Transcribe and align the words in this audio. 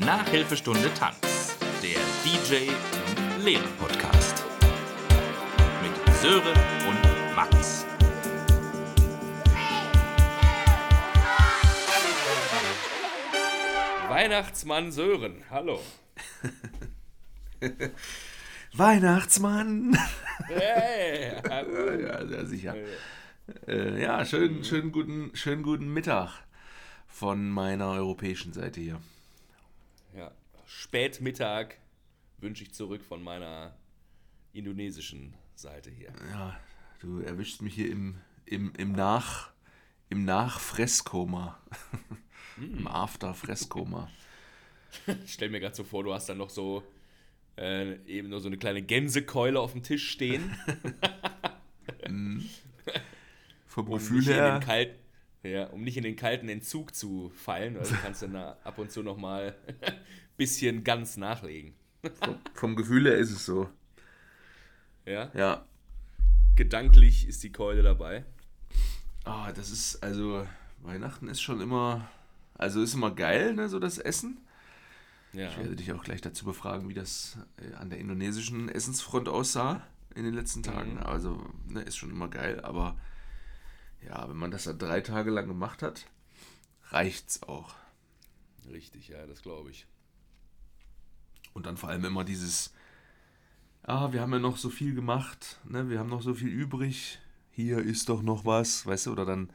Nachhilfestunde 0.00 0.92
Tanz, 0.94 1.58
der 1.82 2.00
DJ 2.24 2.70
und 2.70 3.44
Lehrer 3.44 3.62
Podcast. 3.78 4.44
Mit 5.82 6.14
Sören 6.16 6.56
und 6.88 7.36
Max. 7.36 7.84
Weihnachtsmann 14.08 14.90
Sören, 14.90 15.44
hallo. 15.50 15.80
Weihnachtsmann! 18.72 19.98
Hey, 20.46 21.36
hallo. 21.50 21.90
ja, 22.00 22.26
sehr 22.26 22.46
sicher. 22.46 22.74
Äh, 23.68 24.00
ja, 24.02 24.24
schönen, 24.24 24.64
schönen, 24.64 24.92
guten, 24.92 25.30
schönen 25.34 25.62
guten 25.62 25.92
Mittag 25.92 26.42
von 27.06 27.50
meiner 27.50 27.90
europäischen 27.90 28.54
Seite 28.54 28.80
hier. 28.80 28.98
Ja, 30.16 30.32
Spätmittag 30.66 31.76
wünsche 32.38 32.62
ich 32.64 32.72
zurück 32.72 33.04
von 33.04 33.22
meiner 33.22 33.74
indonesischen 34.52 35.34
Seite 35.54 35.90
hier. 35.90 36.12
Ja, 36.30 36.58
du 37.00 37.20
erwischst 37.20 37.62
mich 37.62 37.74
hier 37.74 37.90
im, 37.90 38.18
im, 38.46 38.72
im 38.76 38.92
Nach 38.92 39.50
im 40.10 40.24
Nachfresskoma. 40.24 41.58
Im 42.58 42.86
After-Fresskoma. 42.86 44.10
Ich 45.24 45.34
stell 45.34 45.50
mir 45.50 45.60
gerade 45.60 45.76
so 45.76 45.84
vor, 45.84 46.02
du 46.02 46.12
hast 46.12 46.28
dann 46.28 46.38
noch 46.38 46.50
so 46.50 46.82
äh, 47.56 47.94
eben 48.06 48.28
nur 48.28 48.40
so 48.40 48.48
eine 48.48 48.58
kleine 48.58 48.82
Gänsekeule 48.82 49.60
auf 49.60 49.70
dem 49.70 49.84
Tisch 49.84 50.10
stehen. 50.10 50.52
Vom 53.68 53.86
um 53.86 53.92
Gefühl 53.94 54.18
nicht, 54.18 54.26
in 54.30 54.34
den 54.34 54.44
her. 54.44 54.60
kalten, 54.60 54.98
ja, 55.42 55.66
um 55.66 55.82
nicht 55.82 55.96
in 55.96 56.02
den 56.02 56.16
kalten 56.16 56.48
Entzug 56.48 56.94
zu 56.94 57.30
fallen. 57.34 57.76
Also 57.76 57.94
kannst 58.02 58.22
du 58.22 58.28
dann 58.28 58.56
ab 58.62 58.78
und 58.78 58.90
zu 58.90 59.02
noch 59.02 59.16
mal 59.16 59.56
ein 59.82 59.94
bisschen 60.36 60.84
ganz 60.84 61.16
nachlegen. 61.16 61.74
Vom, 62.22 62.38
vom 62.54 62.76
Gefühl 62.76 63.06
her 63.06 63.16
ist 63.16 63.30
es 63.30 63.44
so. 63.44 63.68
Ja? 65.04 65.30
Ja. 65.34 65.64
Gedanklich 66.56 67.26
ist 67.26 67.42
die 67.42 67.52
Keule 67.52 67.82
dabei. 67.82 68.24
Ah, 69.24 69.52
das 69.52 69.70
ist, 69.70 70.02
also, 70.02 70.46
Weihnachten 70.82 71.28
ist 71.28 71.40
schon 71.40 71.60
immer, 71.60 72.08
also 72.54 72.82
ist 72.82 72.94
immer 72.94 73.10
geil, 73.14 73.54
ne, 73.54 73.68
so 73.68 73.78
das 73.78 73.98
Essen. 73.98 74.38
Ja. 75.32 75.48
Ich 75.48 75.58
werde 75.58 75.76
dich 75.76 75.92
auch 75.92 76.02
gleich 76.02 76.20
dazu 76.20 76.44
befragen, 76.44 76.88
wie 76.88 76.94
das 76.94 77.38
äh, 77.58 77.74
an 77.74 77.90
der 77.90 77.98
indonesischen 77.98 78.68
Essensfront 78.68 79.28
aussah 79.28 79.86
in 80.14 80.24
den 80.24 80.34
letzten 80.34 80.62
Tagen. 80.62 80.94
Mhm. 80.94 81.02
Also, 81.02 81.46
ne, 81.68 81.82
ist 81.82 81.96
schon 81.96 82.10
immer 82.10 82.28
geil, 82.28 82.60
aber 82.60 82.98
ja, 84.06 84.28
wenn 84.28 84.36
man 84.36 84.50
das 84.50 84.64
dann 84.64 84.78
drei 84.78 85.00
Tage 85.00 85.30
lang 85.30 85.46
gemacht 85.46 85.82
hat, 85.82 86.06
reicht's 86.90 87.42
auch. 87.42 87.74
Richtig, 88.70 89.08
ja, 89.08 89.26
das 89.26 89.42
glaube 89.42 89.70
ich. 89.70 89.86
Und 91.52 91.66
dann 91.66 91.76
vor 91.76 91.88
allem 91.88 92.04
immer 92.04 92.24
dieses, 92.24 92.72
ah, 93.82 94.12
wir 94.12 94.20
haben 94.20 94.32
ja 94.32 94.38
noch 94.38 94.56
so 94.56 94.70
viel 94.70 94.94
gemacht, 94.94 95.58
ne, 95.64 95.88
wir 95.88 95.98
haben 95.98 96.08
noch 96.08 96.22
so 96.22 96.34
viel 96.34 96.48
übrig, 96.48 97.18
hier 97.50 97.78
ist 97.78 98.08
doch 98.08 98.22
noch 98.22 98.44
was, 98.44 98.86
weißt 98.86 99.06
du, 99.06 99.12
oder 99.12 99.24
dann, 99.24 99.50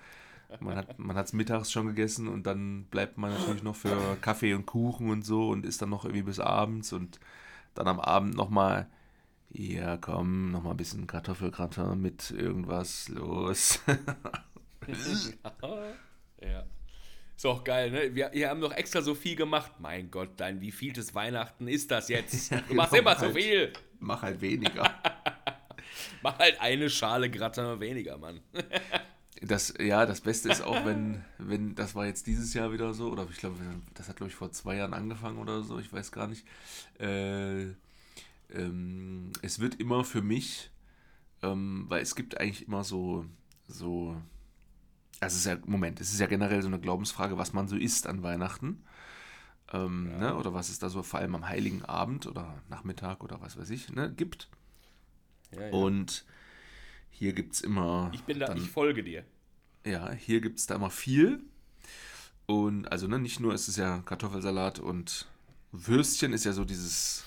man 0.60 0.78
hat 0.78 1.00
man 1.00 1.16
hat's 1.16 1.34
mittags 1.34 1.72
schon 1.72 1.88
gegessen 1.88 2.28
und 2.28 2.46
dann 2.46 2.86
bleibt 2.86 3.18
man 3.18 3.32
natürlich 3.32 3.64
noch 3.64 3.76
für 3.76 4.18
Kaffee 4.22 4.54
und 4.54 4.66
Kuchen 4.66 5.10
und 5.10 5.26
so 5.26 5.50
und 5.50 5.66
isst 5.66 5.82
dann 5.82 5.90
noch 5.90 6.06
irgendwie 6.06 6.24
bis 6.24 6.40
abends 6.40 6.94
und 6.94 7.20
dann 7.74 7.88
am 7.88 8.00
Abend 8.00 8.36
nochmal, 8.36 8.88
ja 9.58 9.98
komm, 9.98 10.52
nochmal 10.52 10.74
ein 10.74 10.78
bisschen 10.78 11.08
Kartoffelgratin 11.08 12.02
mit 12.02 12.32
irgendwas 12.32 13.10
los. 13.10 13.80
Ja. 16.42 16.64
Ist 17.36 17.46
auch 17.46 17.64
geil, 17.64 17.90
ne? 17.92 18.14
Wir, 18.14 18.30
wir 18.34 18.50
haben 18.50 18.62
doch 18.62 18.72
extra 18.72 19.02
so 19.02 19.16
viel 19.16 19.36
gemacht. 19.36 19.72
Mein 19.80 20.12
Gott, 20.12 20.32
dein 20.38 20.62
wievieltes 20.62 21.16
Weihnachten 21.16 21.68
ist 21.68 21.90
das 21.92 22.08
jetzt? 22.10 22.52
Du 22.68 22.76
machst 22.76 22.92
Genau, 22.94 23.02
immer 23.02 23.16
so 23.16 23.26
halt. 23.26 23.36
viel. 23.36 23.74
Mach 24.00 24.22
halt 24.22 24.40
weniger. 24.42 24.94
Mach 26.22 26.38
halt 26.38 26.62
eine 26.62 26.90
Schale 26.90 27.30
Gratin 27.32 27.80
weniger, 27.80 28.18
Mann. 28.18 28.42
Das, 29.42 29.74
ja, 29.80 30.06
das 30.06 30.22
Beste 30.22 30.50
ist 30.50 30.62
auch, 30.62 30.86
wenn, 30.86 31.24
wenn, 31.40 31.76
das 31.76 31.96
war 31.96 32.06
jetzt 32.06 32.28
dieses 32.28 32.54
Jahr 32.54 32.72
wieder 32.72 32.94
so, 32.94 33.10
oder 33.10 33.28
ich 33.30 33.38
glaube, 33.38 33.58
das 33.96 34.08
hat, 34.08 34.18
glaube 34.18 34.30
ich, 34.30 34.36
vor 34.36 34.52
zwei 34.52 34.76
Jahren 34.76 34.94
angefangen 34.94 35.40
oder 35.40 35.62
so, 35.64 35.80
ich 35.80 35.92
weiß 35.92 36.12
gar 36.12 36.28
nicht. 36.28 36.46
Äh, 37.00 37.74
ähm, 38.54 39.32
es 39.42 39.60
wird 39.60 39.76
immer 39.80 40.04
für 40.04 40.22
mich, 40.22 40.72
ähm, 41.42 41.86
weil 41.90 42.02
es 42.02 42.16
gibt 42.16 42.40
eigentlich 42.40 42.68
immer 42.68 42.84
so, 42.84 43.26
so, 43.68 44.16
also 45.20 45.34
es 45.36 45.40
ist 45.42 45.46
ja, 45.46 45.58
Moment, 45.66 46.00
es 46.02 46.14
ist 46.14 46.20
ja 46.20 46.28
generell 46.28 46.62
so 46.62 46.68
eine 46.68 46.80
Glaubensfrage, 46.80 47.38
was 47.38 47.54
man 47.54 47.68
so 47.68 47.76
isst 47.76 48.08
an 48.08 48.24
Weihnachten. 48.24 48.84
Ähm, 49.74 50.10
Ja. 50.12 50.18
ne, 50.20 50.36
oder 50.36 50.54
was 50.54 50.70
es 50.70 50.78
da 50.80 50.90
so 50.90 51.02
vor 51.02 51.20
allem 51.20 51.34
am 51.36 51.48
Heiligen 51.48 51.84
Abend 51.84 52.28
oder 52.28 52.62
Nachmittag 52.70 53.24
oder 53.24 53.42
was 53.42 53.58
weiß 53.58 53.70
ich, 53.72 53.90
ne, 53.92 54.14
gibt. 54.14 54.48
Ja, 55.52 55.62
ja. 55.68 55.72
Und 55.72 56.24
hier 57.10 57.34
gibt 57.34 57.56
es 57.56 57.62
immer. 57.62 58.12
ich 58.14 58.22
bin 58.24 58.40
da, 58.40 58.46
dann- 58.48 58.58
ich 58.58 58.70
folge 58.70 59.04
dir. 59.04 59.26
ja, 59.86 60.12
hier 60.12 60.40
gibt 60.42 60.60
es 60.60 60.68
da 60.68 60.76
immer 60.76 60.90
viel. 60.92 61.44
Und 62.46 62.92
also 62.92 63.08
ne, 63.08 63.18
nicht 63.18 63.40
nur 63.40 63.56
ist 63.56 63.68
es 63.68 63.76
ja 63.78 64.00
Kartoffelsalat 64.06 64.78
und 64.80 65.28
Würstchen 65.72 66.32
ist 66.32 66.46
ja 66.46 66.54
so 66.54 66.64
dieses 66.64 67.24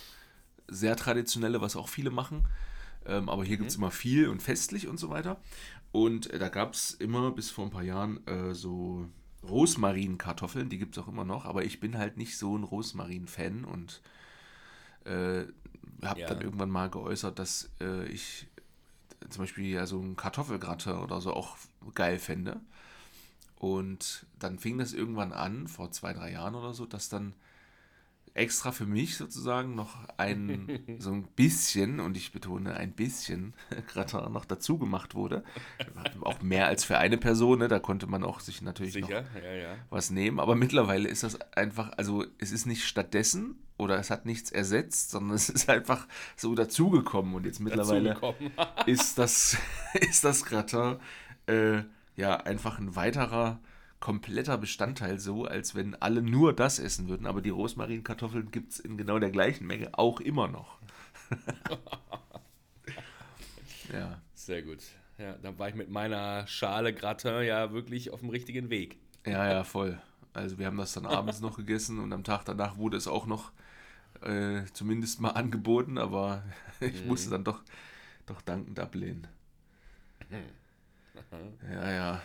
sehr 0.68 0.96
traditionelle, 0.96 1.60
was 1.60 1.76
auch 1.76 1.88
viele 1.88 2.10
machen. 2.10 2.46
Ähm, 3.06 3.28
aber 3.28 3.44
hier 3.44 3.56
gibt 3.56 3.70
es 3.70 3.76
immer 3.76 3.90
viel 3.90 4.28
und 4.28 4.42
festlich 4.42 4.86
und 4.88 4.98
so 4.98 5.10
weiter. 5.10 5.38
Und 5.92 6.30
äh, 6.30 6.38
da 6.38 6.48
gab 6.48 6.74
es 6.74 6.92
immer 6.92 7.30
bis 7.32 7.50
vor 7.50 7.64
ein 7.64 7.70
paar 7.70 7.82
Jahren 7.82 8.26
äh, 8.26 8.54
so 8.54 9.08
Rosmarinkartoffeln, 9.42 10.68
die 10.68 10.78
gibt 10.78 10.96
es 10.96 11.02
auch 11.02 11.08
immer 11.08 11.24
noch. 11.24 11.44
Aber 11.44 11.64
ich 11.64 11.80
bin 11.80 11.96
halt 11.96 12.16
nicht 12.16 12.36
so 12.36 12.56
ein 12.56 12.64
Rosmarin-Fan 12.64 13.64
und 13.64 14.02
äh, 15.04 15.44
habe 16.02 16.20
Ja. 16.20 16.26
dann 16.26 16.42
irgendwann 16.42 16.70
mal 16.70 16.90
geäußert, 16.90 17.38
dass 17.38 17.70
äh, 17.80 18.06
ich 18.08 18.46
zum 19.30 19.42
Beispiel 19.42 19.66
ja 19.66 19.86
so 19.86 20.00
ein 20.00 20.16
Kartoffelgratin 20.16 20.92
oder 20.92 21.20
so 21.20 21.32
auch 21.32 21.56
geil 21.94 22.18
fände. 22.18 22.60
Und 23.56 24.26
dann 24.38 24.58
fing 24.58 24.78
das 24.78 24.92
irgendwann 24.92 25.32
an, 25.32 25.66
vor 25.66 25.90
zwei, 25.90 26.12
drei 26.12 26.32
Jahren 26.32 26.54
oder 26.54 26.74
so, 26.74 26.86
dass 26.86 27.08
dann 27.08 27.34
extra 28.38 28.72
für 28.72 28.86
mich 28.86 29.16
sozusagen 29.16 29.74
noch 29.74 29.96
ein, 30.16 30.80
so 30.98 31.12
ein 31.12 31.24
bisschen, 31.36 32.00
und 32.00 32.16
ich 32.16 32.32
betone 32.32 32.74
ein 32.74 32.92
bisschen, 32.92 33.54
Gratin 33.88 34.32
noch 34.32 34.44
dazu 34.44 34.78
gemacht 34.78 35.14
wurde. 35.14 35.44
Auch 36.22 36.40
mehr 36.42 36.66
als 36.66 36.84
für 36.84 36.98
eine 36.98 37.18
Person, 37.18 37.58
ne? 37.60 37.68
da 37.68 37.78
konnte 37.78 38.06
man 38.06 38.24
auch 38.24 38.40
sich 38.40 38.62
natürlich 38.62 38.96
noch 38.96 39.08
Sicher? 39.08 39.24
Ja, 39.42 39.52
ja. 39.52 39.74
was 39.90 40.10
nehmen, 40.10 40.40
aber 40.40 40.54
mittlerweile 40.54 41.08
ist 41.08 41.22
das 41.22 41.40
einfach, 41.52 41.92
also 41.96 42.24
es 42.38 42.52
ist 42.52 42.66
nicht 42.66 42.86
stattdessen 42.86 43.56
oder 43.76 43.98
es 43.98 44.10
hat 44.10 44.26
nichts 44.26 44.50
ersetzt, 44.50 45.10
sondern 45.10 45.36
es 45.36 45.48
ist 45.48 45.68
einfach 45.68 46.06
so 46.36 46.54
dazugekommen 46.54 47.34
und 47.34 47.46
jetzt 47.46 47.60
mittlerweile 47.60 48.16
ist 48.86 49.18
das, 49.18 49.56
ist 49.94 50.24
das 50.24 50.44
Gratin 50.44 50.96
äh, 51.46 51.82
ja 52.16 52.36
einfach 52.36 52.78
ein 52.78 52.96
weiterer 52.96 53.60
kompletter 54.00 54.58
Bestandteil 54.58 55.18
so, 55.18 55.44
als 55.44 55.74
wenn 55.74 55.94
alle 55.96 56.22
nur 56.22 56.52
das 56.52 56.78
essen 56.78 57.08
würden, 57.08 57.26
aber 57.26 57.42
die 57.42 57.50
Rosmarinkartoffeln 57.50 58.50
gibt 58.50 58.72
es 58.72 58.80
in 58.80 58.96
genau 58.96 59.18
der 59.18 59.30
gleichen 59.30 59.66
Menge 59.66 59.90
auch 59.98 60.20
immer 60.20 60.48
noch. 60.48 60.78
ja, 63.92 64.20
Sehr 64.34 64.62
gut. 64.62 64.78
Ja, 65.18 65.34
dann 65.42 65.58
war 65.58 65.68
ich 65.68 65.74
mit 65.74 65.90
meiner 65.90 66.46
Schale 66.46 66.94
Gratin 66.94 67.42
ja 67.42 67.72
wirklich 67.72 68.12
auf 68.12 68.20
dem 68.20 68.30
richtigen 68.30 68.70
Weg. 68.70 68.98
ja, 69.26 69.50
ja, 69.50 69.64
voll. 69.64 70.00
Also 70.32 70.58
wir 70.58 70.66
haben 70.66 70.76
das 70.76 70.92
dann 70.92 71.06
abends 71.06 71.40
noch 71.40 71.56
gegessen 71.56 71.98
und 71.98 72.12
am 72.12 72.22
Tag 72.22 72.44
danach 72.44 72.76
wurde 72.76 72.96
es 72.96 73.08
auch 73.08 73.26
noch 73.26 73.50
äh, 74.22 74.64
zumindest 74.72 75.20
mal 75.20 75.30
angeboten, 75.30 75.98
aber 75.98 76.44
ich 76.80 77.04
musste 77.04 77.30
dann 77.30 77.44
doch, 77.44 77.62
doch 78.26 78.40
dankend 78.42 78.78
ablehnen. 78.78 79.26
Ja, 81.68 81.90
ja. 81.90 82.22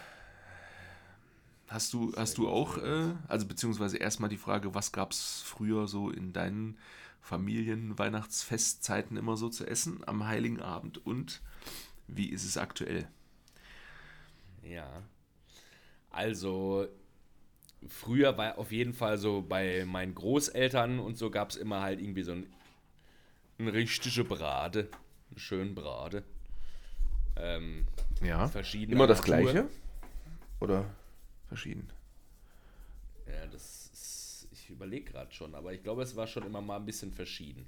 Hast 1.73 1.91
du, 1.93 2.13
hast 2.15 2.37
du 2.37 2.47
auch, 2.47 2.77
äh, 2.77 3.15
also 3.27 3.47
beziehungsweise 3.47 3.97
erstmal 3.97 4.29
die 4.29 4.37
Frage, 4.37 4.75
was 4.75 4.91
gab 4.91 5.11
es 5.11 5.41
früher 5.43 5.87
so 5.87 6.11
in 6.11 6.31
deinen 6.31 6.77
Familien-Weihnachtsfestzeiten 7.21 9.17
immer 9.17 9.37
so 9.37 9.49
zu 9.49 9.65
essen 9.65 10.03
am 10.05 10.27
Heiligen 10.27 10.61
Abend 10.61 11.03
und 11.03 11.41
wie 12.07 12.29
ist 12.29 12.43
es 12.43 12.57
aktuell? 12.57 13.07
Ja. 14.61 15.01
Also, 16.11 16.85
früher 17.87 18.37
war 18.37 18.59
auf 18.59 18.71
jeden 18.71 18.93
Fall 18.93 19.17
so 19.17 19.41
bei 19.41 19.83
meinen 19.85 20.13
Großeltern 20.13 20.99
und 20.99 21.17
so 21.17 21.31
gab 21.31 21.49
es 21.49 21.55
immer 21.55 21.81
halt 21.81 21.99
irgendwie 21.99 22.21
so 22.21 22.33
ein, 22.33 22.45
ein 23.57 23.67
richtige 23.67 24.23
Brade. 24.23 24.89
Einen 25.31 25.39
schönen 25.39 25.73
Brade. 25.73 26.23
Ähm, 27.35 27.87
Ja. 28.21 28.51
Immer 28.73 29.07
das 29.07 29.21
Natur. 29.21 29.35
gleiche? 29.37 29.69
Oder 30.59 30.85
verschieden? 31.53 31.89
Ja, 33.27 33.47
das 33.47 33.89
ist, 33.93 34.47
ich 34.51 34.69
überlege 34.69 35.11
gerade 35.11 35.31
schon, 35.33 35.55
aber 35.55 35.73
ich 35.73 35.83
glaube, 35.83 36.03
es 36.03 36.15
war 36.15 36.27
schon 36.27 36.45
immer 36.45 36.61
mal 36.61 36.77
ein 36.77 36.85
bisschen 36.85 37.11
verschieden. 37.11 37.65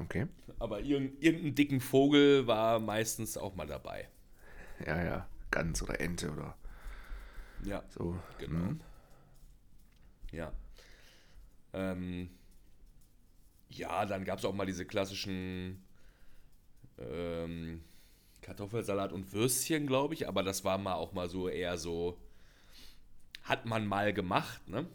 Okay. 0.00 0.26
Aber 0.58 0.80
irgend, 0.80 1.22
irgendein 1.22 1.54
dicken 1.54 1.80
Vogel 1.80 2.46
war 2.46 2.78
meistens 2.80 3.36
auch 3.36 3.54
mal 3.54 3.66
dabei. 3.66 4.08
Ja, 4.86 5.02
ja. 5.02 5.26
Gans 5.50 5.82
oder 5.82 6.00
Ente 6.00 6.30
oder 6.32 6.56
Ja, 7.64 7.82
so. 7.88 8.18
genau. 8.38 8.72
Mhm. 8.72 8.80
Ja. 10.32 10.52
Ähm, 11.72 12.30
ja, 13.70 14.06
dann 14.06 14.24
gab 14.24 14.38
es 14.38 14.44
auch 14.44 14.54
mal 14.54 14.66
diese 14.66 14.84
klassischen 14.86 15.82
ähm, 16.98 17.82
Kartoffelsalat 18.42 19.12
und 19.12 19.32
Würstchen, 19.32 19.86
glaube 19.86 20.14
ich, 20.14 20.28
aber 20.28 20.42
das 20.42 20.64
war 20.64 20.76
mal 20.76 20.94
auch 20.94 21.12
mal 21.12 21.28
so 21.28 21.48
eher 21.48 21.78
so, 21.78 22.18
hat 23.44 23.66
man 23.66 23.86
mal 23.86 24.12
gemacht, 24.12 24.68
ne? 24.68 24.86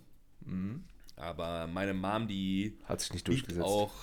Mhm. 0.41 0.83
Aber 1.15 1.65
meine 1.67 1.93
Mom, 1.93 2.27
die 2.27 2.77
Hat 2.85 3.01
sich 3.01 3.11
nicht 3.13 3.27
durchgesetzt. 3.27 3.65
auch 3.65 3.93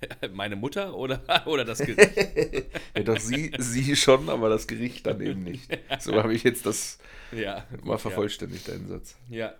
meine 0.32 0.56
Mutter 0.56 0.96
oder, 0.96 1.22
oder 1.46 1.64
das 1.64 1.78
Gericht. 1.78 2.66
Ja, 2.96 3.04
doch 3.04 3.18
sie, 3.20 3.52
sie 3.58 3.94
schon, 3.94 4.28
aber 4.28 4.48
das 4.48 4.66
Gericht 4.66 5.06
dann 5.06 5.20
eben 5.20 5.44
nicht. 5.44 5.70
So 6.00 6.14
habe 6.14 6.34
ich 6.34 6.42
jetzt 6.42 6.66
das 6.66 6.98
ja, 7.30 7.64
mal 7.84 7.98
vervollständigt, 7.98 8.66
deinen 8.66 8.88
Satz. 8.88 9.16
Ja. 9.28 9.38
ja, 9.38 9.54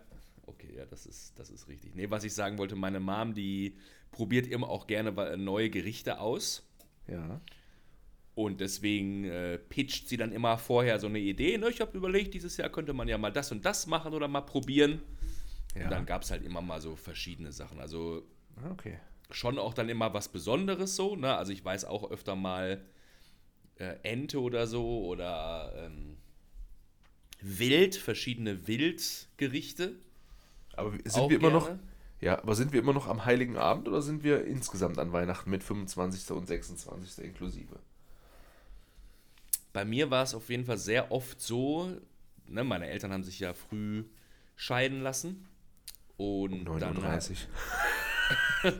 okay, 0.46 0.74
ja, 0.76 0.84
das 0.86 1.06
ist, 1.06 1.38
das 1.38 1.50
ist 1.50 1.68
richtig. 1.68 1.94
Nee, 1.94 2.10
was 2.10 2.24
ich 2.24 2.34
sagen 2.34 2.58
wollte, 2.58 2.74
meine 2.74 2.98
Mom, 2.98 3.34
die 3.34 3.76
probiert 4.18 4.48
immer 4.48 4.68
auch 4.68 4.88
gerne 4.88 5.36
neue 5.36 5.70
Gerichte 5.70 6.18
aus. 6.18 6.68
Ja. 7.06 7.40
Und 8.34 8.60
deswegen 8.60 9.22
äh, 9.24 9.58
pitcht 9.58 10.08
sie 10.08 10.16
dann 10.16 10.32
immer 10.32 10.58
vorher 10.58 10.98
so 10.98 11.06
eine 11.06 11.20
Idee. 11.20 11.56
Ne? 11.56 11.70
Ich 11.70 11.80
habe 11.80 11.96
überlegt, 11.96 12.34
dieses 12.34 12.56
Jahr 12.56 12.68
könnte 12.68 12.92
man 12.94 13.06
ja 13.06 13.16
mal 13.16 13.30
das 13.30 13.52
und 13.52 13.64
das 13.64 13.86
machen 13.86 14.12
oder 14.14 14.26
mal 14.26 14.40
probieren. 14.40 15.00
Ja. 15.76 15.84
Und 15.84 15.90
dann 15.92 16.04
gab 16.04 16.22
es 16.22 16.32
halt 16.32 16.44
immer 16.44 16.60
mal 16.60 16.80
so 16.80 16.96
verschiedene 16.96 17.52
Sachen. 17.52 17.78
Also 17.78 18.24
Ah, 18.56 18.72
Okay. 18.72 18.98
schon 19.30 19.56
auch 19.56 19.72
dann 19.72 19.88
immer 19.88 20.12
was 20.14 20.26
Besonderes 20.28 20.96
so. 20.96 21.14
Ne? 21.14 21.36
Also 21.36 21.52
ich 21.52 21.64
weiß 21.64 21.84
auch 21.84 22.10
öfter 22.10 22.34
mal 22.34 22.84
äh, 23.76 23.94
Ente 24.02 24.40
oder 24.40 24.66
so 24.66 25.06
oder 25.06 25.72
ähm, 25.76 26.16
Wild, 27.40 27.94
verschiedene 27.94 28.66
Wildgerichte. 28.66 29.94
Aber 30.72 30.90
sind 30.90 31.14
Auch 31.14 31.30
wir 31.30 31.36
immer 31.38 31.50
noch, 31.50 31.66
gerne. 31.66 31.80
Ja, 32.20 32.38
aber 32.38 32.54
sind 32.54 32.72
wir 32.72 32.80
immer 32.80 32.92
noch 32.92 33.06
am 33.06 33.24
Heiligen 33.24 33.56
Abend 33.56 33.88
oder 33.88 34.02
sind 34.02 34.24
wir 34.24 34.44
insgesamt 34.44 34.98
an 34.98 35.12
Weihnachten 35.12 35.50
mit 35.50 35.62
25. 35.62 36.30
und 36.32 36.46
26. 36.46 37.24
inklusive? 37.24 37.78
Bei 39.72 39.84
mir 39.84 40.10
war 40.10 40.24
es 40.24 40.34
auf 40.34 40.48
jeden 40.50 40.64
Fall 40.64 40.78
sehr 40.78 41.12
oft 41.12 41.40
so, 41.40 41.92
ne, 42.46 42.64
meine 42.64 42.88
Eltern 42.88 43.12
haben 43.12 43.24
sich 43.24 43.38
ja 43.38 43.54
früh 43.54 44.04
scheiden 44.56 45.02
lassen. 45.02 45.46
Und 46.16 46.64
dann 46.64 46.94
39. 46.94 47.46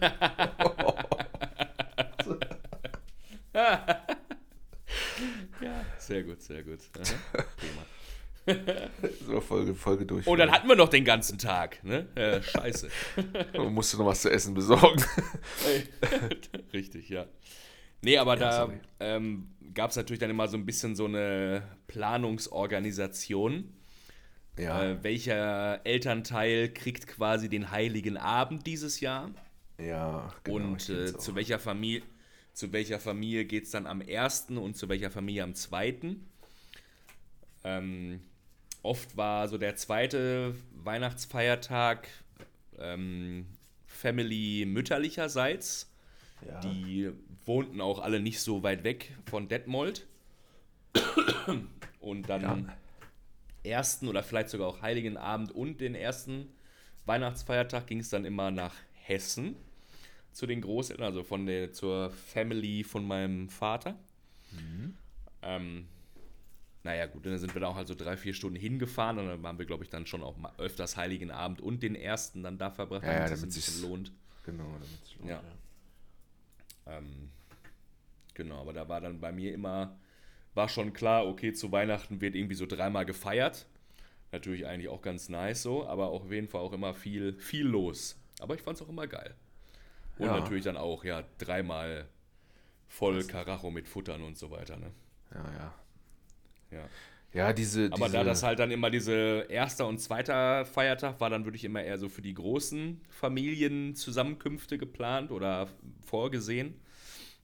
Sehr 5.99 6.23
gut, 6.23 6.41
sehr 6.41 6.63
gut. 6.63 6.81
Prima. 6.93 7.83
So, 9.27 9.41
Folge, 9.41 9.75
Folge 9.75 10.07
durch. 10.07 10.27
Und 10.27 10.39
dann 10.39 10.51
hatten 10.51 10.69
wir 10.69 10.77
noch 10.77 10.89
den 10.89 11.05
ganzen 11.05 11.39
Tag, 11.39 11.83
ne? 11.85 12.07
Äh, 12.15 12.43
scheiße. 12.43 12.89
Man 13.57 13.73
musste 13.75 13.97
noch 13.99 14.07
was 14.07 14.23
zu 14.23 14.31
essen 14.31 14.55
besorgen. 14.55 15.05
Richtig, 16.73 17.09
ja. 17.09 17.27
Nee, 18.03 18.17
aber 18.19 18.37
da 18.37 18.53
sorry. 18.67 18.81
ähm, 19.01 19.49
gab 19.75 19.91
es 19.91 19.97
natürlich 19.97 20.21
dann 20.21 20.31
immer 20.31 20.49
so 20.49 20.57
ein 20.57 20.65
bisschen 20.67 20.95
so 20.97 21.05
eine 21.07 21.63
Planungsorganisation. 21.89 23.73
Ja, 24.59 24.83
Äh, 24.85 25.03
welcher 25.05 25.81
Elternteil 25.87 26.73
kriegt 26.73 27.07
quasi 27.07 27.49
den 27.49 27.71
Heiligen 27.71 28.17
Abend 28.17 28.67
dieses 28.67 29.01
Jahr? 29.01 29.31
ja, 29.81 30.33
genau. 30.43 30.57
und 30.57 30.89
äh, 30.89 31.17
zu 31.17 31.37
welcher 31.37 31.61
Familie, 31.61 32.03
zu 32.53 32.73
welcher 32.73 32.99
Familie 32.99 33.45
geht 33.45 33.65
es 33.65 33.71
dann 33.71 33.87
am 33.87 34.03
1. 34.03 34.47
und 34.51 34.77
zu 34.77 34.89
welcher 34.89 35.13
Familie 35.13 35.45
am 35.45 35.55
2. 35.55 36.17
Ähm, 37.65 38.21
oft 38.83 39.17
war 39.17 39.49
so 39.49 39.59
der 39.59 39.77
zweite 39.77 40.55
Weihnachtsfeiertag 40.85 42.09
ähm, 42.79 43.47
Family 43.87 44.65
mütterlicherseits. 44.67 45.91
ja. 46.47 46.61
Die 46.61 47.11
wohnten 47.45 47.81
auch 47.81 47.99
alle 47.99 48.21
nicht 48.21 48.41
so 48.41 48.63
weit 48.63 48.85
weg 48.85 49.17
von 49.27 49.49
Detmold. 49.49 50.07
Und 52.01 52.29
dann 52.29 52.43
Ja. 52.43 52.77
ersten 53.65 54.09
oder 54.09 54.23
vielleicht 54.23 54.51
sogar 54.51 54.69
auch 54.69 54.83
Heiligen 54.83 55.17
Abend 55.17 55.51
und 55.53 55.81
den 55.81 55.95
ersten 55.95 56.49
Weihnachtsfeiertag 57.07 57.87
ging 57.87 58.01
es 58.01 58.11
dann 58.11 58.25
immer 58.25 58.51
nach 58.51 58.75
Hessen 58.93 59.57
zu 60.33 60.47
den 60.47 60.61
Großeltern, 60.61 61.07
also 61.07 61.25
von 61.25 61.47
der 61.47 61.73
zur 61.73 62.11
Family 62.11 62.85
von 62.85 63.07
meinem 63.07 63.49
Vater. 63.49 63.97
Ähm, 65.43 65.89
naja, 66.85 67.07
gut, 67.07 67.27
dann 67.27 67.37
sind 67.39 67.55
wir 67.55 67.61
da 67.61 67.69
auch 67.69 67.77
halt 67.77 67.89
so 67.89 67.95
drei, 67.95 68.17
vier 68.17 68.33
Stunden 68.35 68.57
hingefahren 68.59 69.19
und 69.19 69.27
dann 69.27 69.43
waren 69.43 69.59
wir, 69.59 69.67
glaube 69.67 69.85
ich, 69.85 69.91
dann 69.91 70.07
schon 70.07 70.23
auch 70.23 70.37
mal 70.37 70.53
öfters 70.59 70.97
Heiligen 70.97 71.31
Abend 71.31 71.61
und 71.61 71.83
den 71.83 71.95
ersten 71.95 72.43
dann 72.43 72.57
da 72.59 72.71
verbracht, 72.71 73.05
Ja, 73.05 73.13
ja, 73.13 73.25
es 73.25 73.33
ein 73.33 73.37
damit 73.41 73.55
bisschen 73.55 73.75
sich's- 73.75 73.83
lohnt. 73.83 74.13
Genau, 74.45 74.65
damit 74.73 75.05
sich 75.05 75.17
lohnt, 75.19 75.31
Ja. 75.31 75.43
Ähm, 76.87 77.31
genau, 78.35 78.61
aber 78.61 78.73
da 78.73 78.89
war 78.89 79.01
dann 79.01 79.21
bei 79.21 79.33
mir 79.33 79.53
immer, 79.53 79.97
war 80.55 80.69
schon 80.69 80.93
klar, 80.93 81.27
okay, 81.27 81.53
zu 81.53 81.71
Weihnachten 81.73 82.21
wird 82.21 82.35
irgendwie 82.35 82.55
so 82.55 82.67
dreimal 82.67 83.05
gefeiert. 83.05 83.67
Natürlich 84.33 84.67
eigentlich 84.67 84.89
auch 84.89 85.03
ganz 85.03 85.29
nice 85.29 85.63
so, 85.63 85.87
aber 85.87 86.09
auch 86.09 86.25
auf 86.25 86.33
jeden 86.33 86.49
Fall 86.49 86.61
auch 86.61 86.73
immer 86.73 86.95
viel, 86.95 87.35
viel 87.39 87.67
los. 87.67 88.19
Aber 88.41 88.55
ich 88.55 88.63
fand 88.63 88.77
es 88.79 88.83
auch 88.83 88.89
immer 88.89 89.07
geil. 89.07 89.35
Und 90.19 90.27
Ja. 90.27 90.39
natürlich 90.41 90.65
dann 90.65 90.77
auch, 90.77 91.05
ja, 91.05 91.25
dreimal 91.39 92.09
voll 92.89 93.25
Karacho 93.25 93.71
mit 93.71 93.89
Futtern 93.89 94.23
und 94.23 94.37
so 94.37 94.51
weiter, 94.51 94.77
ne? 94.77 94.93
Ja, 95.35 95.45
ja. 95.53 95.75
Ja. 96.71 96.89
Ja, 97.35 97.53
diese. 97.53 97.87
Aber 97.93 98.07
diese, 98.07 98.17
da 98.17 98.25
das 98.25 98.43
halt 98.43 98.59
dann 98.59 98.71
immer 98.71 98.91
diese 98.91 99.47
erster 99.49 99.87
und 99.87 99.99
zweiter 99.99 100.65
Feiertag 100.65 101.21
war, 101.21 101.29
dann 101.29 101.45
wirklich 101.45 101.65
immer 101.65 101.83
eher 101.83 101.99
so 101.99 102.09
für 102.09 102.23
die 102.23 102.33
großen 102.33 103.03
Familienzusammenkünfte 103.11 104.79
geplant 104.79 105.31
oder 105.31 105.69
vorgesehen. 106.07 106.81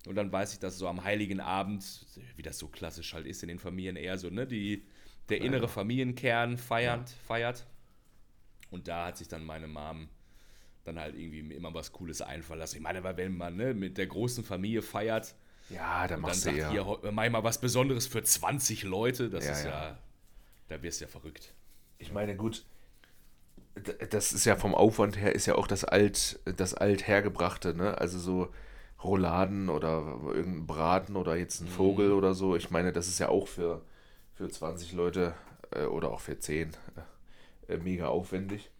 Und 0.06 0.16
dann 0.16 0.32
weiß 0.32 0.54
ich, 0.54 0.58
dass 0.58 0.78
so 0.78 0.88
am 0.88 1.04
Heiligen 1.04 1.40
Abend, 1.40 2.06
wie 2.36 2.42
das 2.42 2.58
so 2.58 2.68
klassisch 2.68 3.14
halt 3.14 3.26
ist 3.26 3.42
in 3.42 3.48
den 3.48 3.58
Familien, 3.58 3.96
eher 3.96 4.18
so, 4.18 4.28
ne, 4.30 4.46
die, 4.46 4.84
der 5.28 5.40
innere 5.40 5.68
Familienkern 5.68 6.58
feiert, 6.58 7.10
feiert. 7.26 7.66
Und 8.70 8.88
da 8.88 9.06
hat 9.06 9.16
sich 9.18 9.28
dann 9.28 9.44
meine 9.44 9.66
Mom 9.66 10.08
dann 10.84 10.98
halt 10.98 11.14
irgendwie 11.14 11.54
immer 11.54 11.72
was 11.72 11.92
Cooles 11.92 12.20
einfallen 12.20 12.60
lassen. 12.60 12.76
Ich 12.76 12.82
meine, 12.82 13.02
weil 13.02 13.16
wenn 13.16 13.36
man 13.36 13.56
ne, 13.56 13.72
mit 13.72 13.96
der 13.96 14.06
großen 14.06 14.44
Familie 14.44 14.82
feiert, 14.82 15.34
Ja, 15.68 16.06
da 16.06 16.16
und 16.16 16.26
dann 16.26 16.36
machst 16.36 16.44
du 16.46 16.50
sagt 16.50 16.56
ja. 16.58 16.70
hier, 16.70 16.84
mach 17.12 17.30
mal 17.30 17.44
was 17.44 17.58
Besonderes 17.60 18.06
für 18.06 18.22
20 18.22 18.82
Leute, 18.84 19.30
das 19.30 19.46
Ja, 19.46 19.52
ist 19.52 19.64
ja, 19.64 19.70
ja. 19.70 19.98
da 20.68 20.82
wirst 20.82 21.00
du 21.00 21.04
ja 21.06 21.10
verrückt. 21.10 21.54
Ich 21.98 22.12
meine, 22.12 22.36
gut, 22.36 22.64
das 24.10 24.32
ist 24.32 24.44
ja 24.44 24.56
vom 24.56 24.74
Aufwand 24.74 25.16
her, 25.16 25.34
ist 25.34 25.46
ja 25.46 25.56
auch 25.56 25.66
das 25.66 25.84
alt, 25.84 26.38
das 26.44 26.74
althergebrachte, 26.74 27.74
ne? 27.74 27.98
Also 27.98 28.18
so 28.18 28.48
Rouladen 29.02 29.68
oder 29.68 30.18
irgendein 30.32 30.66
Braten 30.66 31.16
oder 31.16 31.36
jetzt 31.36 31.60
ein 31.60 31.68
Vogel 31.68 32.10
Mhm. 32.10 32.16
oder 32.18 32.34
so. 32.34 32.56
Ich 32.56 32.70
meine, 32.70 32.92
das 32.92 33.08
ist 33.08 33.18
ja 33.18 33.28
auch 33.28 33.48
für, 33.48 33.82
für 34.34 34.48
20 34.48 34.92
Leute 34.92 35.34
äh, 35.72 35.84
oder 35.84 36.10
auch 36.10 36.20
für 36.20 36.38
10 36.38 36.76
äh, 37.68 37.76
mega 37.78 38.08
aufwendig. 38.08 38.70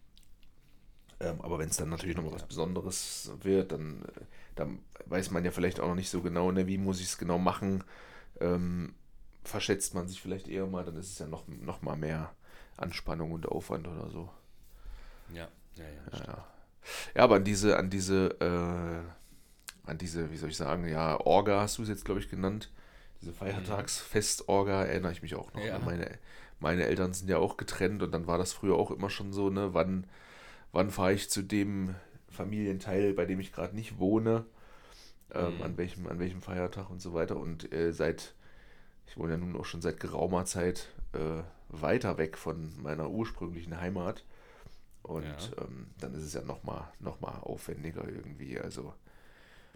Ähm, 1.19 1.41
aber 1.41 1.59
wenn 1.59 1.69
es 1.69 1.77
dann 1.77 1.89
natürlich 1.89 2.15
nochmal 2.15 2.33
was 2.33 2.43
Besonderes 2.47 3.31
wird, 3.41 3.71
dann, 3.71 4.03
äh, 4.03 4.21
dann 4.55 4.79
weiß 5.05 5.31
man 5.31 5.45
ja 5.45 5.51
vielleicht 5.51 5.79
auch 5.79 5.87
noch 5.87 5.95
nicht 5.95 6.09
so 6.09 6.21
genau, 6.21 6.51
ne, 6.51 6.67
wie 6.67 6.77
muss 6.77 6.99
ich 6.99 7.07
es 7.07 7.17
genau 7.17 7.37
machen. 7.37 7.83
Ähm, 8.39 8.95
verschätzt 9.43 9.93
man 9.93 10.07
sich 10.07 10.21
vielleicht 10.21 10.47
eher 10.47 10.65
mal, 10.65 10.83
dann 10.83 10.95
ist 10.97 11.11
es 11.11 11.19
ja 11.19 11.27
noch, 11.27 11.47
noch 11.47 11.81
mal 11.81 11.95
mehr 11.95 12.33
Anspannung 12.77 13.31
und 13.31 13.47
Aufwand 13.47 13.87
oder 13.87 14.09
so. 14.09 14.29
Ja, 15.33 15.47
ja, 15.75 15.83
ja. 15.83 16.17
Ja, 16.17 16.25
ja. 16.25 16.47
ja 17.15 17.23
aber 17.23 17.35
an 17.35 17.43
diese, 17.43 17.77
an 17.77 17.89
diese, 17.89 18.27
äh, 18.39 19.89
an 19.89 19.97
diese, 19.97 20.31
wie 20.31 20.37
soll 20.37 20.49
ich 20.49 20.57
sagen, 20.57 20.87
ja, 20.87 21.19
Orga 21.19 21.61
hast 21.61 21.77
du 21.77 21.83
es 21.83 21.89
jetzt, 21.89 22.05
glaube 22.05 22.19
ich, 22.19 22.29
genannt. 22.29 22.71
Diese 23.21 23.33
Feiertagsfest-Orga 23.33 24.83
erinnere 24.85 25.11
ich 25.11 25.21
mich 25.21 25.35
auch 25.35 25.53
noch. 25.53 25.63
Ja. 25.63 25.75
an 25.75 25.85
Meine, 25.85 26.17
meine 26.59 26.85
Eltern 26.85 27.13
sind 27.13 27.29
ja 27.29 27.37
auch 27.37 27.57
getrennt 27.57 28.03
und 28.03 28.11
dann 28.11 28.27
war 28.27 28.37
das 28.37 28.53
früher 28.53 28.75
auch 28.75 28.91
immer 28.91 29.09
schon 29.09 29.31
so, 29.31 29.49
ne, 29.49 29.73
wann, 29.73 30.07
wann 30.71 30.89
fahre 30.91 31.13
ich 31.13 31.29
zu 31.29 31.43
dem 31.43 31.95
Familienteil, 32.35 33.13
bei 33.13 33.25
dem 33.25 33.39
ich 33.39 33.51
gerade 33.51 33.75
nicht 33.75 33.97
wohne, 33.99 34.45
ähm, 35.33 35.55
Mhm. 35.55 35.61
an, 35.63 35.77
welchem, 35.77 36.07
an 36.07 36.19
welchem 36.19 36.41
Feiertag 36.41 36.89
und 36.89 37.01
so 37.01 37.13
weiter. 37.13 37.37
Und 37.37 37.71
äh, 37.73 37.91
seit, 37.93 38.35
ich 39.07 39.17
wohne 39.17 39.33
ja 39.33 39.37
nun 39.37 39.55
auch 39.55 39.65
schon 39.65 39.81
seit 39.81 39.99
geraumer 39.99 40.45
Zeit 40.45 40.89
äh, 41.13 41.43
weiter 41.69 42.17
weg 42.17 42.37
von 42.37 42.79
meiner 42.81 43.09
ursprünglichen 43.09 43.79
Heimat. 43.81 44.23
Und 45.03 45.25
Ja. 45.25 45.63
ähm, 45.63 45.87
dann 45.99 46.13
ist 46.15 46.23
es 46.23 46.33
ja 46.33 46.41
nochmal 46.41 46.87
noch 46.99 47.21
mal 47.21 47.39
aufwendiger 47.39 48.07
irgendwie. 48.07 48.59
Also 48.59 48.93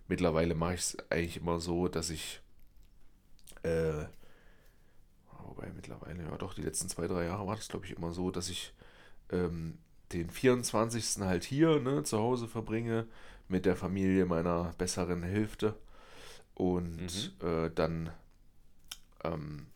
mittlerweile 0.07 0.55
mache 0.55 0.73
ich 0.75 0.79
es 0.81 0.97
eigentlich 1.11 1.37
immer 1.37 1.59
so, 1.59 1.87
dass 1.87 2.09
ich, 2.09 2.41
äh, 3.63 4.05
wobei 5.45 5.71
mittlerweile, 5.75 6.23
ja 6.23 6.37
doch, 6.37 6.53
die 6.53 6.61
letzten 6.63 6.89
zwei, 6.89 7.07
drei 7.07 7.25
Jahre 7.25 7.45
war 7.47 7.55
das, 7.55 7.67
glaube 7.67 7.85
ich, 7.85 7.95
immer 7.95 8.11
so, 8.11 8.31
dass 8.31 8.49
ich 8.49 8.73
ähm, 9.31 9.77
den 10.13 10.29
24. 10.29 11.23
halt 11.23 11.43
hier 11.43 11.79
ne, 11.79 12.03
zu 12.03 12.17
Hause 12.19 12.47
verbringe 12.47 13.07
mit 13.47 13.65
der 13.65 13.75
Familie 13.75 14.25
meiner 14.25 14.73
besseren 14.77 15.23
Hälfte. 15.23 15.75
Und 16.55 17.33
äh, 17.41 17.69
dann 17.73 18.11
ähm, 19.23 19.67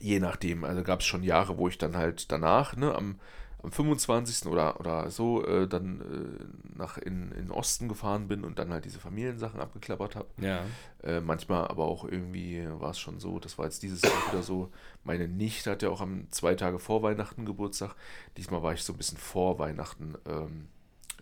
je 0.00 0.20
nachdem, 0.20 0.64
also 0.64 0.82
gab 0.82 1.00
es 1.00 1.06
schon 1.06 1.22
Jahre, 1.22 1.58
wo 1.58 1.68
ich 1.68 1.78
dann 1.78 1.96
halt 1.96 2.30
danach, 2.32 2.76
ne, 2.76 2.94
am, 2.94 3.18
am 3.62 3.70
25. 3.70 4.46
oder, 4.46 4.80
oder 4.80 5.10
so 5.10 5.44
äh, 5.46 5.68
dann 5.68 6.00
äh, 6.00 6.78
nach 6.78 6.98
in, 6.98 7.30
in 7.32 7.46
den 7.46 7.50
Osten 7.50 7.88
gefahren 7.88 8.26
bin 8.28 8.44
und 8.44 8.58
dann 8.58 8.72
halt 8.72 8.84
diese 8.84 8.98
Familiensachen 8.98 9.60
abgeklappert 9.60 10.16
habe. 10.16 10.28
Ja. 10.38 10.64
Äh, 11.02 11.20
manchmal 11.20 11.68
aber 11.68 11.84
auch 11.84 12.04
irgendwie 12.04 12.66
war 12.68 12.90
es 12.90 12.98
schon 12.98 13.20
so, 13.20 13.38
das 13.38 13.58
war 13.58 13.66
jetzt 13.66 13.82
dieses 13.82 14.02
Jahr 14.02 14.12
wieder 14.30 14.42
so, 14.42 14.70
meine 15.04 15.28
Nichte 15.28 15.70
hat 15.70 15.82
ja 15.82 15.90
auch 15.90 16.00
am 16.00 16.30
zwei 16.30 16.54
Tage 16.54 16.78
vor 16.78 17.02
Weihnachten 17.02 17.44
Geburtstag. 17.44 17.94
Diesmal 18.36 18.62
war 18.62 18.72
ich 18.72 18.82
so 18.82 18.92
ein 18.92 18.96
bisschen 18.96 19.18
vor 19.18 19.58
Weihnachten 19.58 20.16
ähm, 20.26 20.68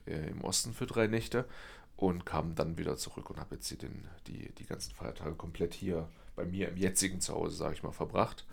äh, 0.07 0.31
im 0.31 0.43
Osten 0.43 0.73
für 0.73 0.87
drei 0.87 1.07
Nächte 1.07 1.45
und 1.97 2.25
kam 2.25 2.55
dann 2.55 2.79
wieder 2.79 2.97
zurück 2.97 3.29
und 3.29 3.39
habe 3.39 3.57
jetzt 3.57 3.69
hier 3.69 3.79
den, 3.79 4.09
die, 4.27 4.51
die 4.55 4.65
ganzen 4.65 4.95
Feiertage 4.95 5.35
komplett 5.35 5.75
hier 5.75 6.09
bei 6.37 6.47
mir 6.47 6.69
im 6.69 6.79
jetzigen 6.79 7.21
Zuhause, 7.21 7.57
sage 7.57 7.75
ich 7.75 7.83
mal, 7.83 7.93
verbracht. 7.93 8.47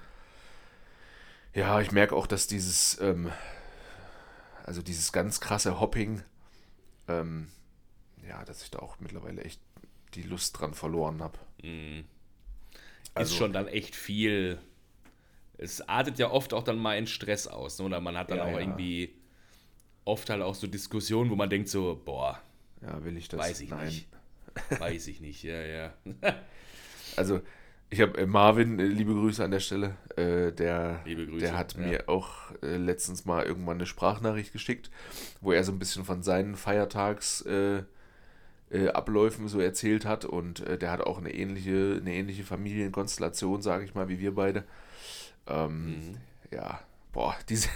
Ja, 1.53 1.79
ich 1.79 1.91
merke 1.91 2.15
auch, 2.15 2.27
dass 2.27 2.47
dieses, 2.47 2.99
ähm, 2.99 3.31
also 4.67 4.81
dieses 4.81 5.11
ganz 5.13 5.39
krasse 5.39 5.79
Hopping, 5.79 6.21
ähm, 7.07 7.47
ja, 8.27 8.43
dass 8.45 8.61
ich 8.63 8.69
da 8.69 8.79
auch 8.79 8.99
mittlerweile 8.99 9.41
echt 9.43 9.61
die 10.13 10.23
Lust 10.23 10.59
dran 10.59 10.73
verloren 10.73 11.21
habe. 11.23 11.39
Mhm. 11.63 12.03
Also- 13.13 13.33
ist 13.33 13.37
schon 13.39 13.53
dann 13.53 13.67
echt 13.67 13.95
viel. 13.95 14.59
Es 15.57 15.81
artet 15.87 16.19
ja 16.19 16.29
oft 16.29 16.53
auch 16.53 16.63
dann 16.63 16.77
mal 16.77 16.97
in 16.97 17.07
Stress 17.07 17.47
aus. 17.47 17.79
Ne? 17.79 17.85
Oder 17.85 17.99
man 18.01 18.15
hat 18.17 18.29
dann 18.29 18.37
Ja, 18.39 18.43
auch 18.43 18.51
ja. 18.51 18.59
irgendwie 18.59 19.15
oft 20.05 20.29
halt 20.29 20.41
auch 20.43 20.53
so 20.53 20.67
Diskussionen, 20.67 21.29
wo 21.31 21.35
man 21.35 21.49
denkt 21.49 21.69
so, 21.69 21.99
boah, 22.05 22.39
Ja, 22.81 23.03
will 23.03 23.17
ich 23.17 23.27
das? 23.29 23.39
weiß 23.39 23.61
ich 23.61 23.69
Nein. 23.69 23.85
nicht. 23.87 24.07
Weiß 24.79 25.05
ich 25.07 25.21
nicht, 25.21 25.43
ja, 25.43 25.61
ja. 25.61 25.93
Also, 27.15 27.41
ich 27.89 28.01
habe 28.01 28.17
äh, 28.17 28.25
Marvin, 28.25 28.79
äh, 28.79 28.85
liebe 28.85 29.13
Grüße 29.13 29.43
an 29.43 29.51
der 29.51 29.59
Stelle, 29.59 29.95
äh, 30.15 30.51
der, 30.51 31.03
der 31.05 31.57
hat 31.57 31.75
ja. 31.75 31.79
mir 31.79 32.09
auch 32.09 32.51
äh, 32.61 32.77
letztens 32.77 33.25
mal 33.25 33.45
irgendwann 33.45 33.77
eine 33.77 33.85
Sprachnachricht 33.85 34.51
geschickt, 34.51 34.89
wo 35.41 35.51
er 35.51 35.63
so 35.63 35.71
ein 35.71 35.79
bisschen 35.79 36.03
von 36.03 36.23
seinen 36.23 36.55
Feiertagsabläufen 36.55 37.85
äh, 39.45 39.49
so 39.49 39.59
erzählt 39.59 40.05
hat 40.05 40.25
und 40.25 40.63
der 40.81 40.91
hat 40.91 41.01
auch 41.01 41.17
eine 41.17 41.33
ähnliche, 41.33 41.97
eine 42.01 42.13
ähnliche 42.13 42.43
Familienkonstellation, 42.43 43.61
sage 43.61 43.85
ich 43.85 43.95
mal, 43.95 44.09
wie 44.09 44.19
wir 44.19 44.35
beide. 44.35 44.63
Ähm, 45.47 45.85
Mhm. 45.85 46.17
Ja, 46.51 46.79
boah, 47.13 47.35
diese, 47.49 47.69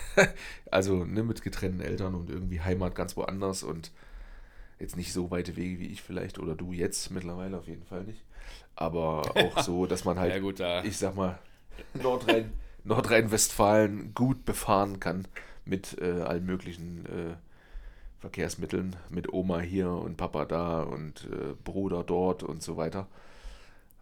also 0.69 1.03
ne, 1.05 1.23
mit 1.23 1.41
getrennten 1.41 1.81
Eltern 1.81 2.15
und 2.15 2.29
irgendwie 2.29 2.61
Heimat 2.61 2.95
ganz 2.95 3.15
woanders 3.17 3.63
und 3.63 3.91
jetzt 4.79 4.97
nicht 4.97 5.13
so 5.13 5.31
weite 5.31 5.55
Wege 5.55 5.79
wie 5.79 5.87
ich 5.87 6.01
vielleicht 6.01 6.39
oder 6.39 6.55
du 6.55 6.73
jetzt 6.73 7.11
mittlerweile 7.11 7.57
auf 7.57 7.67
jeden 7.67 7.83
Fall 7.85 8.03
nicht. 8.03 8.23
Aber 8.75 9.21
auch 9.35 9.61
so, 9.61 9.85
dass 9.85 10.05
man 10.05 10.17
halt 10.19 10.33
Ja, 10.33 10.39
gut, 10.39 10.59
da. 10.59 10.83
ich 10.83 10.97
sag 10.97 11.15
mal, 11.15 11.37
Nordrhein, 11.93 12.51
Nordrhein-Westfalen 12.83 14.13
gut 14.13 14.45
befahren 14.45 14.99
kann 14.99 15.27
mit 15.65 15.97
äh, 16.01 16.21
allen 16.21 16.45
möglichen 16.45 17.05
äh, 17.05 17.35
Verkehrsmitteln, 18.19 18.95
mit 19.09 19.33
Oma 19.33 19.59
hier 19.59 19.89
und 19.91 20.17
Papa 20.17 20.45
da 20.45 20.81
und 20.81 21.27
äh, 21.31 21.53
Bruder 21.63 22.03
dort 22.03 22.43
und 22.43 22.61
so 22.63 22.77
weiter. 22.77 23.07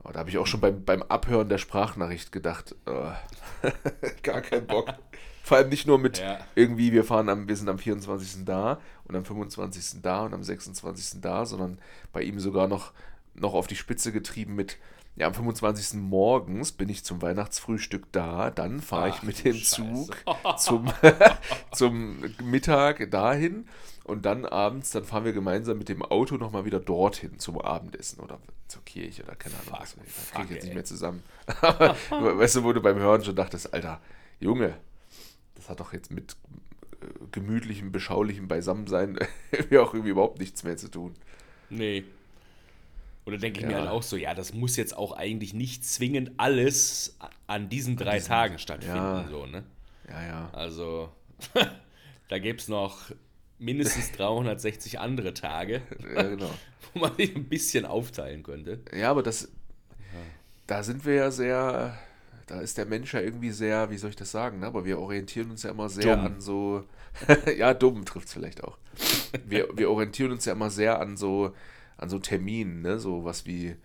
Aber 0.01 0.13
da 0.13 0.19
habe 0.19 0.29
ich 0.29 0.37
auch 0.37 0.47
schon 0.47 0.61
beim, 0.61 0.83
beim 0.85 1.03
Abhören 1.03 1.49
der 1.49 1.57
Sprachnachricht 1.57 2.31
gedacht, 2.31 2.75
äh, 2.85 3.69
gar 4.23 4.41
keinen 4.41 4.65
Bock. 4.67 4.93
Vor 5.43 5.57
allem 5.57 5.69
nicht 5.69 5.87
nur 5.87 5.97
mit 5.99 6.19
Ja. 6.19 6.39
irgendwie, 6.55 6.91
wir 6.91 7.03
fahren 7.03 7.27
am, 7.27 7.47
wir 7.47 7.55
sind 7.55 7.69
am 7.69 7.79
24. 7.79 8.45
da 8.45 8.79
und 9.05 9.15
am 9.15 9.25
25. 9.25 10.01
da 10.01 10.21
und 10.25 10.33
am 10.33 10.43
26. 10.43 11.21
da, 11.21 11.45
sondern 11.45 11.79
bei 12.13 12.21
ihm 12.21 12.39
sogar 12.39 12.67
noch, 12.67 12.91
noch 13.39 13.53
auf 13.53 13.67
die 13.67 13.75
Spitze 13.75 14.11
getrieben 14.11 14.55
mit, 14.55 14.77
ja, 15.15 15.27
am 15.27 15.33
25. 15.33 15.99
morgens 15.99 16.71
bin 16.71 16.89
ich 16.89 17.03
zum 17.03 17.21
Weihnachtsfrühstück 17.21 18.11
da, 18.11 18.51
dann 18.51 18.81
fahre 18.81 19.09
ich 19.09 19.23
mit 19.23 19.43
dem 19.43 19.61
Zug 19.61 20.15
Scheiße. 20.25 20.57
zum, 20.57 20.93
zum 21.73 22.23
Mittag 22.43 23.11
dahin 23.11 23.67
und 24.03 24.25
dann 24.25 24.45
abends, 24.45 24.91
dann 24.91 25.05
fahren 25.05 25.25
wir 25.25 25.33
gemeinsam 25.33 25.77
mit 25.77 25.89
dem 25.89 26.01
Auto 26.01 26.35
nochmal 26.35 26.65
wieder 26.65 26.79
dorthin 26.79 27.39
zum 27.39 27.59
Abendessen 27.59 28.19
oder 28.21 28.39
zur 28.67 28.83
Kirche 28.85 29.23
oder 29.23 29.35
keine 29.35 29.55
Ahnung. 29.55 29.79
Was. 29.79 29.95
Da 29.95 30.39
kriege 30.39 30.45
ich 30.45 30.55
jetzt 30.55 30.63
nicht 30.63 30.73
mehr 30.73 30.85
zusammen. 30.85 31.23
Weißt 32.09 32.55
du, 32.55 32.63
wo 32.63 32.73
du 32.73 32.81
beim 32.81 32.97
Hören 32.97 33.23
schon 33.23 33.35
dachtest, 33.35 33.73
Alter, 33.73 34.01
Junge, 34.39 34.75
das 35.55 35.69
hat 35.69 35.79
doch 35.79 35.93
jetzt 35.93 36.11
mit 36.11 36.35
äh, 37.01 37.05
gemütlichem, 37.31 37.91
beschaulichem 37.91 38.47
Beisammensein 38.47 39.19
irgendwie 39.51 39.77
auch 39.77 39.93
irgendwie 39.93 40.11
überhaupt 40.11 40.39
nichts 40.39 40.63
mehr 40.63 40.77
zu 40.77 40.89
tun. 40.89 41.15
Nee. 41.69 42.03
Oder 43.29 43.37
denke 43.37 43.59
ich 43.61 43.65
mir 43.65 43.71
Ja. 43.73 43.79
halt 43.79 43.89
auch 43.89 44.03
so, 44.03 44.17
ja, 44.17 44.33
das 44.33 44.53
muss 44.53 44.75
jetzt 44.75 44.95
auch 44.97 45.13
eigentlich 45.13 45.53
nicht 45.53 45.85
zwingend 45.85 46.31
alles 46.37 47.17
an 47.47 47.69
diesen 47.69 47.95
drei 47.95 48.15
diesen- 48.15 48.27
Tagen 48.27 48.59
stattfinden. 48.59 48.97
ja. 48.97 49.27
So, 49.29 49.45
ne? 49.45 49.63
Ja, 50.09 50.25
ja. 50.25 50.49
Also, 50.53 51.09
da 52.29 52.39
gäbe 52.39 52.57
es 52.57 52.67
noch 52.67 53.11
mindestens 53.59 54.11
360 54.17 54.99
andere 54.99 55.33
Tage, 55.33 55.81
Ja, 56.15 56.23
genau. 56.23 56.49
wo 56.93 56.99
man 56.99 57.15
sich 57.15 57.35
ein 57.35 57.45
bisschen 57.45 57.85
aufteilen 57.85 58.43
könnte. 58.43 58.79
Ja, 58.95 59.11
aber 59.11 59.21
das, 59.23 59.49
da 60.67 60.83
sind 60.83 61.05
wir 61.05 61.13
ja 61.15 61.31
sehr, 61.31 61.97
da 62.47 62.61
ist 62.61 62.77
der 62.77 62.85
Mensch 62.85 63.13
ja 63.13 63.19
irgendwie 63.21 63.51
sehr, 63.51 63.89
wie 63.91 63.97
soll 63.97 64.09
ich 64.11 64.15
das 64.15 64.31
sagen, 64.31 64.59
ne? 64.59 64.67
aber 64.67 64.85
wir 64.85 64.99
orientieren 64.99 65.51
uns 65.51 65.63
ja 65.63 65.71
immer 65.71 65.89
sehr 65.89 66.15
Dumm. 66.15 66.25
an 66.25 66.41
so, 66.41 66.83
ja, 67.57 67.73
dumm 67.73 68.05
trifft 68.05 68.27
es 68.27 68.33
vielleicht 68.33 68.63
auch. 68.63 68.77
Wir, 69.45 69.67
wir 69.75 69.89
orientieren 69.91 70.31
uns 70.31 70.45
ja 70.45 70.53
immer 70.53 70.69
sehr 70.69 70.99
an 70.99 71.17
so, 71.17 71.53
an 71.99 72.09
so 72.09 72.17
Terminen, 72.19 72.81
ne? 72.81 72.99
so 72.99 73.25
was 73.25 73.45
wie 73.45 73.75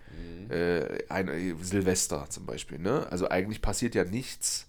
äh, 0.48 1.04
ein, 1.08 1.28
äh, 1.28 1.54
Silvester 1.60 2.26
zum 2.30 2.46
Beispiel. 2.46 2.78
Ne? 2.78 3.06
Also 3.10 3.28
eigentlich 3.28 3.60
passiert 3.60 3.94
ja 3.94 4.04
nichts, 4.04 4.68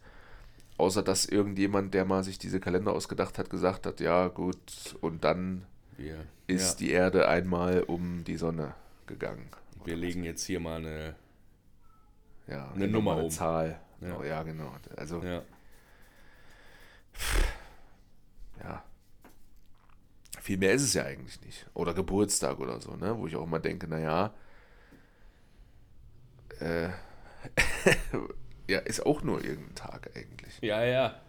außer 0.77 1.03
dass 1.03 1.25
irgendjemand, 1.25 1.93
der 1.93 2.05
mal 2.05 2.23
sich 2.23 2.39
diese 2.39 2.59
Kalender 2.59 2.93
ausgedacht 2.93 3.37
hat, 3.37 3.49
gesagt 3.49 3.85
hat, 3.85 3.99
ja 3.99 4.27
gut, 4.29 4.95
und 5.01 5.23
dann 5.23 5.65
Wir, 5.97 6.25
ist 6.47 6.79
ja, 6.81 6.87
die 6.87 6.91
Erde 6.91 7.27
einmal 7.27 7.83
um 7.83 8.23
die 8.23 8.37
Sonne 8.37 8.73
gegangen. 9.05 9.47
wir 9.85 9.95
legen 9.95 10.23
jetzt 10.23 10.43
hier 10.43 10.59
mal 10.59 10.77
eine. 10.77 11.15
Ja, 12.47 12.71
Eine 12.73 12.87
Nummer 12.87 13.13
eine 13.13 13.23
um. 13.23 13.29
Zahl. 13.29 13.79
Ja. 14.01 14.07
Ja. 14.07 14.23
ja, 14.25 14.43
genau. 14.43 14.71
Also, 14.97 15.21
ja. 15.23 15.41
Ja. 18.63 18.83
Viel 20.45 20.57
mehr 20.57 20.73
ist 20.73 20.83
es 20.83 20.93
ja 20.93 21.03
eigentlich 21.05 21.41
nicht. 21.41 21.65
Oder 21.73 21.95
Geburtstag 21.95 22.59
oder 22.59 22.79
so, 22.79 22.95
ne? 22.95 23.17
Wo 23.17 23.25
ich 23.25 23.35
auch 23.35 23.47
immer 23.47 23.59
denke, 23.59 23.87
naja, 23.87 24.31
äh, 26.59 26.89
ja, 28.69 28.77
ist 28.77 29.03
auch 29.07 29.23
nur 29.23 29.43
irgendein 29.43 29.73
Tag 29.73 30.11
eigentlich. 30.15 30.59
Ja, 30.61 30.85
ja. 30.85 31.19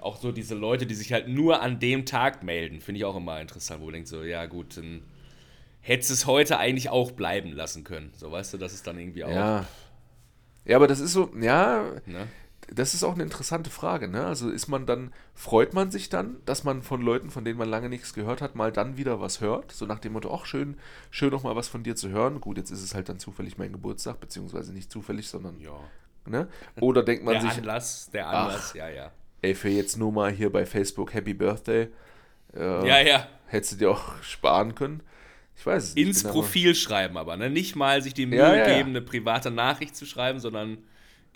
Auch 0.00 0.16
so 0.16 0.32
diese 0.32 0.54
Leute, 0.54 0.86
die 0.86 0.94
sich 0.94 1.12
halt 1.12 1.28
nur 1.28 1.60
an 1.60 1.78
dem 1.80 2.06
Tag 2.06 2.42
melden, 2.42 2.80
finde 2.80 3.00
ich 3.00 3.04
auch 3.04 3.14
immer 3.14 3.42
interessant, 3.42 3.82
wo 3.82 3.86
du 3.86 3.92
denkst 3.92 4.08
so, 4.08 4.22
ja 4.22 4.46
gut, 4.46 4.78
dann 4.78 5.02
hättest 5.82 6.10
es 6.10 6.24
heute 6.24 6.56
eigentlich 6.56 6.88
auch 6.88 7.12
bleiben 7.12 7.52
lassen 7.52 7.84
können. 7.84 8.10
So, 8.16 8.32
weißt 8.32 8.54
du, 8.54 8.56
das 8.56 8.72
ist 8.72 8.86
dann 8.86 8.98
irgendwie 8.98 9.24
auch. 9.24 9.30
Ja. 9.30 9.66
Ja, 10.64 10.76
aber 10.76 10.86
das 10.86 11.00
ist 11.00 11.12
so, 11.12 11.30
ja, 11.38 11.92
Ne? 12.06 12.26
Das 12.72 12.94
ist 12.94 13.04
auch 13.04 13.14
eine 13.14 13.22
interessante 13.22 13.70
Frage, 13.70 14.08
ne? 14.08 14.24
Also 14.26 14.50
ist 14.50 14.68
man 14.68 14.86
dann, 14.86 15.12
freut 15.34 15.74
man 15.74 15.90
sich 15.90 16.08
dann, 16.08 16.36
dass 16.46 16.64
man 16.64 16.82
von 16.82 17.00
Leuten, 17.02 17.30
von 17.30 17.44
denen 17.44 17.58
man 17.58 17.68
lange 17.68 17.88
nichts 17.88 18.14
gehört 18.14 18.40
hat, 18.40 18.54
mal 18.54 18.72
dann 18.72 18.96
wieder 18.96 19.20
was 19.20 19.40
hört? 19.40 19.72
So 19.72 19.86
nach 19.86 19.98
dem 19.98 20.12
Motto, 20.14 20.32
ach 20.34 20.46
schön, 20.46 20.76
schön 21.10 21.30
noch 21.30 21.42
mal 21.42 21.56
was 21.56 21.68
von 21.68 21.82
dir 21.82 21.94
zu 21.96 22.08
hören. 22.08 22.40
Gut, 22.40 22.56
jetzt 22.56 22.70
ist 22.70 22.82
es 22.82 22.94
halt 22.94 23.08
dann 23.08 23.18
zufällig 23.18 23.58
mein 23.58 23.72
Geburtstag, 23.72 24.20
beziehungsweise 24.20 24.72
nicht 24.72 24.90
zufällig, 24.90 25.28
sondern, 25.28 25.60
Ja. 25.60 25.78
ne? 26.26 26.48
Oder 26.80 27.02
denkt 27.02 27.24
man 27.24 27.34
Der 27.34 27.42
sich, 27.42 27.58
Anlass, 27.58 28.10
der 28.12 28.28
Anlass, 28.28 28.72
ja, 28.74 28.88
ja. 28.88 29.10
ey, 29.42 29.54
für 29.54 29.68
jetzt 29.68 29.96
nur 29.98 30.12
mal 30.12 30.30
hier 30.32 30.50
bei 30.50 30.64
Facebook 30.64 31.12
Happy 31.12 31.34
Birthday, 31.34 31.88
äh, 32.56 32.88
Ja, 32.88 33.00
ja. 33.00 33.26
hättest 33.46 33.72
du 33.72 33.76
dir 33.76 33.90
auch 33.90 34.22
sparen 34.22 34.74
können? 34.74 35.02
Ich 35.56 35.64
weiß 35.66 35.84
es 35.84 35.94
nicht. 35.94 36.06
Ins 36.06 36.22
bin 36.22 36.30
aber- 36.30 36.40
Profil 36.40 36.74
schreiben 36.74 37.16
aber, 37.16 37.36
ne? 37.36 37.50
Nicht 37.50 37.76
mal 37.76 38.02
sich 38.02 38.14
die 38.14 38.26
Mühe 38.26 38.38
ja, 38.38 38.54
ja. 38.56 38.64
geben, 38.76 38.90
eine 38.90 39.02
private 39.02 39.50
Nachricht 39.52 39.94
zu 39.94 40.06
schreiben, 40.06 40.40
sondern 40.40 40.78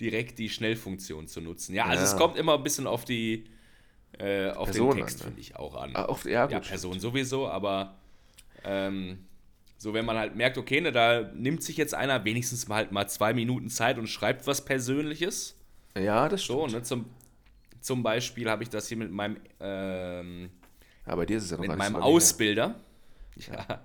direkt 0.00 0.38
die 0.38 0.48
Schnellfunktion 0.48 1.26
zu 1.26 1.40
nutzen. 1.40 1.74
Ja, 1.74 1.86
also 1.86 2.04
Ja. 2.04 2.10
es 2.10 2.16
kommt 2.16 2.36
immer 2.36 2.54
ein 2.54 2.62
bisschen 2.62 2.86
auf 2.86 3.04
die 3.04 3.44
äh, 4.18 4.50
auf 4.50 4.70
Person 4.70 4.96
den 4.96 4.98
Text, 5.04 5.18
ne? 5.18 5.24
finde 5.26 5.40
ich, 5.40 5.56
auch 5.56 5.74
an. 5.74 5.92
Ah, 5.94 6.04
auf, 6.06 6.24
ja, 6.24 6.44
gut. 6.46 6.52
ja, 6.52 6.60
Person 6.60 6.98
sowieso, 6.98 7.48
aber 7.48 7.96
ähm, 8.64 9.18
so, 9.76 9.94
wenn 9.94 10.04
man 10.04 10.16
halt 10.16 10.34
merkt, 10.34 10.58
okay, 10.58 10.80
ne, 10.80 10.90
da 10.90 11.30
nimmt 11.34 11.62
sich 11.62 11.76
jetzt 11.76 11.94
einer 11.94 12.24
wenigstens 12.24 12.66
mal 12.68 12.76
halt 12.76 12.92
mal 12.92 13.06
zwei 13.08 13.32
Minuten 13.32 13.68
Zeit 13.68 13.98
und 13.98 14.08
schreibt 14.08 14.46
was 14.46 14.64
Persönliches. 14.64 15.56
Ja, 15.96 16.28
das 16.28 16.42
So, 16.42 16.60
stimmt. 16.66 16.72
ne, 16.74 16.82
zum, 16.82 17.06
zum 17.80 18.02
Beispiel 18.02 18.48
habe 18.50 18.62
ich 18.62 18.70
das 18.70 18.88
hier 18.88 18.96
mit 18.96 19.12
meinem, 19.12 19.36
ähm, 19.60 20.50
Ja, 21.06 21.14
bei 21.14 21.26
dir 21.26 21.36
ist 21.38 21.44
es 21.44 21.50
ja 21.50 21.56
noch 21.58 21.66
mit 21.66 21.76
meinem 21.76 21.94
so. 21.94 22.00
Ausbilder. 22.00 22.74
Ja. 23.36 23.82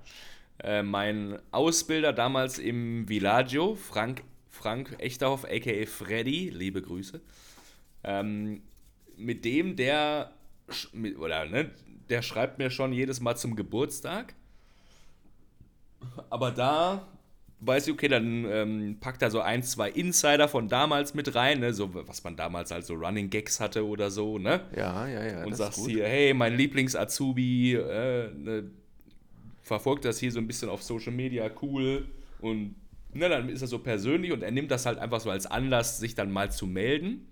Äh, 0.64 0.82
mein 0.84 1.38
Ausbilder 1.52 2.14
damals 2.14 2.58
im 2.58 3.08
Villaggio, 3.10 3.76
Frank, 3.76 4.24
Frank 4.54 4.96
Echterhoff, 5.00 5.46
a.k.a. 5.46 5.86
Freddy, 5.88 6.52
liebe 6.52 6.82
Grüße. 6.82 7.20
Ähm, 8.04 8.62
mit 9.18 9.44
dem, 9.46 9.76
der, 9.76 10.32
mit, 10.94 11.18
oder, 11.18 11.46
ne, 11.46 11.72
der 12.10 12.22
schreibt 12.22 12.60
mir 12.60 12.70
schon 12.70 12.94
jedes 12.94 13.20
Mal 13.20 13.36
zum 13.36 13.56
Geburtstag. 13.56 14.36
Aber 16.30 16.52
da 16.52 17.08
weiß 17.62 17.88
ich, 17.88 17.94
okay, 17.94 18.08
dann 18.08 18.46
ähm, 18.46 18.98
packt 19.00 19.24
er 19.24 19.32
so 19.32 19.42
ein, 19.42 19.64
zwei 19.64 19.90
Insider 19.90 20.48
von 20.48 20.68
damals 20.70 21.16
mit 21.16 21.34
rein, 21.34 21.60
ne? 21.60 21.74
so 21.74 21.90
was 22.08 22.24
man 22.24 22.36
damals 22.36 22.70
halt 22.70 22.86
so 22.86 22.94
Running 22.94 23.32
Gags 23.32 23.60
hatte 23.60 23.86
oder 23.88 24.12
so, 24.12 24.38
ne? 24.38 24.62
Ja, 24.78 25.08
ja, 25.08 25.26
ja. 25.26 25.46
Und 25.46 25.56
sagst 25.56 25.84
hier, 25.88 26.06
hey, 26.06 26.34
mein 26.36 26.56
Lieblings-Azubi, 26.56 27.74
äh, 27.74 28.32
ne, 28.34 28.70
verfolgt 29.64 30.06
das 30.06 30.20
hier 30.20 30.32
so 30.32 30.40
ein 30.40 30.46
bisschen 30.46 30.70
auf 30.70 30.84
Social 30.84 31.14
Media, 31.14 31.50
cool. 31.62 32.06
Und 32.40 32.76
ne, 33.16 33.30
dann 33.30 33.50
ist 33.50 33.62
er 33.62 33.68
so 33.68 33.80
persönlich 33.80 34.32
und 34.32 34.44
er 34.44 34.52
nimmt 34.52 34.72
das 34.72 34.86
halt 34.86 35.00
einfach 35.00 35.20
so 35.20 35.30
als 35.30 35.46
Anlass, 35.46 36.00
sich 36.00 36.16
dann 36.16 36.32
mal 36.32 36.52
zu 36.52 36.66
melden. 36.68 37.28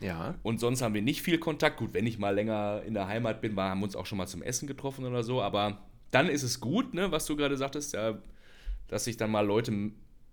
Ja. 0.00 0.34
Und 0.42 0.58
sonst 0.58 0.82
haben 0.82 0.94
wir 0.94 1.02
nicht 1.02 1.22
viel 1.22 1.38
Kontakt. 1.38 1.76
Gut, 1.76 1.94
wenn 1.94 2.06
ich 2.06 2.18
mal 2.18 2.34
länger 2.34 2.82
in 2.86 2.94
der 2.94 3.06
Heimat 3.06 3.40
bin, 3.40 3.54
war, 3.56 3.70
haben 3.70 3.80
wir 3.80 3.84
uns 3.84 3.96
auch 3.96 4.06
schon 4.06 4.18
mal 4.18 4.26
zum 4.26 4.42
Essen 4.42 4.66
getroffen 4.66 5.04
oder 5.04 5.22
so. 5.22 5.40
Aber 5.40 5.78
dann 6.10 6.28
ist 6.28 6.42
es 6.42 6.60
gut, 6.60 6.94
ne, 6.94 7.12
was 7.12 7.26
du 7.26 7.36
gerade 7.36 7.56
sagtest, 7.56 7.94
ja, 7.94 8.18
dass 8.88 9.04
sich 9.04 9.16
dann 9.16 9.30
mal 9.30 9.46
Leute 9.46 9.72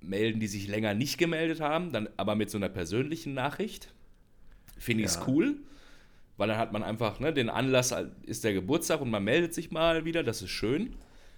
melden, 0.01 0.39
die 0.39 0.47
sich 0.47 0.67
länger 0.67 0.93
nicht 0.93 1.17
gemeldet 1.17 1.61
haben, 1.61 1.91
dann 1.91 2.09
aber 2.17 2.35
mit 2.35 2.49
so 2.49 2.57
einer 2.57 2.69
persönlichen 2.69 3.33
Nachricht. 3.33 3.93
Finde 4.77 5.03
ich 5.03 5.09
es 5.09 5.15
Ja. 5.17 5.27
cool, 5.27 5.57
weil 6.37 6.47
dann 6.47 6.57
hat 6.57 6.71
man 6.71 6.83
einfach 6.83 7.19
ne, 7.19 7.33
den 7.33 7.49
Anlass, 7.49 7.93
ist 8.23 8.43
der 8.43 8.53
Geburtstag 8.53 9.01
und 9.01 9.09
man 9.09 9.23
meldet 9.23 9.53
sich 9.53 9.71
mal 9.71 10.05
wieder, 10.05 10.23
das 10.23 10.41
ist 10.41 10.49
schön. 10.51 10.95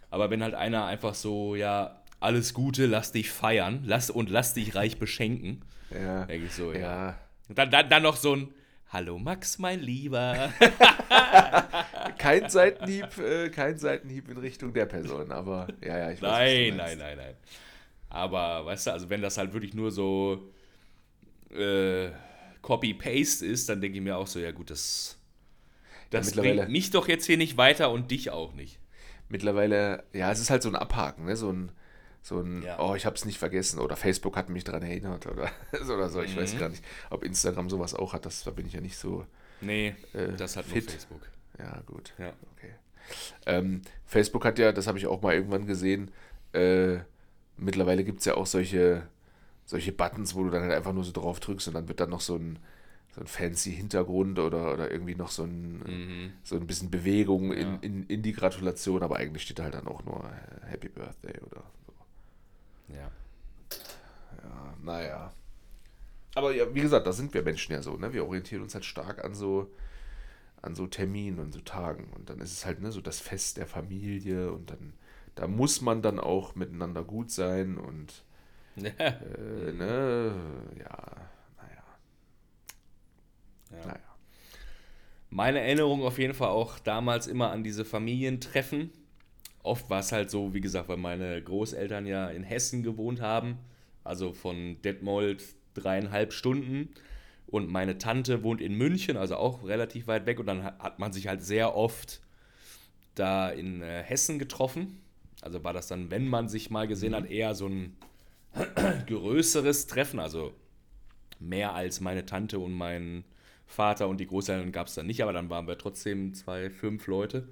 Aber 0.09 0.29
wenn 0.29 0.43
halt 0.43 0.53
einer 0.53 0.85
einfach 0.85 1.15
so, 1.15 1.55
ja, 1.55 2.00
alles 2.21 2.53
Gute, 2.53 2.85
lass 2.85 3.11
dich 3.11 3.29
feiern 3.31 3.81
lass, 3.85 4.09
und 4.09 4.29
lass 4.29 4.53
dich 4.53 4.75
reich 4.75 4.97
beschenken, 4.99 5.61
Ja. 5.89 6.25
denke 6.25 6.45
ich 6.47 6.53
so, 6.53 6.71
ja. 6.71 6.79
Ja. 6.79 7.19
Und 7.49 7.57
dann, 7.57 7.69
dann, 7.71 7.89
dann 7.89 8.03
noch 8.03 8.15
so 8.15 8.35
ein 8.35 8.53
Hallo 8.89 9.17
Max, 9.19 9.57
mein 9.59 9.79
Lieber. 9.81 10.51
Kein 12.17 12.49
Seitenhieb, 12.49 13.17
äh, 13.17 13.49
kein 13.49 13.77
Seitenhieb 13.77 14.29
in 14.29 14.37
Richtung 14.37 14.73
der 14.73 14.85
Person, 14.85 15.31
aber 15.31 15.67
ja, 15.83 15.97
ja, 15.97 16.11
ich 16.11 16.21
weiß. 16.21 16.29
nein, 16.31 16.75
nein, 16.77 16.97
nein, 16.97 17.17
nein. 17.17 17.35
Aber, 18.09 18.65
weißt 18.65 18.87
du, 18.87 18.91
also 18.91 19.09
wenn 19.09 19.21
das 19.21 19.37
halt 19.37 19.53
wirklich 19.53 19.73
nur 19.73 19.91
so 19.91 20.51
äh, 21.49 22.09
Copy-Paste 22.61 23.45
ist, 23.45 23.69
dann 23.69 23.81
denke 23.81 23.97
ich 23.97 24.03
mir 24.03 24.17
auch 24.17 24.27
so, 24.27 24.39
ja 24.39 24.51
gut, 24.51 24.69
das, 24.69 25.17
das 26.09 26.27
mittlerweile- 26.27 26.55
bringt 26.63 26.71
mich 26.71 26.91
doch 26.91 27.07
jetzt 27.07 27.25
hier 27.25 27.37
nicht 27.37 27.57
weiter 27.57 27.91
und 27.91 28.11
dich 28.11 28.29
auch 28.29 28.53
nicht. 28.53 28.79
Mittlerweile, 29.29 30.03
ja, 30.13 30.31
es 30.31 30.39
ist 30.41 30.49
halt 30.49 30.61
so 30.63 30.69
ein 30.69 30.75
Abhaken, 30.75 31.25
ne? 31.25 31.35
so 31.37 31.51
ein, 31.51 31.71
so 32.21 32.39
ein 32.39 32.61
Ja. 32.63 32.79
oh, 32.79 32.95
ich 32.95 33.05
hab's 33.05 33.25
nicht 33.25 33.39
vergessen 33.39 33.79
oder 33.79 33.95
Facebook 33.95 34.35
hat 34.35 34.49
mich 34.49 34.63
daran 34.63 34.83
erinnert 34.83 35.25
oder 35.27 35.49
so. 35.83 35.93
Oder 35.95 36.09
so. 36.09 36.21
Ich 36.21 36.35
Mhm. 36.35 36.39
weiß 36.41 36.57
gar 36.59 36.69
nicht, 36.69 36.83
ob 37.09 37.23
Instagram 37.23 37.69
sowas 37.69 37.93
auch 37.95 38.13
hat, 38.13 38.25
das, 38.25 38.43
da 38.43 38.51
bin 38.51 38.65
ich 38.67 38.73
ja 38.73 38.81
nicht 38.81 38.97
so, 38.97 39.25
Nee, 39.61 39.95
Äh, 40.13 40.33
das 40.37 40.55
hat 40.57 40.65
fit. 40.65 40.83
nur 40.85 40.91
Facebook. 40.91 41.21
ja 41.59 41.81
gut. 41.85 42.13
Ja. 42.17 42.33
Okay. 42.57 42.71
Ähm, 43.45 43.81
Facebook 44.05 44.45
hat 44.45 44.57
ja, 44.59 44.71
das 44.71 44.87
habe 44.87 44.97
ich 44.97 45.07
auch 45.07 45.21
mal 45.21 45.33
irgendwann 45.35 45.65
gesehen, 45.65 46.11
äh, 46.53 46.97
mittlerweile 47.57 48.03
gibt 48.03 48.19
es 48.19 48.25
ja 48.25 48.35
auch 48.35 48.45
solche, 48.45 49.07
solche 49.65 49.91
Buttons, 49.91 50.35
wo 50.35 50.43
du 50.43 50.49
dann 50.49 50.63
halt 50.63 50.73
einfach 50.73 50.93
nur 50.93 51.03
so 51.03 51.11
drauf 51.11 51.39
drückst 51.39 51.67
und 51.69 51.73
dann 51.75 51.87
wird 51.87 51.99
dann 51.99 52.09
noch 52.09 52.21
so 52.21 52.35
ein, 52.35 52.59
so 53.13 53.21
ein 53.21 53.27
fancy 53.27 53.71
Hintergrund 53.73 54.39
oder, 54.39 54.73
oder 54.73 54.89
irgendwie 54.89 55.15
noch 55.15 55.29
so 55.29 55.43
ein, 55.43 55.79
Mhm. 55.79 56.33
so 56.43 56.55
ein 56.55 56.65
bisschen 56.67 56.89
Bewegung 56.89 57.51
Ja. 57.51 57.57
in, 57.59 57.79
in, 57.81 58.03
in 58.07 58.21
die 58.21 58.31
Gratulation, 58.33 59.03
aber 59.03 59.17
eigentlich 59.17 59.43
steht 59.43 59.59
halt 59.59 59.73
dann 59.73 59.87
auch 59.87 60.03
nur 60.05 60.23
äh, 60.25 60.65
Happy 60.67 60.89
Birthday 60.89 61.39
oder. 61.41 61.63
Ja. 62.87 63.11
Ja, 64.43 64.73
naja. 64.81 65.33
Aber 66.35 66.53
ja, 66.55 66.73
wie 66.73 66.81
gesagt, 66.81 67.07
da 67.07 67.11
sind 67.13 67.33
wir 67.33 67.43
Menschen 67.43 67.73
ja 67.73 67.81
so, 67.81 67.97
ne? 67.97 68.13
Wir 68.13 68.25
orientieren 68.25 68.61
uns 68.63 68.73
halt 68.73 68.85
stark 68.85 69.23
an 69.23 69.35
so, 69.35 69.71
an 70.61 70.75
so 70.75 70.87
Terminen 70.87 71.39
und 71.39 71.51
so 71.53 71.59
Tagen. 71.61 72.11
Und 72.15 72.29
dann 72.29 72.39
ist 72.39 72.53
es 72.53 72.65
halt, 72.65 72.81
ne, 72.81 72.91
so 72.91 73.01
das 73.01 73.19
Fest 73.19 73.57
der 73.57 73.67
Familie 73.67 74.51
und 74.51 74.71
dann, 74.71 74.93
da 75.35 75.47
muss 75.47 75.81
man 75.81 76.01
dann 76.01 76.19
auch 76.19 76.55
miteinander 76.55 77.03
gut 77.03 77.31
sein 77.31 77.77
und 77.77 78.23
äh, 78.77 79.71
ne, 79.73 80.33
ja, 80.79 80.97
naja. 81.57 81.83
Ja. 83.71 83.85
Naja. 83.85 83.99
Meine 85.29 85.61
Erinnerung 85.61 86.03
auf 86.03 86.19
jeden 86.19 86.33
Fall 86.33 86.49
auch 86.49 86.79
damals 86.79 87.27
immer 87.27 87.51
an 87.51 87.63
diese 87.63 87.85
Familientreffen. 87.85 88.91
Oft 89.63 89.89
war 89.89 89.99
es 89.99 90.11
halt 90.11 90.31
so, 90.31 90.53
wie 90.53 90.61
gesagt, 90.61 90.89
weil 90.89 90.97
meine 90.97 91.41
Großeltern 91.41 92.05
ja 92.05 92.29
in 92.29 92.43
Hessen 92.43 92.83
gewohnt 92.83 93.21
haben, 93.21 93.59
also 94.03 94.33
von 94.33 94.81
Detmold 94.81 95.43
dreieinhalb 95.73 96.33
Stunden. 96.33 96.89
Und 97.47 97.69
meine 97.69 97.97
Tante 97.97 98.43
wohnt 98.43 98.61
in 98.61 98.75
München, 98.75 99.17
also 99.17 99.35
auch 99.35 99.67
relativ 99.67 100.07
weit 100.07 100.25
weg. 100.25 100.39
Und 100.39 100.45
dann 100.45 100.63
hat 100.63 100.99
man 100.99 101.11
sich 101.11 101.27
halt 101.27 101.43
sehr 101.43 101.75
oft 101.75 102.21
da 103.15 103.49
in 103.49 103.81
äh, 103.81 104.01
Hessen 104.03 104.39
getroffen. 104.39 105.01
Also 105.41 105.63
war 105.63 105.73
das 105.73 105.87
dann, 105.87 106.11
wenn 106.11 106.27
man 106.27 106.47
sich 106.47 106.69
mal 106.69 106.87
gesehen 106.87 107.13
hat, 107.13 107.29
eher 107.29 107.53
so 107.53 107.67
ein 107.67 107.97
größeres 109.07 109.87
Treffen. 109.87 110.19
Also 110.19 110.53
mehr 111.39 111.73
als 111.73 111.99
meine 111.99 112.25
Tante 112.25 112.57
und 112.59 112.71
mein 112.73 113.25
Vater 113.65 114.07
und 114.07 114.19
die 114.19 114.27
Großeltern 114.27 114.71
gab 114.71 114.87
es 114.87 114.95
dann 114.95 115.07
nicht, 115.07 115.23
aber 115.23 115.33
dann 115.33 115.49
waren 115.49 115.67
wir 115.67 115.77
trotzdem 115.77 116.33
zwei, 116.33 116.69
fünf 116.69 117.07
Leute. 117.07 117.47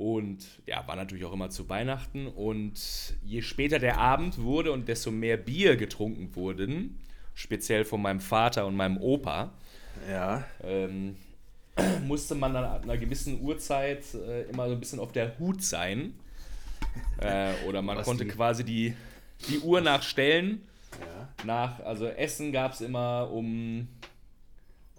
Und 0.00 0.46
ja, 0.64 0.88
war 0.88 0.96
natürlich 0.96 1.26
auch 1.26 1.32
immer 1.34 1.50
zu 1.50 1.68
Weihnachten. 1.68 2.26
Und 2.26 2.72
je 3.22 3.42
später 3.42 3.78
der 3.78 3.98
Abend 3.98 4.38
wurde 4.38 4.72
und 4.72 4.88
desto 4.88 5.10
mehr 5.10 5.36
Bier 5.36 5.76
getrunken 5.76 6.34
wurden, 6.34 6.98
speziell 7.34 7.84
von 7.84 8.00
meinem 8.00 8.20
Vater 8.20 8.66
und 8.66 8.76
meinem 8.76 8.96
Opa, 8.96 9.52
Ja. 10.10 10.44
ähm, 10.64 11.16
musste 12.06 12.34
man 12.34 12.54
dann 12.54 12.64
ab 12.64 12.82
einer 12.84 12.96
gewissen 12.96 13.42
Uhrzeit 13.42 14.02
äh, 14.14 14.44
immer 14.44 14.68
so 14.68 14.72
ein 14.74 14.80
bisschen 14.80 15.00
auf 15.00 15.12
der 15.12 15.38
Hut 15.38 15.62
sein. 15.62 16.14
Äh, 17.20 17.52
oder 17.68 17.82
man 17.82 17.98
Was 17.98 18.06
konnte 18.06 18.24
die- 18.24 18.30
quasi 18.30 18.64
die, 18.64 18.94
die 19.50 19.58
Uhr 19.60 19.80
nachstellen. 19.82 20.62
Ja. 20.98 21.28
Nach, 21.44 21.78
also 21.80 22.06
Essen 22.06 22.50
gab 22.52 22.72
es 22.72 22.80
immer 22.80 23.30
um, 23.30 23.86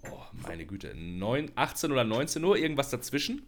oh, 0.04 0.20
meine 0.46 0.64
Güte, 0.64 0.94
9, 0.96 1.50
18 1.56 1.90
oder 1.92 2.04
19 2.04 2.42
Uhr, 2.44 2.56
irgendwas 2.56 2.88
dazwischen. 2.90 3.42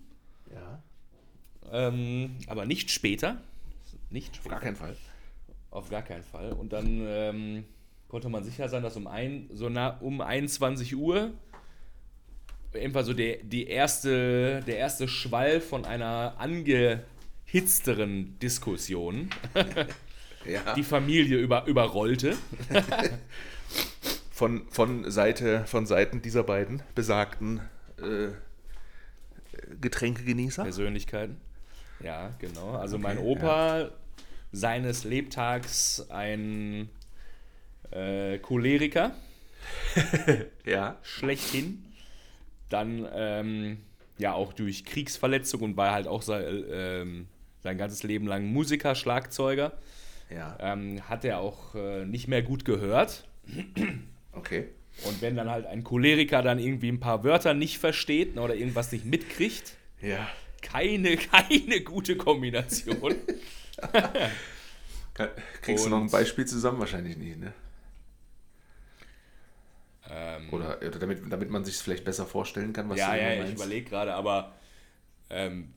Ähm, 1.73 2.37
aber 2.47 2.67
nicht 2.67 2.91
später. 2.91 3.41
Nicht 4.11 4.31
Auf 4.31 4.37
später. 4.37 4.51
gar 4.51 4.61
keinen 4.61 4.77
Fall. 4.77 4.97
Auf 5.71 5.91
gar 5.91 6.03
keinen 6.03 6.23
Fall. 6.23 6.53
Und 6.53 6.73
dann 6.73 7.03
ähm, 7.07 7.65
konnte 8.09 8.29
man 8.29 8.45
sicher 8.45 8.69
sein, 8.69 8.83
dass 8.83 8.97
um, 8.97 9.07
ein, 9.07 9.49
so 9.53 9.69
nah, 9.69 9.99
um 10.01 10.21
21 10.21 10.95
Uhr 10.95 11.33
einfach 12.75 13.05
so 13.05 13.13
der, 13.13 13.39
die 13.39 13.67
erste, 13.67 14.61
der 14.67 14.79
erste 14.79 15.09
Schwall 15.09 15.61
von 15.61 15.85
einer 15.85 16.35
angehitzteren 16.39 18.39
Diskussion 18.41 19.31
Ja. 20.47 20.75
die 20.75 20.83
Familie 20.83 21.39
über, 21.39 21.65
überrollte. 21.67 22.37
Von, 24.31 24.69
von, 24.69 25.09
Seite, 25.13 25.65
von 25.65 25.87
Seiten 25.87 26.21
dieser 26.21 26.43
beiden 26.43 26.83
besagten 26.97 27.61
äh, 27.99 28.31
Getränkegenießer. 29.81 30.65
Persönlichkeiten. 30.65 31.41
Ja, 32.01 32.33
genau. 32.39 32.73
Also 32.73 32.99
mein 32.99 33.19
Okay, 33.19 33.27
Opa, 33.27 33.91
seines 34.53 35.05
Lebtags 35.05 36.07
ein 36.11 36.89
äh, 37.91 38.39
Choleriker, 38.39 39.13
Ja. 40.65 40.97
schlechthin. 41.03 41.85
Dann 42.71 43.07
ähm, 43.15 43.79
ja 44.19 44.33
auch 44.33 44.53
durch 44.53 44.85
Kriegsverletzung 44.85 45.61
und 45.63 45.77
war 45.77 45.93
halt 45.93 46.07
auch 46.07 46.23
sein, 46.23 46.65
ähm, 46.71 47.27
sein 47.63 47.79
ganzes 47.79 48.03
Leben 48.03 48.27
lang 48.27 48.45
Musiker, 48.47 48.95
Schlagzeuger. 48.95 49.73
Ja. 50.31 50.57
Ähm, 50.61 51.09
hat 51.09 51.25
er 51.25 51.39
auch 51.39 51.75
äh, 51.75 52.05
nicht 52.05 52.29
mehr 52.29 52.43
gut 52.43 52.65
gehört. 52.65 53.27
Okay. 54.33 54.69
Und 55.05 55.21
wenn 55.23 55.37
dann 55.37 55.51
halt 55.51 55.67
ein 55.67 55.85
Choleriker 55.85 56.43
dann 56.43 56.59
irgendwie 56.59 56.89
ein 56.89 57.01
paar 57.01 57.25
Wörter 57.25 57.55
nicht 57.55 57.79
versteht 57.79 58.37
oder 58.39 58.55
irgendwas 58.55 58.93
nicht 58.93 59.05
mitkriegt, 59.05 59.75
Ja. 60.01 60.27
Keine, 60.65 61.17
keine 61.33 61.81
gute 61.83 62.17
Kombination. 62.17 63.15
Kriegst 65.63 65.85
du 65.87 65.91
noch 65.91 65.99
ein 65.99 66.03
Und- 66.05 66.11
Beispiel 66.13 66.45
zusammen? 66.47 66.81
Wahrscheinlich 66.81 67.17
nicht, 67.17 67.39
ne? 67.39 67.53
Ähm, 70.11 70.49
Oder, 70.53 70.77
oder 70.79 70.99
damit, 70.99 71.23
damit 71.33 71.51
man 71.51 71.65
sich 71.65 71.77
es 71.77 71.81
vielleicht 71.83 72.05
besser 72.05 72.27
vorstellen 72.27 72.73
kann, 72.75 72.89
was 72.91 72.99
ja, 72.99 73.13
du 73.15 73.21
ja, 73.23 73.33
ich 73.33 73.39
meinst. 73.41 73.55
überlege 73.55 73.89
gerade, 73.89 74.13
aber 74.15 74.53
ähm, 75.31 75.73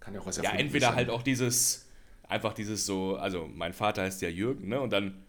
Kann 0.00 0.14
ja 0.14 0.20
auch 0.20 0.26
was 0.26 0.38
ja, 0.38 0.52
entweder 0.52 0.88
sein. 0.88 0.96
halt 0.96 1.10
auch 1.10 1.22
dieses, 1.22 1.86
einfach 2.26 2.54
dieses 2.54 2.86
so, 2.86 3.16
also 3.16 3.48
mein 3.52 3.74
Vater 3.74 4.02
heißt 4.02 4.22
ja 4.22 4.28
Jürgen, 4.30 4.68
ne? 4.68 4.80
Und 4.80 4.90
dann, 4.90 5.22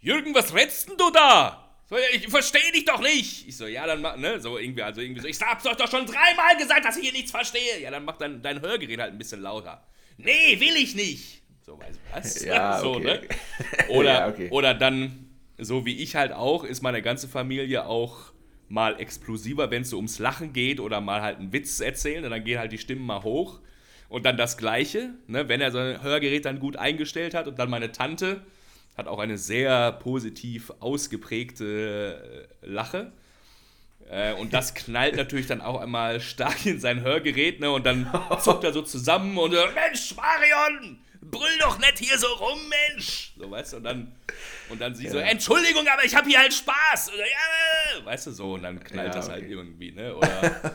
Jürgen, 0.00 0.34
was 0.34 0.52
redst 0.54 0.88
denn 0.88 0.96
du 0.96 1.10
da? 1.12 1.67
So, 1.88 1.96
ich 2.12 2.28
verstehe 2.28 2.70
dich 2.72 2.84
doch 2.84 3.00
nicht. 3.00 3.48
Ich 3.48 3.56
so, 3.56 3.66
ja, 3.66 3.86
dann 3.86 4.02
mach, 4.02 4.16
ne, 4.16 4.38
so 4.40 4.58
irgendwie, 4.58 4.82
also 4.82 5.00
irgendwie 5.00 5.22
so, 5.22 5.28
ich 5.28 5.40
hab's 5.40 5.64
euch 5.66 5.76
doch 5.76 5.90
schon 5.90 6.04
dreimal 6.04 6.56
gesagt, 6.58 6.84
dass 6.84 6.96
ich 6.98 7.04
hier 7.04 7.12
nichts 7.12 7.30
verstehe. 7.30 7.80
Ja, 7.80 7.90
dann 7.90 8.04
mach 8.04 8.18
dein, 8.18 8.42
dein 8.42 8.60
Hörgerät 8.60 9.00
halt 9.00 9.12
ein 9.12 9.18
bisschen 9.18 9.40
lauter. 9.40 9.82
Nee, 10.18 10.60
will 10.60 10.76
ich 10.76 10.94
nicht. 10.94 11.42
So, 11.62 11.78
weißt 11.78 11.98
du 11.98 12.14
was? 12.14 12.44
Ja, 12.44 12.78
so, 12.80 12.94
okay. 12.94 13.04
ne? 13.04 13.20
Oder, 13.88 14.12
Ja, 14.12 14.28
okay. 14.28 14.48
oder 14.50 14.74
dann, 14.74 15.30
so 15.56 15.86
wie 15.86 15.96
ich 16.02 16.14
halt 16.14 16.32
auch, 16.32 16.64
ist 16.64 16.82
meine 16.82 17.00
ganze 17.00 17.26
Familie 17.26 17.86
auch 17.86 18.32
mal 18.68 19.00
explosiver, 19.00 19.70
wenn 19.70 19.82
es 19.82 19.90
so 19.90 19.96
ums 19.96 20.18
Lachen 20.18 20.52
geht 20.52 20.78
oder 20.80 21.00
mal 21.00 21.22
halt 21.22 21.38
einen 21.38 21.52
Witz 21.54 21.80
erzählen. 21.80 22.22
Und 22.22 22.30
dann 22.30 22.44
gehen 22.44 22.58
halt 22.58 22.70
die 22.72 22.78
Stimmen 22.78 23.06
mal 23.06 23.22
hoch. 23.22 23.60
Und 24.10 24.26
dann 24.26 24.36
das 24.36 24.58
Gleiche, 24.58 25.14
ne, 25.26 25.48
wenn 25.48 25.60
er 25.62 25.70
sein 25.70 26.02
Hörgerät 26.02 26.44
dann 26.44 26.60
gut 26.60 26.76
eingestellt 26.76 27.32
hat 27.34 27.46
und 27.48 27.58
dann 27.58 27.70
meine 27.70 27.92
Tante 27.92 28.42
hat 28.98 29.06
auch 29.06 29.20
eine 29.20 29.38
sehr 29.38 29.92
positiv 29.92 30.72
ausgeprägte 30.80 32.48
äh, 32.62 32.66
Lache. 32.66 33.12
Äh, 34.10 34.32
und 34.34 34.52
das 34.52 34.74
knallt 34.74 35.14
natürlich 35.14 35.46
dann 35.46 35.60
auch 35.60 35.80
einmal 35.80 36.20
stark 36.20 36.66
in 36.66 36.80
sein 36.80 37.02
Hörgerät, 37.02 37.60
ne? 37.60 37.70
Und 37.70 37.86
dann 37.86 38.12
zuckt 38.40 38.64
er 38.64 38.72
so 38.72 38.82
zusammen 38.82 39.38
und 39.38 39.52
Mensch, 39.52 40.16
Marion, 40.16 40.98
brüll 41.20 41.58
doch 41.60 41.78
nicht 41.78 41.98
hier 42.00 42.18
so 42.18 42.26
rum, 42.26 42.58
Mensch. 42.90 43.34
So, 43.38 43.48
weißt 43.48 43.74
du, 43.74 43.76
und 43.76 43.84
dann, 43.84 44.12
und 44.68 44.80
dann 44.80 44.96
sie 44.96 45.04
ja. 45.04 45.12
so, 45.12 45.18
Entschuldigung, 45.18 45.86
aber 45.86 46.04
ich 46.04 46.16
habe 46.16 46.28
hier 46.28 46.40
halt 46.40 46.52
Spaß. 46.52 47.10
Und, 47.10 47.18
ja, 47.18 48.04
weißt 48.04 48.26
du, 48.26 48.30
so, 48.32 48.54
und 48.54 48.64
dann 48.64 48.82
knallt 48.82 49.14
ja, 49.14 49.14
das 49.14 49.28
halt 49.28 49.48
irgendwie, 49.48 49.92
ne? 49.92 50.16
Oder 50.16 50.74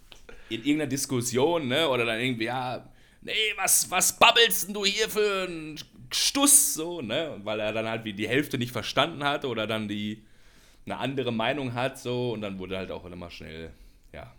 in 0.48 0.60
irgendeiner 0.60 0.86
Diskussion, 0.86 1.66
ne? 1.66 1.88
Oder 1.88 2.04
dann 2.04 2.20
irgendwie, 2.20 2.44
ja, 2.44 2.88
nee, 3.22 3.32
was, 3.56 3.90
was 3.90 4.16
babbelst 4.16 4.68
denn 4.68 4.74
du 4.74 4.84
hier 4.84 5.08
für 5.08 5.48
ein 5.48 5.76
Stuss, 6.10 6.74
so, 6.74 7.00
ne? 7.00 7.40
Weil 7.44 7.60
er 7.60 7.72
dann 7.72 7.88
halt 7.88 8.04
wie 8.04 8.12
die 8.12 8.28
Hälfte 8.28 8.58
nicht 8.58 8.72
verstanden 8.72 9.24
hat 9.24 9.44
oder 9.44 9.66
dann 9.66 9.88
die 9.88 10.24
eine 10.86 10.98
andere 10.98 11.32
Meinung 11.32 11.74
hat, 11.74 11.98
so, 11.98 12.32
und 12.32 12.40
dann 12.40 12.58
wurde 12.58 12.78
halt 12.78 12.90
auch 12.90 13.04
immer 13.04 13.30
schnell, 13.30 13.70
ja, 14.12 14.32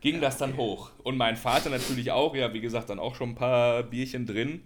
ging 0.00 0.16
ja, 0.16 0.20
das 0.20 0.38
dann 0.38 0.52
okay. 0.52 0.60
hoch. 0.60 0.90
Und 1.02 1.16
mein 1.16 1.36
Vater 1.36 1.70
natürlich 1.70 2.10
auch, 2.10 2.34
ja, 2.34 2.52
wie 2.52 2.60
gesagt, 2.60 2.90
dann 2.90 2.98
auch 2.98 3.14
schon 3.16 3.30
ein 3.30 3.34
paar 3.34 3.82
Bierchen 3.82 4.26
drin. 4.26 4.62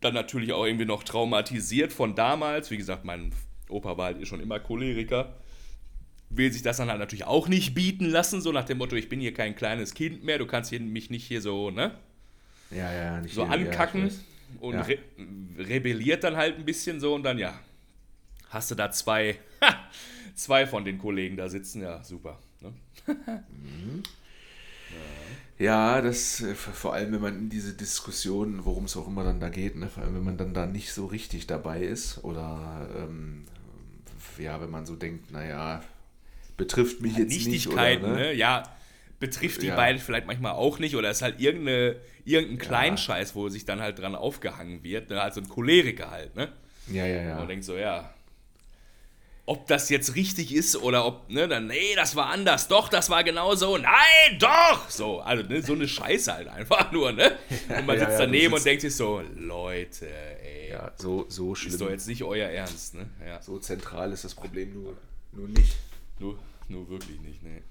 Dann 0.00 0.14
natürlich 0.14 0.52
auch 0.52 0.64
irgendwie 0.64 0.84
noch 0.84 1.02
traumatisiert 1.02 1.92
von 1.92 2.14
damals. 2.14 2.70
Wie 2.70 2.76
gesagt, 2.76 3.04
mein 3.04 3.32
Opa 3.68 3.96
war 3.96 4.06
halt 4.06 4.20
eh 4.20 4.26
schon 4.26 4.40
immer 4.40 4.60
Choleriker 4.60 5.34
will 6.30 6.52
sich 6.52 6.62
das 6.62 6.78
dann 6.78 6.88
halt 6.88 6.98
natürlich 6.98 7.24
auch 7.24 7.48
nicht 7.48 7.74
bieten 7.74 8.06
lassen, 8.06 8.40
so 8.40 8.52
nach 8.52 8.64
dem 8.64 8.78
Motto, 8.78 8.96
ich 8.96 9.08
bin 9.08 9.20
hier 9.20 9.34
kein 9.34 9.54
kleines 9.54 9.94
Kind 9.94 10.24
mehr, 10.24 10.38
du 10.38 10.46
kannst 10.46 10.72
mich 10.72 11.10
nicht 11.10 11.24
hier 11.24 11.40
so, 11.40 11.70
ne? 11.70 11.92
Ja, 12.70 12.92
ja, 12.92 13.20
nicht 13.20 13.34
So 13.34 13.44
hier, 13.44 13.52
ankacken 13.52 14.08
ja, 14.08 14.14
und 14.60 14.74
ja. 14.74 14.82
re 14.82 14.98
rebelliert 15.58 16.24
dann 16.24 16.36
halt 16.36 16.56
ein 16.56 16.64
bisschen 16.64 17.00
so 17.00 17.14
und 17.14 17.22
dann, 17.22 17.38
ja, 17.38 17.58
hast 18.50 18.70
du 18.70 18.74
da 18.74 18.90
zwei, 18.90 19.38
zwei 20.34 20.66
von 20.66 20.84
den 20.84 20.98
Kollegen 20.98 21.36
da 21.36 21.48
sitzen, 21.48 21.82
ja, 21.82 22.02
super. 22.02 22.38
Ne? 22.60 22.72
mhm. 23.06 24.02
Ja, 25.58 26.02
das 26.02 26.42
äh, 26.42 26.54
vor 26.54 26.92
allem, 26.92 27.12
wenn 27.12 27.20
man 27.20 27.38
in 27.38 27.48
diese 27.48 27.72
Diskussion, 27.72 28.64
worum 28.64 28.84
es 28.84 28.96
auch 28.96 29.06
immer 29.06 29.24
dann 29.24 29.40
da 29.40 29.48
geht, 29.48 29.76
ne, 29.76 29.88
vor 29.88 30.02
allem 30.02 30.14
wenn 30.14 30.24
man 30.24 30.36
dann 30.36 30.52
da 30.52 30.66
nicht 30.66 30.92
so 30.92 31.06
richtig 31.06 31.46
dabei 31.46 31.80
ist 31.80 32.22
oder 32.24 32.88
ähm, 32.94 33.44
ja, 34.38 34.60
wenn 34.60 34.70
man 34.70 34.84
so 34.84 34.96
denkt, 34.96 35.30
naja, 35.30 35.82
betrifft 36.58 37.00
mich 37.00 37.16
jetzt 37.16 37.46
nicht. 37.46 37.68
Oder, 37.68 37.98
ne? 37.98 38.08
ne? 38.08 38.32
Ja, 38.34 38.75
betrifft 39.18 39.62
die 39.62 39.68
ja. 39.68 39.76
beiden 39.76 40.00
vielleicht 40.00 40.26
manchmal 40.26 40.52
auch 40.52 40.78
nicht 40.78 40.96
oder 40.96 41.10
ist 41.10 41.22
halt 41.22 41.40
irgendeine, 41.40 41.96
irgendein 42.24 42.58
Kleinscheiß, 42.58 43.30
ja. 43.30 43.34
wo 43.34 43.48
sich 43.48 43.64
dann 43.64 43.80
halt 43.80 43.98
dran 43.98 44.14
aufgehangen 44.14 44.82
wird. 44.84 45.10
Ne? 45.10 45.20
Also 45.20 45.40
ein 45.40 45.48
Choleriker 45.48 46.10
halt, 46.10 46.36
ne? 46.36 46.52
Ja, 46.88 47.06
ja, 47.06 47.22
ja. 47.22 47.32
Und 47.32 47.38
man 47.38 47.48
denkt 47.48 47.64
so, 47.64 47.76
ja, 47.76 48.12
ob 49.46 49.66
das 49.68 49.88
jetzt 49.88 50.16
richtig 50.16 50.52
ist 50.52 50.76
oder 50.76 51.06
ob, 51.06 51.30
ne, 51.30 51.46
dann, 51.46 51.68
nee, 51.68 51.94
das 51.94 52.16
war 52.16 52.26
anders, 52.26 52.66
doch, 52.66 52.88
das 52.88 53.10
war 53.10 53.22
genau 53.22 53.54
so, 53.54 53.78
nein, 53.78 54.38
doch! 54.38 54.90
So, 54.90 55.20
also, 55.20 55.44
ne, 55.44 55.62
so 55.62 55.72
eine 55.72 55.86
Scheiße 55.86 56.32
halt 56.32 56.48
einfach 56.48 56.90
nur, 56.92 57.12
ne? 57.12 57.38
Und 57.68 57.86
man 57.86 57.96
sitzt 57.96 58.12
ja, 58.12 58.18
daneben 58.18 58.52
und 58.52 58.64
denkt 58.64 58.82
sich 58.82 58.94
so, 58.94 59.22
Leute, 59.36 60.08
ey. 60.42 60.70
Ja, 60.70 60.92
so, 60.96 61.26
so 61.28 61.54
schlimm. 61.54 61.72
Ist 61.72 61.80
doch 61.80 61.90
jetzt 61.90 62.08
nicht 62.08 62.24
euer 62.24 62.48
Ernst, 62.48 62.94
ne? 62.94 63.08
Ja. 63.24 63.40
So 63.40 63.58
zentral 63.58 64.12
ist 64.12 64.24
das 64.24 64.34
Problem 64.34 64.74
nur, 64.74 64.96
nur 65.32 65.48
nicht. 65.48 65.76
Nur, 66.18 66.38
nur 66.68 66.88
wirklich 66.90 67.20
nicht, 67.20 67.42
nee. 67.44 67.62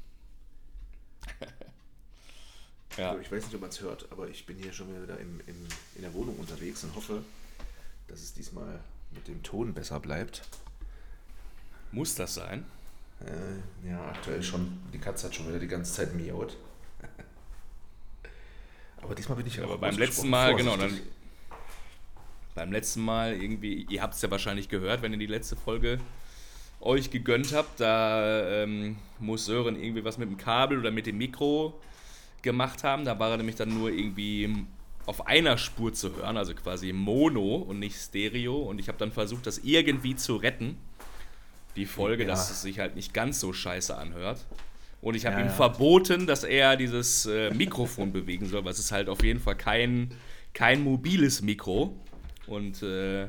ja. 2.98 3.10
Also 3.10 3.22
ich 3.22 3.32
weiß 3.32 3.46
nicht, 3.46 3.56
ob 3.56 3.62
man 3.62 3.70
es 3.70 3.82
hört, 3.82 4.08
aber 4.12 4.30
ich 4.30 4.46
bin 4.46 4.58
hier 4.58 4.74
schon 4.74 4.88
wieder 4.90 5.20
im, 5.20 5.40
im, 5.48 5.68
in 5.96 6.02
der 6.02 6.14
Wohnung 6.14 6.38
unterwegs 6.38 6.84
und 6.84 6.96
hoffe, 6.96 7.24
dass 8.08 8.22
es 8.22 8.34
diesmal 8.34 8.80
mit 9.12 9.28
dem 9.28 9.42
Ton 9.44 9.74
besser 9.74 10.00
bleibt. 10.00 10.44
Muss 11.92 12.16
das 12.16 12.36
sein? 12.36 12.66
Äh, 13.22 13.90
ja, 13.90 14.10
aktuell 14.10 14.44
schon. 14.44 14.80
Die 14.94 15.00
Katze 15.00 15.28
hat 15.28 15.36
schon 15.36 15.48
wieder 15.48 15.60
die 15.60 15.68
ganze 15.68 15.94
Zeit 15.94 16.14
miaut. 16.14 16.58
aber 19.02 19.16
diesmal 19.16 19.38
bin 19.38 19.48
ich 19.48 19.62
aber 19.62 19.78
beim 19.78 19.98
letzten 19.98 20.30
Mal, 20.30 20.56
genau, 20.56 20.76
dann 20.76 21.00
beim 22.56 22.72
letzten 22.72 23.02
Mal 23.02 23.34
irgendwie, 23.34 23.86
ihr 23.90 24.02
habt 24.02 24.16
es 24.16 24.22
ja 24.22 24.32
wahrscheinlich 24.32 24.70
gehört, 24.70 25.02
wenn 25.02 25.12
ihr 25.12 25.20
die 25.20 25.26
letzte 25.26 25.56
Folge 25.56 26.00
euch 26.86 27.12
gegönnt 27.12 27.54
habt. 27.54 27.80
Da 27.80 28.64
ähm, 28.64 28.98
muss 29.20 29.46
Sören 29.46 29.82
irgendwie 29.82 30.04
was 30.04 30.18
mit 30.18 30.30
dem 30.30 30.38
Kabel 30.38 30.80
oder 30.80 30.92
mit 30.92 31.08
dem 31.08 31.18
Mikro 31.18 31.80
gemacht 32.42 32.84
haben. 32.84 33.06
Da 33.06 33.20
war 33.20 33.32
er 33.32 33.38
nämlich 33.38 33.56
dann 33.56 33.74
nur 33.78 33.90
irgendwie 33.90 34.66
auf 35.06 35.28
einer 35.28 35.58
Spur 35.58 35.94
zu 35.94 36.16
hören, 36.16 36.38
also 36.38 36.54
quasi 36.54 36.94
Mono 36.94 37.56
und 37.58 37.80
nicht 37.80 37.96
Stereo. 37.96 38.58
Und 38.58 38.80
ich 38.80 38.88
habe 38.88 38.98
dann 38.98 39.12
versucht, 39.12 39.46
das 39.46 39.60
irgendwie 39.60 40.16
zu 40.16 40.38
retten. 40.38 40.78
Die 41.76 41.86
Folge, 41.86 42.24
ja. 42.24 42.30
dass 42.30 42.50
es 42.50 42.62
sich 42.62 42.80
halt 42.80 42.96
nicht 42.96 43.14
ganz 43.14 43.40
so 43.40 43.52
scheiße 43.52 43.96
anhört. 43.96 44.46
Und 45.02 45.16
ich 45.16 45.26
habe 45.26 45.36
ja, 45.36 45.42
ihm 45.42 45.48
ja. 45.48 45.54
verboten, 45.54 46.26
dass 46.26 46.44
er 46.44 46.78
dieses 46.78 47.26
äh, 47.26 47.54
Mikrofon 47.54 48.12
bewegen 48.14 48.48
soll, 48.48 48.64
weil 48.64 48.72
es 48.72 48.80
ist 48.80 48.92
halt 48.92 49.10
auf 49.10 49.24
jeden 49.24 49.40
Fall 49.40 49.56
kein, 49.56 50.12
kein 50.54 50.82
mobiles 50.82 51.42
Mikro. 51.42 51.96
Und 52.48 52.82
äh, 52.82 53.28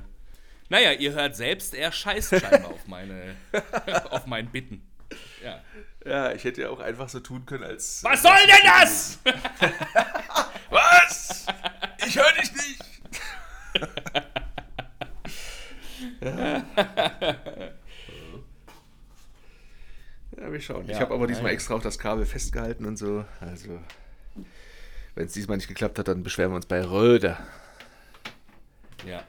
naja, 0.69 0.93
ihr 0.93 1.13
hört 1.13 1.37
selbst, 1.37 1.75
er 1.75 1.93
scheißt 1.93 2.41
scheinbar 2.41 2.71
auf, 2.71 2.87
meine, 2.87 3.37
auf 4.11 4.27
mein 4.27 4.51
Bitten. 4.51 4.83
Ja. 5.43 5.61
ja, 6.05 6.33
ich 6.33 6.45
hätte 6.45 6.63
ja 6.63 6.71
auch 6.71 6.81
einfach 6.81 7.09
so 7.09 7.21
tun 7.21 7.47
können, 7.47 7.65
als. 7.65 8.03
Was 8.03 8.23
soll 8.23 8.37
denn 8.47 8.57
das? 8.65 9.19
Was? 10.71 11.47
Ich 12.07 12.17
höre 12.17 12.33
dich 12.33 12.53
nicht. 12.53 12.83
ja. 16.21 16.65
ja, 20.37 20.53
wir 20.53 20.61
schauen. 20.61 20.87
Ja, 20.87 20.95
ich 20.95 21.01
habe 21.01 21.15
aber 21.15 21.27
diesmal 21.29 21.53
extra 21.53 21.75
auch 21.75 21.83
das 21.83 21.99
Kabel 21.99 22.27
festgehalten 22.27 22.85
und 22.87 22.97
so. 22.97 23.25
Also, 23.41 23.81
wenn 25.15 25.27
es 25.27 25.33
diesmal 25.33 25.59
nicht 25.59 25.69
geklappt 25.69 25.99
hat, 26.01 26.09
dann 26.09 26.25
beschweren 26.25 26.51
wir 26.51 26.57
uns 26.57 26.67
bei 26.67 26.85
Röder. 26.85 27.39
Ja. 29.07 29.23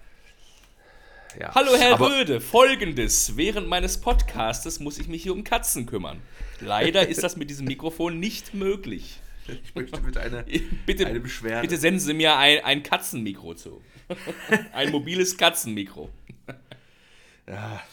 Ja. 1.39 1.53
Hallo 1.53 1.75
Herr 1.77 1.93
Aber 1.93 2.09
Röde, 2.09 2.41
folgendes. 2.41 3.37
Während 3.37 3.67
meines 3.67 4.01
Podcastes 4.01 4.79
muss 4.79 4.97
ich 4.97 5.07
mich 5.07 5.21
hier 5.21 5.33
um 5.33 5.43
Katzen 5.43 5.85
kümmern. 5.85 6.19
Leider 6.61 7.07
ist 7.07 7.21
das 7.21 7.35
mit 7.37 7.51
diesem 7.51 7.67
Mikrofon 7.67 8.19
nicht 8.19 8.55
möglich. 8.55 9.19
Ich 9.47 9.75
möchte 9.75 10.01
mit 10.01 10.17
einer 10.17 10.43
bitte, 10.87 11.05
eine 11.05 11.19
Beschwerde. 11.19 11.61
Bitte 11.61 11.77
senden 11.79 11.99
Sie 11.99 12.15
mir 12.15 12.37
ein, 12.37 12.63
ein 12.63 12.81
Katzenmikro 12.81 13.53
zu. 13.53 13.83
ein 14.73 14.91
mobiles 14.91 15.37
Katzenmikro. 15.37 16.09
Ja. 17.45 17.83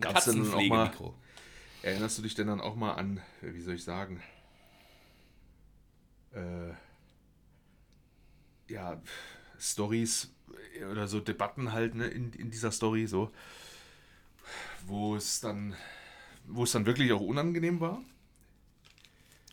Katzenpflegemikro. 0.00 1.14
Erinnerst 1.82 2.16
du 2.16 2.22
dich 2.22 2.34
denn 2.34 2.46
dann 2.46 2.62
auch 2.62 2.76
mal 2.76 2.94
an, 2.94 3.20
wie 3.42 3.60
soll 3.60 3.74
ich 3.74 3.84
sagen, 3.84 4.22
äh, 6.32 6.72
ja, 8.72 9.02
Stories 9.58 10.32
oder 10.84 11.08
so 11.08 11.20
Debatten 11.20 11.72
halt 11.72 11.94
ne, 11.94 12.06
in, 12.06 12.32
in 12.32 12.50
dieser 12.50 12.70
Story, 12.70 13.06
so, 13.06 13.30
wo 14.86 15.16
es 15.16 15.40
dann, 15.40 15.74
wo 16.46 16.64
es 16.64 16.72
dann 16.72 16.86
wirklich 16.86 17.12
auch 17.12 17.20
unangenehm 17.20 17.80
war? 17.80 18.00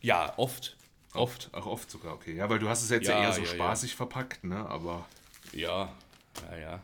Ja, 0.01 0.33
oft. 0.37 0.75
Oft. 1.13 1.49
Auch 1.53 1.65
oft 1.65 1.89
sogar, 1.89 2.13
okay. 2.13 2.35
Ja, 2.35 2.49
weil 2.49 2.59
du 2.59 2.69
hast 2.69 2.83
es 2.83 2.89
jetzt 2.89 3.07
ja, 3.07 3.21
eher 3.21 3.33
so 3.33 3.41
ja, 3.41 3.47
spaßig 3.47 3.91
ja. 3.91 3.97
verpackt, 3.97 4.43
ne? 4.43 4.57
Aber. 4.69 5.05
Ja, 5.53 5.91
ja, 6.51 6.57
ja. 6.57 6.79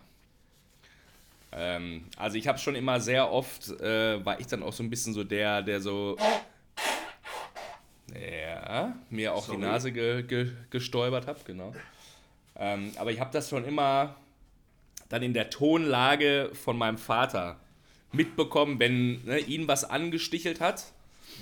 Ähm, 1.51 2.06
also 2.17 2.38
ich 2.38 2.47
habe 2.47 2.58
schon 2.58 2.73
immer 2.75 2.99
sehr 2.99 3.29
oft, 3.32 3.69
äh, 3.79 4.25
war 4.25 4.39
ich 4.39 4.47
dann 4.47 4.63
auch 4.63 4.73
so 4.73 4.82
ein 4.82 4.89
bisschen 4.89 5.13
so 5.13 5.23
der, 5.23 5.62
der 5.62 5.82
so 5.82 6.17
ja, 8.19 8.95
mir 9.10 9.34
auch 9.34 9.45
Sorry. 9.45 9.58
die 9.58 9.63
Nase 9.63 9.91
ge, 9.91 10.23
ge, 10.23 10.51
gestolpert 10.69 11.27
habe, 11.27 11.39
genau. 11.45 11.73
Ähm, 12.56 12.91
aber 12.97 13.12
ich 13.12 13.19
habe 13.19 13.32
das 13.32 13.49
schon 13.49 13.65
immer 13.65 14.15
dann 15.13 15.21
in 15.21 15.36
der 15.36 15.52
Tonlage 15.52 16.49
von 16.54 16.76
meinem 16.76 16.97
Vater 16.97 17.60
mitbekommen, 18.13 18.80
wenn 18.80 19.23
ne, 19.26 19.38
ihn 19.38 19.67
was 19.67 19.84
angestichelt 19.84 20.60
hat. 20.60 20.91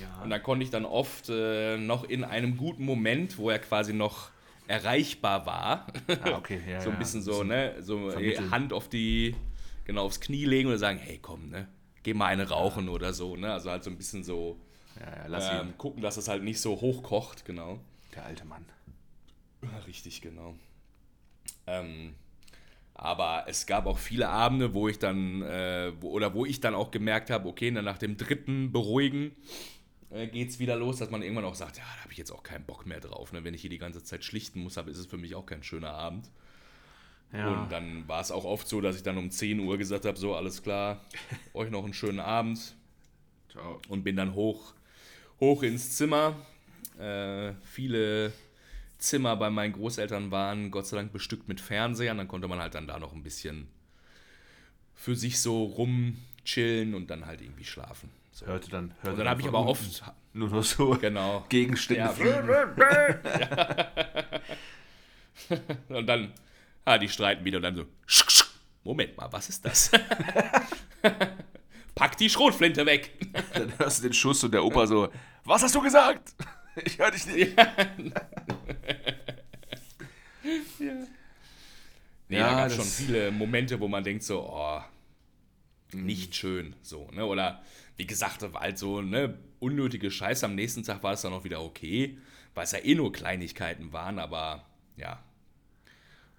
Ja. 0.02 0.24
Und 0.24 0.30
da 0.30 0.40
konnte 0.40 0.66
ich 0.66 0.72
dann 0.72 0.84
oft 0.84 1.30
äh, 1.30 1.78
noch 1.78 2.04
in 2.04 2.26
einem 2.26 2.58
guten 2.58 2.84
Moment, 2.84 3.38
wo 3.38 3.50
er 3.50 3.60
quasi 3.60 3.94
noch 3.94 4.30
erreichbar 4.68 5.46
war, 5.46 5.88
ah, 6.22 6.32
okay. 6.38 6.60
ja, 6.70 6.82
so 6.82 6.90
ein 6.90 7.00
bisschen 7.00 7.22
so, 7.22 7.44
ne, 7.44 7.76
so 7.80 8.12
Hand 8.52 8.74
auf 8.74 8.90
die, 8.90 9.36
genau 9.86 10.04
aufs 10.04 10.20
Knie 10.20 10.44
legen 10.44 10.70
und 10.70 10.78
sagen, 10.78 11.00
hey 11.00 11.20
komm, 11.22 11.50
ne, 11.50 11.70
geh 12.04 12.14
mal 12.14 12.26
eine 12.26 12.50
rauchen 12.50 12.88
ja. 12.88 12.92
oder 12.92 13.14
so, 13.14 13.38
ne, 13.38 13.54
also 13.54 13.72
halt 13.72 13.86
so 13.86 13.90
ein 13.90 13.98
bisschen 13.98 14.26
so 14.26 14.60
ähm, 15.00 15.78
gucken, 15.78 16.02
dass 16.02 16.18
es 16.18 16.28
halt 16.28 16.44
nicht 16.44 16.60
so 16.60 16.82
hochkocht, 16.82 17.46
genau. 17.46 17.80
Der 18.16 18.26
alte 18.26 18.44
Mann. 18.44 18.66
Richtig, 19.88 20.22
genau. 20.22 20.56
Ähm, 21.68 22.16
aber 23.02 23.46
es 23.48 23.66
gab 23.66 23.88
auch 23.88 23.98
viele 23.98 24.30
Abende, 24.30 24.76
wo 24.76 24.88
ich 24.88 25.00
dann, 25.00 25.42
äh, 25.42 25.92
wo, 26.00 26.12
oder 26.12 26.36
wo 26.36 26.46
ich 26.46 26.60
dann 26.60 26.76
auch 26.76 26.92
gemerkt 26.92 27.32
habe, 27.32 27.50
okay, 27.50 27.72
nach 27.72 27.98
dem 27.98 28.16
dritten 28.16 28.72
Beruhigen 28.72 29.32
äh, 30.12 30.28
geht 30.28 30.50
es 30.50 30.60
wieder 30.60 30.76
los, 30.76 30.98
dass 30.98 31.10
man 31.10 31.24
irgendwann 31.24 31.46
auch 31.46 31.56
sagt, 31.56 31.78
ja, 31.78 31.84
da 31.84 32.04
habe 32.04 32.12
ich 32.12 32.20
jetzt 32.20 32.32
auch 32.32 32.44
keinen 32.44 32.64
Bock 32.64 32.86
mehr 32.86 33.00
drauf. 33.00 33.34
Ne? 33.34 33.44
Wenn 33.44 33.56
ich 33.56 33.62
hier 33.62 33.72
die 33.72 33.80
ganze 33.80 34.04
Zeit 34.04 34.24
schlichten 34.24 34.62
muss, 34.62 34.78
ist 34.78 34.98
es 35.00 35.08
für 35.08 35.18
mich 35.18 35.34
auch 35.34 35.48
kein 35.48 35.64
schöner 35.64 35.94
Abend. 35.96 36.30
Ja. 37.34 37.48
Und 37.48 37.72
dann 37.72 38.08
war 38.08 38.22
es 38.22 38.30
auch 38.30 38.46
oft 38.46 38.68
so, 38.68 38.82
dass 38.82 38.96
ich 38.96 39.02
dann 39.02 39.18
um 39.18 39.32
10 39.32 39.60
Uhr 39.62 39.80
gesagt 39.80 40.06
habe, 40.06 40.20
so, 40.20 40.36
alles 40.36 40.62
klar, 40.62 41.04
euch 41.56 41.72
noch 41.72 41.84
einen 41.84 41.96
schönen 41.96 42.20
Abend. 42.20 42.76
Ciao. 43.50 43.82
Und 43.90 44.04
bin 44.04 44.16
dann 44.16 44.36
hoch, 44.36 44.76
hoch 45.40 45.64
ins 45.64 45.96
Zimmer. 45.98 46.36
Äh, 47.00 47.54
viele 47.64 48.32
Zimmer 49.02 49.36
bei 49.36 49.50
meinen 49.50 49.74
Großeltern 49.74 50.32
waren 50.32 50.72
Gott 50.72 50.88
sei 50.88 50.98
Dank 50.98 51.12
bestückt 51.12 51.48
mit 51.48 51.60
Fernsehern. 51.60 52.18
Dann 52.18 52.28
konnte 52.28 52.48
man 52.48 52.60
halt 52.60 52.76
dann 52.76 52.88
da 52.88 53.00
noch 53.00 53.14
ein 53.14 53.24
bisschen 53.24 53.68
für 54.94 55.16
sich 55.16 55.42
so 55.42 55.64
rumchillen 55.64 56.94
und 56.94 57.10
dann 57.10 57.26
halt 57.26 57.42
irgendwie 57.42 57.66
schlafen. 57.66 58.10
So. 58.32 58.46
Hörte 58.46 58.70
dann, 58.70 58.94
hörte 59.02 59.12
Und 59.12 59.18
dann 59.20 59.30
habe 59.30 59.42
ich 59.42 59.48
aber 59.48 59.66
oft, 59.66 60.04
nur 60.34 60.50
noch 60.50 60.64
so 60.64 60.92
genau, 60.92 61.46
Gegenstände 61.50 62.14
Ja. 62.24 63.88
Und 65.90 66.06
dann, 66.06 66.34
ah, 66.86 66.98
die 66.98 67.10
streiten 67.10 67.44
wieder 67.44 67.58
und 67.58 67.64
dann 67.64 67.76
so, 67.76 67.86
sch, 68.06 68.30
sch, 68.30 68.46
Moment 68.84 69.18
mal, 69.18 69.28
was 69.32 69.50
ist 69.50 69.66
das? 69.66 69.90
Pack 71.96 72.18
die 72.18 72.30
Schrotflinte 72.30 72.86
weg. 72.86 73.12
Dann 73.54 73.78
hörst 73.80 74.00
du 74.00 74.04
den 74.04 74.14
Schuss 74.14 74.44
und 74.44 74.54
der 74.54 74.64
Opa 74.64 74.86
so, 74.86 75.10
was 75.44 75.64
hast 75.64 75.74
du 75.74 75.82
gesagt? 75.82 76.36
Ich 76.86 76.98
höre 77.00 77.12
dich 77.12 77.26
nicht. 77.28 77.56
Nee, 82.30 82.38
Ja, 82.38 82.50
da 82.50 82.56
gab 82.62 82.68
das- 82.70 82.76
schon 82.76 82.86
viele 82.86 83.32
Momente, 83.32 83.80
wo 83.80 83.88
man 83.88 84.04
denkt 84.04 84.24
so, 84.24 84.42
oh, 84.50 84.82
Mhm. 85.94 86.06
nicht 86.06 86.36
schön, 86.36 86.76
so, 86.82 87.10
ne? 87.12 87.26
Oder 87.26 87.62
wie 87.98 88.06
gesagt, 88.08 88.42
halt 88.54 88.78
so, 88.78 89.02
ne, 89.02 89.38
unnötige 89.60 90.10
Scheiße. 90.10 90.46
Am 90.46 90.56
nächsten 90.56 90.84
Tag 90.84 91.04
war 91.04 91.14
es 91.14 91.22
dann 91.22 91.34
auch 91.34 91.44
wieder 91.44 91.62
okay, 91.62 92.18
weil 92.56 92.64
es 92.64 92.72
ja 92.72 92.80
eh 92.80 92.96
nur 92.96 93.12
Kleinigkeiten 93.12 93.92
waren, 93.92 94.18
aber 94.18 94.66
ja. 94.96 95.22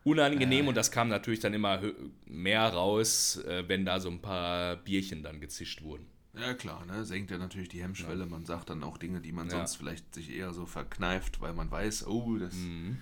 Unangenehm 0.04 0.66
und 0.66 0.74
das 0.76 0.90
kam 0.90 1.08
natürlich 1.08 1.40
dann 1.40 1.54
immer 1.54 1.80
mehr 2.24 2.62
raus, 2.68 3.36
äh, 3.46 3.68
wenn 3.68 3.84
da 3.84 4.00
so 4.00 4.10
ein 4.10 4.20
paar 4.22 4.76
Bierchen 4.76 5.22
dann 5.22 5.40
gezischt 5.40 5.82
wurden. 5.82 6.06
Ja 6.34 6.54
klar, 6.54 6.84
ne? 6.86 7.04
senkt 7.04 7.30
ja 7.30 7.36
natürlich 7.38 7.68
die 7.68 7.82
Hemmschwelle. 7.82 8.24
Man 8.26 8.46
sagt 8.46 8.70
dann 8.70 8.82
auch 8.82 8.96
Dinge, 8.96 9.20
die 9.20 9.32
man 9.32 9.48
Ja. 9.48 9.58
sonst 9.58 9.76
vielleicht 9.76 10.14
sich 10.14 10.30
eher 10.30 10.52
so 10.54 10.64
verkneift, 10.64 11.40
weil 11.40 11.52
man 11.52 11.70
weiß, 11.70 12.06
oh, 12.06 12.38
das 12.38 12.54
Mhm. 12.54 12.98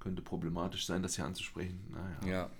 könnte 0.00 0.22
problematisch 0.22 0.84
sein, 0.86 1.02
das 1.02 1.14
hier 1.16 1.24
anzusprechen. 1.24 1.80
Naja. 1.90 2.26
Ja. 2.26 2.50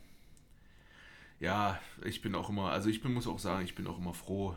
Ja, 1.41 1.81
ich 2.05 2.23
bin 2.23 2.35
auch 2.37 2.49
immer, 2.49 2.71
also 2.71 2.89
ich 2.89 3.03
bin, 3.03 3.13
muss 3.13 3.27
auch 3.27 3.41
sagen, 3.41 3.65
ich 3.65 3.75
bin 3.75 3.87
auch 3.89 3.99
immer 3.99 4.15
froh, 4.15 4.57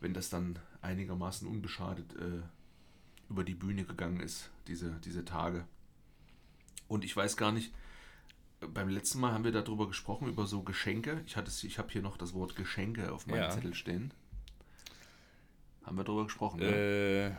wenn 0.00 0.12
das 0.14 0.28
dann 0.28 0.58
einigermaßen 0.82 1.48
unbeschadet 1.48 2.14
äh, 2.16 2.42
über 3.30 3.44
die 3.44 3.54
Bühne 3.54 3.84
gegangen 3.84 4.20
ist, 4.20 4.50
diese, 4.66 5.00
diese 5.04 5.24
Tage. 5.24 5.64
Und 6.86 7.04
ich 7.04 7.16
weiß 7.16 7.36
gar 7.36 7.50
nicht, 7.50 7.72
beim 8.60 8.88
letzten 8.90 9.20
Mal 9.20 9.32
haben 9.32 9.44
wir 9.44 9.52
darüber 9.52 9.88
gesprochen, 9.88 10.28
über 10.28 10.46
so 10.46 10.62
Geschenke. 10.62 11.22
Ich, 11.26 11.36
hatte 11.36 11.50
ich 11.66 11.78
habe 11.78 11.90
hier 11.90 12.02
noch 12.02 12.18
das 12.18 12.34
Wort 12.34 12.56
Geschenke 12.56 13.10
auf 13.12 13.26
meinem 13.26 13.42
Ja. 13.44 13.50
Zettel 13.50 13.74
stehen. 13.74 14.12
Haben 15.90 15.98
wir 15.98 16.04
darüber 16.04 16.22
gesprochen, 16.22 16.60
ne? 16.60 16.66
Äh, 16.68 17.30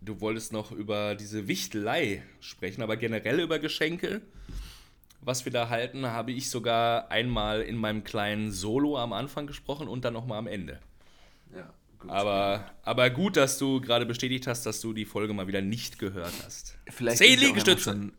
du 0.00 0.18
wolltest 0.22 0.50
noch 0.50 0.72
über 0.72 1.14
diese 1.14 1.46
Wichtelei 1.46 2.22
sprechen, 2.40 2.80
aber 2.80 2.96
generell 2.96 3.38
über 3.38 3.58
Geschenke. 3.58 4.22
Was 5.20 5.44
wir 5.44 5.52
da 5.52 5.68
halten, 5.68 6.06
habe 6.06 6.32
ich 6.32 6.48
sogar 6.48 7.10
einmal 7.10 7.60
in 7.60 7.76
meinem 7.76 8.04
kleinen 8.04 8.50
Solo 8.50 8.96
am 8.96 9.12
Anfang 9.12 9.46
gesprochen 9.46 9.88
und 9.88 10.06
dann 10.06 10.14
nochmal 10.14 10.38
am 10.38 10.46
Ende. 10.46 10.80
Ja, 11.54 11.70
gut. 11.98 12.10
Aber, 12.10 12.70
aber 12.82 13.10
gut, 13.10 13.36
dass 13.36 13.58
du 13.58 13.78
gerade 13.78 14.06
bestätigt 14.06 14.46
hast, 14.46 14.64
dass 14.64 14.80
du 14.80 14.94
die 14.94 15.04
Folge 15.04 15.34
mal 15.34 15.46
wieder 15.46 15.60
nicht 15.60 15.98
gehört 15.98 16.32
hast. 16.46 16.78
Vielleicht 16.88 17.18
Zehn 17.18 17.38
Liegestütze. 17.38 18.10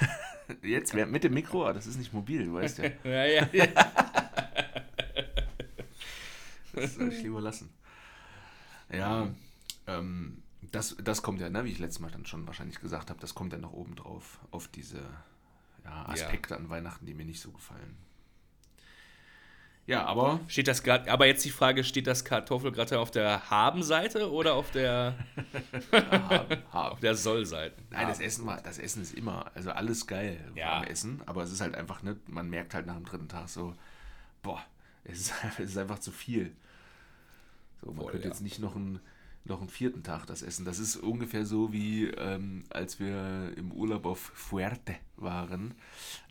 Jetzt 0.62 0.94
mit 0.94 1.22
dem 1.22 1.34
Mikro, 1.34 1.70
das 1.70 1.86
ist 1.86 1.98
nicht 1.98 2.14
mobil, 2.14 2.46
du 2.46 2.54
weißt 2.54 2.78
ja. 2.78 2.84
Ja, 3.04 3.24
ja, 3.26 3.48
ja. 3.52 3.66
Das 6.72 6.94
soll 6.94 7.12
ich 7.12 7.22
lieber 7.22 7.42
lassen. 7.42 7.68
Ja, 8.96 9.28
ähm, 9.86 10.42
das, 10.72 10.96
das 11.02 11.22
kommt 11.22 11.40
ja, 11.40 11.48
ne, 11.50 11.64
wie 11.64 11.70
ich 11.70 11.78
letztes 11.78 12.00
Mal 12.00 12.10
dann 12.10 12.26
schon 12.26 12.46
wahrscheinlich 12.46 12.80
gesagt 12.80 13.10
habe, 13.10 13.20
das 13.20 13.34
kommt 13.34 13.52
ja 13.52 13.58
noch 13.58 13.72
oben 13.72 13.94
drauf 13.96 14.38
auf 14.50 14.68
diese 14.68 15.00
ja, 15.84 16.06
Aspekte 16.08 16.56
an 16.56 16.68
Weihnachten, 16.70 17.06
die 17.06 17.14
mir 17.14 17.26
nicht 17.26 17.40
so 17.40 17.50
gefallen. 17.52 17.96
Ja, 19.86 20.06
aber 20.06 20.40
Steht 20.48 20.66
das 20.66 20.82
gerade, 20.82 21.12
aber 21.12 21.26
jetzt 21.26 21.44
die 21.44 21.50
Frage, 21.50 21.84
steht 21.84 22.06
das 22.06 22.24
Kartoffelgratin 22.24 22.96
auf 22.96 23.10
der 23.10 23.50
Haben-Seite 23.50 24.32
oder 24.32 24.54
auf 24.54 24.70
der, 24.70 25.14
haben, 25.92 26.62
auf 26.72 26.72
haben. 26.72 27.00
der 27.02 27.14
Soll-Seite? 27.14 27.76
Nein, 27.90 28.08
das 28.08 28.18
Essen, 28.18 28.46
war, 28.46 28.62
das 28.62 28.78
Essen 28.78 29.02
ist 29.02 29.12
immer, 29.12 29.50
also 29.54 29.72
alles 29.72 30.06
geil 30.06 30.40
Ja. 30.54 30.80
beim 30.80 30.88
Essen, 30.88 31.20
aber 31.26 31.42
es 31.42 31.52
ist 31.52 31.60
halt 31.60 31.74
einfach, 31.74 32.02
ne, 32.02 32.16
man 32.28 32.48
merkt 32.48 32.72
halt 32.72 32.86
nach 32.86 32.94
dem 32.96 33.04
dritten 33.04 33.28
Tag 33.28 33.50
so, 33.50 33.74
boah, 34.42 34.62
es 35.04 35.18
ist, 35.20 35.34
es 35.58 35.70
ist 35.70 35.76
einfach 35.78 35.98
zu 35.98 36.12
viel. 36.12 36.56
So, 37.84 37.92
man 37.92 38.02
Voll, 38.02 38.12
könnte 38.12 38.28
ja. 38.28 38.32
jetzt 38.32 38.40
nicht 38.40 38.58
noch 38.60 38.74
einen, 38.76 39.00
noch 39.44 39.60
einen 39.60 39.68
vierten 39.68 40.02
Tag 40.02 40.26
das 40.26 40.42
essen. 40.42 40.64
Das 40.64 40.78
ist 40.78 40.96
ungefähr 40.96 41.44
so 41.44 41.72
wie, 41.72 42.06
ähm, 42.08 42.64
als 42.70 42.98
wir 42.98 43.52
im 43.56 43.72
Urlaub 43.72 44.06
auf 44.06 44.18
Fuerte 44.34 44.94
waren. 45.16 45.74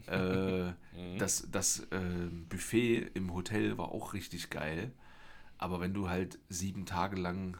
Äh, 0.07 0.73
Das, 1.17 1.47
das 1.51 1.87
ähm, 1.91 2.45
Buffet 2.49 3.11
im 3.13 3.33
Hotel 3.33 3.77
war 3.77 3.89
auch 3.91 4.13
richtig 4.13 4.49
geil. 4.49 4.91
Aber 5.57 5.79
wenn 5.79 5.93
du 5.93 6.09
halt 6.09 6.39
sieben 6.49 6.85
Tage 6.85 7.15
lang 7.15 7.57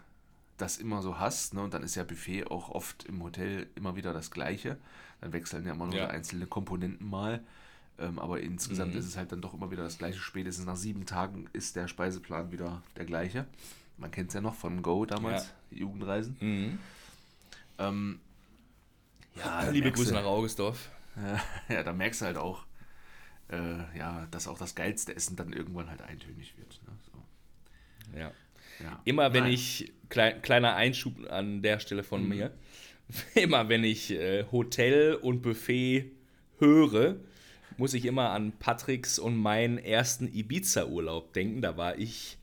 das 0.58 0.77
immer 0.77 1.01
so 1.01 1.19
hast, 1.19 1.53
ne, 1.53 1.62
und 1.62 1.73
dann 1.73 1.84
ist 1.84 1.95
ja 1.95 2.03
Buffet 2.03 2.47
auch 2.51 2.69
oft 2.69 3.06
im 3.06 3.23
Hotel 3.23 3.67
immer 3.75 3.95
wieder 3.95 4.13
das 4.13 4.29
gleiche, 4.32 4.77
dann 5.21 5.34
wechseln 5.34 5.65
ja 5.65 5.73
immer 5.73 5.86
nur 5.88 5.95
Ja. 5.95 6.08
einzelne 6.08 6.47
Komponenten 6.47 7.10
mal. 7.10 7.43
Ähm, 7.99 8.19
aber 8.19 8.41
insgesamt 8.41 8.93
Mhm. 8.93 8.99
ist 8.99 9.06
es 9.06 9.17
halt 9.17 9.32
dann 9.32 9.41
doch 9.41 9.53
immer 9.53 9.71
wieder 9.71 9.84
das 9.84 9.97
gleiche. 9.99 10.19
Spätestens 10.19 10.65
nach 10.65 10.75
sieben 10.75 11.06
Tagen 11.06 11.47
ist 11.53 11.75
der 11.75 11.88
Speiseplan 11.88 12.51
wieder 12.51 12.82
der 12.97 13.06
gleiche. 13.06 13.45
Man 13.97 14.12
kennt 14.12 14.29
es 14.29 14.34
ja 14.34 14.41
noch 14.41 14.56
von 14.56 14.82
Go 14.82 15.06
damals, 15.06 15.53
Ja. 15.71 15.77
Jugendreisen. 15.79 16.36
Mhm. 16.39 16.79
Ähm, 17.79 18.19
ja, 19.36 19.69
Liebe 19.69 19.91
Grüße 19.91 20.13
nach 20.13 20.25
Augustdorf. 20.25 20.89
ja, 21.69 21.84
da 21.84 21.93
merkst 21.93 22.21
du 22.21 22.25
halt 22.25 22.38
auch, 22.38 22.65
äh, 23.49 23.97
ja, 23.97 24.27
dass 24.32 24.47
auch 24.47 24.58
das 24.58 24.75
geilste 24.75 25.15
Essen 25.15 25.36
dann 25.36 25.53
irgendwann 25.53 25.89
halt 25.89 26.01
eintönig 26.01 26.53
wird. 26.58 26.79
Ne? 26.88 26.93
So, 27.12 28.19
Ja. 28.19 28.32
ja. 28.84 28.99
Immer 29.06 29.34
wenn 29.34 29.43
Nein. 29.43 29.53
ich, 29.53 29.91
klein, 30.10 30.41
kleiner 30.41 30.75
Einschub 30.75 31.13
an 31.32 31.62
der 31.62 31.79
Stelle 31.79 32.03
von 32.03 32.27
mir, 32.27 32.51
immer 33.36 33.69
wenn 33.69 33.84
ich 33.84 34.12
äh, 34.12 34.45
Hotel 34.51 35.15
und 35.15 35.41
Buffet 35.41 36.12
höre, 36.60 37.15
muss 37.77 37.93
ich 37.93 38.06
immer 38.06 38.29
an 38.32 38.51
Patricks 38.53 39.17
und 39.19 39.36
meinen 39.36 39.77
ersten 39.77 40.27
Ibiza-Urlaub 40.34 41.34
denken. 41.34 41.62
Da 41.62 41.75
war 41.77 41.97
ich 41.97 42.38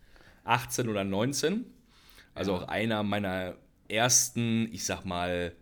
18 0.51 0.89
oder 0.89 1.05
19. 1.05 1.65
Also 2.35 2.55
auch 2.55 2.69
einer 2.69 3.03
meiner 3.03 3.55
ersten, 3.89 4.69
ich 4.73 4.85
sag 4.85 5.05
mal, 5.05 5.53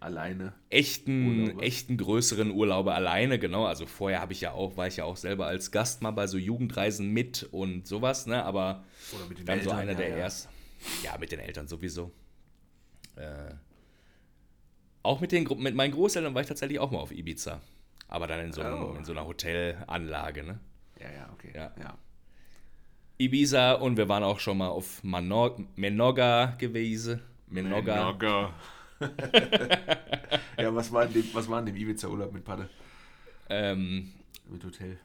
Alleine. 0.00 0.52
echten, 0.70 1.42
Urlaube. 1.42 1.62
echten 1.62 1.96
größeren 1.96 2.50
Urlaube 2.50 2.92
alleine, 2.94 3.38
genau. 3.38 3.66
Also 3.66 3.86
vorher 3.86 4.20
habe 4.20 4.32
ich 4.32 4.40
ja 4.40 4.52
auch, 4.52 4.76
war 4.76 4.86
ich 4.86 4.96
ja 4.98 5.04
auch 5.04 5.16
selber 5.16 5.46
als 5.46 5.70
Gast 5.72 6.02
mal 6.02 6.10
bei 6.12 6.26
so 6.26 6.38
Jugendreisen 6.38 7.10
mit 7.12 7.48
und 7.50 7.86
sowas, 7.86 8.26
ne? 8.26 8.44
Aber 8.44 8.84
Oder 9.16 9.26
mit 9.28 9.38
den 9.38 9.46
dann 9.46 9.58
so 9.58 9.70
Eltern, 9.70 9.78
einer 9.80 9.92
ja, 9.92 9.98
der 9.98 10.08
ja. 10.10 10.16
ersten. 10.16 10.52
Ja, 11.02 11.16
mit 11.18 11.32
den 11.32 11.40
Eltern 11.40 11.66
sowieso. 11.66 12.12
Äh, 13.16 13.54
auch 15.02 15.20
mit, 15.20 15.32
den, 15.32 15.48
mit 15.58 15.74
meinen 15.74 15.92
Großeltern 15.92 16.34
war 16.34 16.42
ich 16.42 16.48
tatsächlich 16.48 16.78
auch 16.78 16.90
mal 16.90 16.98
auf 16.98 17.10
Ibiza. 17.10 17.60
Aber 18.06 18.26
dann 18.26 18.40
in 18.40 18.52
so, 18.52 18.60
einem, 18.62 18.82
Oh. 18.82 18.94
in 18.96 19.04
so 19.04 19.12
einer 19.12 19.26
Hotelanlage, 19.26 20.44
ne? 20.44 20.60
Ja, 21.00 21.10
ja, 21.10 21.30
okay. 21.32 21.52
Ja. 21.54 21.72
ja. 21.78 21.98
Ibiza 23.18 23.72
und 23.72 23.96
wir 23.96 24.08
waren 24.08 24.22
auch 24.22 24.38
schon 24.40 24.58
mal 24.58 24.68
auf 24.68 25.02
Mano 25.02 25.56
Menorca 25.76 26.54
gewesen. 26.58 27.20
Menorca. 27.48 27.94
Menorca. 27.96 28.52
ja, 30.58 30.74
was 30.74 30.92
war 30.92 31.04
in 31.06 31.12
dem, 31.12 31.24
was 31.32 31.48
war 31.48 31.60
in 31.60 31.66
dem 31.66 31.76
Ibiza-Urlaub 31.76 32.32
mit 32.32 32.44
Patte? 32.44 32.68
Ähm, 33.48 34.12
Mit 34.50 34.64
Hotel? 34.64 34.98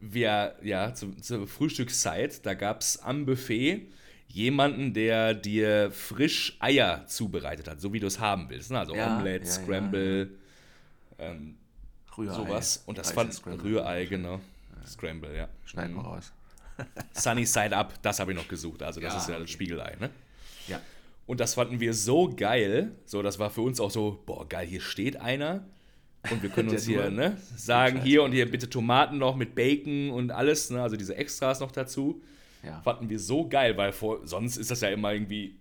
wir, 0.00 0.54
ja, 0.62 0.94
zu, 0.94 1.12
zur 1.16 1.46
Frühstückszeit, 1.46 2.44
da 2.46 2.54
gab 2.54 2.80
es 2.80 3.02
am 3.02 3.26
Buffet 3.26 3.82
jemanden, 4.28 4.94
der 4.94 5.34
dir 5.34 5.90
frisch 5.90 6.56
Eier 6.60 7.04
zubereitet 7.06 7.68
hat, 7.68 7.80
so 7.80 7.92
wie 7.92 8.00
du 8.00 8.06
es 8.06 8.18
haben 8.20 8.48
willst. 8.48 8.70
Ne? 8.70 8.78
Also 8.78 8.94
Ja, 8.94 9.14
Omelette, 9.16 9.44
ja, 9.46 9.50
ja, 9.50 9.62
Scramble, 9.62 10.30
Ähm, 11.18 11.56
Rührei. 12.16 12.34
sowas. 12.34 12.82
Und 12.86 12.96
das 12.98 13.10
fand 13.12 13.34
Scramble. 13.34 13.62
Rührei, 13.64 14.06
genau. 14.06 14.40
Scramble, 14.86 15.36
ja. 15.36 15.48
Schneiden 15.66 15.94
wir 15.94 16.00
Mhm. 16.02 16.06
raus. 16.08 16.32
Sunny 17.12 17.46
Side 17.46 17.76
Up, 17.76 18.00
das 18.02 18.20
habe 18.20 18.32
ich 18.32 18.38
noch 18.38 18.48
gesucht. 18.48 18.82
Also 18.82 19.00
das 19.00 19.12
Ja, 19.12 19.18
ist 19.18 19.28
ja 19.28 19.34
das 19.34 19.42
okay. 19.42 19.52
Spiegelei, 19.52 19.96
ne? 20.00 20.10
Ja. 20.68 20.80
Und 21.26 21.40
das 21.40 21.54
fanden 21.54 21.80
wir 21.80 21.94
so 21.94 22.28
geil. 22.28 22.92
So, 23.06 23.22
das 23.22 23.38
war 23.38 23.50
für 23.50 23.62
uns 23.62 23.80
auch 23.80 23.90
so, 23.90 24.22
boah, 24.26 24.48
geil, 24.48 24.66
hier 24.66 24.80
steht 24.80 25.16
einer. 25.16 25.64
Und 26.30 26.42
wir 26.42 26.50
können 26.50 26.68
uns 26.70 26.84
hier, 26.84 27.10
ne, 27.10 27.36
sagen, 27.56 28.02
hier 28.02 28.22
und 28.22 28.32
hier 28.32 28.50
bitte 28.50 28.68
Tomaten 28.68 29.18
noch 29.18 29.36
mit 29.36 29.54
Bacon 29.54 30.10
und 30.10 30.32
alles, 30.32 30.70
ne, 30.70 30.82
also 30.82 30.96
diese 30.96 31.16
Extras 31.16 31.60
noch 31.60 31.72
dazu. 31.72 32.22
Ja. 32.62 32.80
Fanden 32.82 33.08
wir 33.08 33.18
so 33.18 33.48
geil, 33.48 33.76
weil 33.76 33.92
vor, 33.92 34.26
sonst 34.26 34.56
ist 34.56 34.70
das 34.70 34.80
ja 34.82 34.90
immer 34.90 35.12
irgendwie 35.12 35.56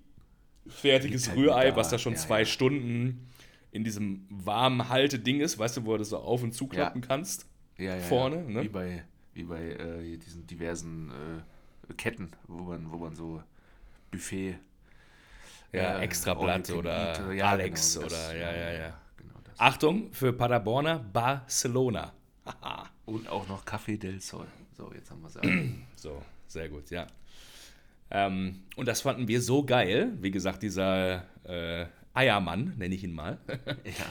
fertiges 0.67 1.29
halt 1.29 1.38
Rührei, 1.38 1.69
da, 1.71 1.75
was 1.75 1.89
da 1.89 1.97
schon 1.97 2.13
ja, 2.13 2.19
zwei 2.19 2.39
ja. 2.39 2.45
Stunden 2.45 3.29
in 3.71 3.84
diesem 3.84 4.25
warmen 4.29 4.89
Halteding 4.89 5.39
ist, 5.39 5.58
weißt 5.60 5.77
du, 5.77 5.86
wo 5.86 5.91
du 5.93 5.99
das 5.99 6.10
so 6.10 6.17
auf- 6.17 6.43
und 6.43 6.53
zuklappen 6.53 7.01
kannst. 7.01 7.45
Ja, 7.77 7.95
ja, 7.95 8.01
Vorne, 8.01 8.43
ne? 8.43 8.63
Wie 8.63 8.69
bei, 8.69 9.03
wie 9.39 9.43
bei 9.43 9.71
äh, 9.71 10.17
diesen 10.17 10.45
diversen 10.45 11.10
äh, 11.89 11.93
Ketten, 11.93 12.32
wo 12.47 12.63
man, 12.63 12.91
wo 12.91 12.97
man 12.97 13.15
so 13.15 13.41
Buffet. 14.12 14.60
Ja, 15.71 15.99
äh, 15.99 16.04
Extrablatt 16.04 16.69
oder 16.71 17.13
eat, 17.13 17.38
ja, 17.38 17.49
Alex 17.52 17.93
genau, 17.93 18.06
das, 18.06 18.13
oder 18.13 18.38
ja, 18.38 18.52
ja, 18.52 18.71
ja. 18.71 19.02
Genau. 19.17 19.34
Achtung, 19.58 20.12
für 20.12 20.34
Paderborner, 20.34 20.99
Barcelona. 20.99 22.13
Und 23.06 23.28
auch 23.30 23.47
noch 23.47 23.65
Café 23.65 23.97
del 23.97 24.19
Sol. 24.19 24.47
So, 24.75 24.91
jetzt 24.93 25.10
haben 25.12 25.21
wir 25.21 25.28
es. 25.28 25.36
So, 25.95 26.21
sehr 26.47 26.69
gut, 26.69 26.89
ja. 26.89 27.08
Ähm, 28.12 28.63
und 28.78 28.88
das 28.88 29.02
fanden 29.02 29.28
wir 29.28 29.41
so 29.41 29.63
geil, 29.63 30.13
wie 30.21 30.32
gesagt, 30.32 30.63
dieser 30.63 31.25
äh, 31.43 31.86
Eiermann, 32.13 32.73
nenne 32.78 32.95
ich 32.95 33.04
ihn 33.04 33.12
mal, 33.12 33.38
ja. 33.47 34.06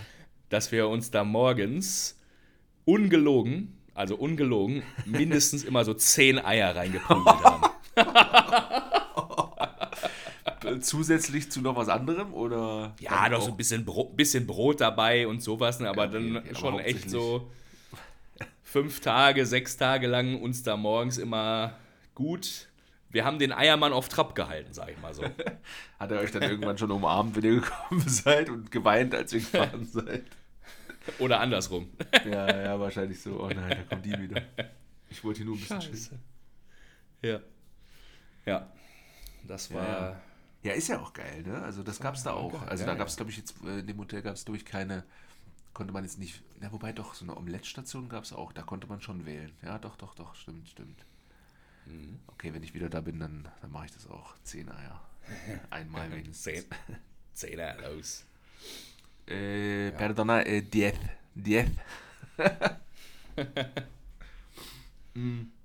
dass 0.51 0.71
wir 0.71 0.89
uns 0.89 1.11
da 1.11 1.25
morgens 1.25 2.21
ungelogen, 2.85 3.78
also 3.99 4.15
ungelogen, 4.17 4.83
mindestens 5.05 5.65
immer 5.65 5.85
so 5.85 5.93
zehn 5.93 6.39
Eier 6.39 6.75
reingeprügelt 6.77 7.45
haben. 7.45 7.63
Äh, 10.65 10.81
Zusätzlich 10.81 11.51
zu 11.51 11.61
noch 11.61 11.77
was 11.77 11.89
anderem 11.89 12.33
oder? 12.33 12.95
Ja, 13.01 13.29
noch 13.29 13.43
so 13.43 13.51
ein 13.51 13.57
bisschen, 13.57 13.85
Bro 13.85 14.05
bisschen 14.11 14.47
Brot 14.47 14.81
dabei 14.81 15.27
und 15.27 15.43
sowas, 15.43 15.81
ne? 15.81 15.89
aber 15.89 16.05
okay, 16.05 16.13
dann 16.13 16.37
aber 16.37 16.55
schon 16.55 16.79
echt 16.79 17.11
so 17.11 17.51
fünf 18.63 19.01
Tage, 19.01 19.47
sechs 19.47 19.77
Tage 19.77 20.07
lang 20.07 20.41
uns 20.41 20.63
da 20.63 20.77
morgens 20.77 21.19
immer 21.19 21.73
gut. 22.15 22.69
Wir 23.11 23.25
haben 23.25 23.39
den 23.39 23.53
Eiermann 23.53 23.93
auf 23.93 24.09
Trab 24.09 24.35
gehalten, 24.35 24.73
sag 24.73 24.91
ich 24.91 25.01
mal 25.01 25.15
so. 25.15 25.25
Hat 25.99 26.11
er 26.11 26.21
euch 26.21 26.31
dann 26.31 26.43
irgendwann 26.43 26.77
schon 26.79 26.91
umarmt, 26.91 27.35
wenn 27.35 27.45
ihr 27.45 27.61
gekommen 27.61 28.03
seid 28.07 28.51
und 28.51 28.71
geweint, 28.71 29.15
als 29.15 29.33
ihr 29.33 29.41
gefahren 29.51 29.87
seid? 29.87 30.25
Oder 31.19 31.41
andersrum. 31.41 31.91
Ja, 32.25 32.63
ja, 32.65 32.81
wahrscheinlich 32.81 33.21
so. 33.21 33.43
Oh 33.43 33.49
nein, 33.49 33.71
da 33.71 33.83
kommt 33.85 34.05
die 34.05 34.13
wieder. 34.19 34.43
Ich 35.11 35.23
wollte 35.25 35.39
hier 35.39 35.47
nur 35.47 35.57
ein 35.57 35.61
bisschen 35.61 35.81
chillen. 35.81 36.21
Ja. 37.23 37.41
Ja. 38.47 38.73
Das 39.47 39.73
war. 39.73 39.83
Ja, 39.85 40.21
Ja, 40.63 40.73
ist 40.73 40.89
ja 40.89 41.01
auch 41.01 41.13
geil, 41.13 41.43
ne? 41.43 41.63
Also 41.63 41.83
das 41.83 41.99
gab 42.01 42.15
es 42.15 42.23
da 42.23 42.33
auch. 42.33 42.53
geil, 42.53 42.69
Also 42.69 42.85
da 42.87 42.95
gab 42.95 43.09
es, 43.09 43.17
glaube 43.17 43.31
ich, 43.31 43.37
jetzt 43.37 43.55
äh, 43.65 43.81
in 43.81 43.87
dem 43.87 43.99
Hotel 43.99 44.23
gab 44.23 44.35
es, 44.35 44.45
glaube 44.45 44.59
ich, 44.59 44.65
keine, 44.65 45.05
konnte 45.73 45.93
man 45.93 46.05
jetzt 46.05 46.19
nicht, 46.19 46.43
na 46.61 46.71
wobei 46.73 46.93
doch, 46.93 47.15
so 47.15 47.25
eine 47.25 47.37
Omelette-Station 47.37 48.09
gab 48.09 48.25
es 48.25 48.33
auch, 48.33 48.53
da 48.53 48.63
konnte 48.63 48.87
man 48.87 49.01
schon 49.01 49.25
wählen. 49.27 49.53
Ja, 49.63 49.79
doch, 49.79 49.97
doch, 49.97 50.15
doch, 50.15 50.35
stimmt, 50.35 50.69
stimmt. 50.69 51.05
Mhm. 51.87 52.19
Okay, 52.27 52.53
wenn 52.53 52.63
ich 52.63 52.75
wieder 52.75 52.89
da 52.91 53.01
bin, 53.01 53.19
dann, 53.19 53.49
dann 53.63 53.71
mache 53.73 53.87
ich 53.87 53.93
das 53.93 54.07
auch. 54.09 54.35
Zehn 54.43 54.69
Eier. 54.71 55.01
Einmal 55.71 56.11
wenigstens. 56.11 56.43
Zehn. 56.43 56.65
Zehner 57.35 57.77
los. 57.81 58.25
Äh, 59.29 59.91
Perdona, 59.93 60.43
äh, 60.43 60.63
diez. 60.63 60.95
Diez. 61.35 61.69
Hm. 65.15 65.51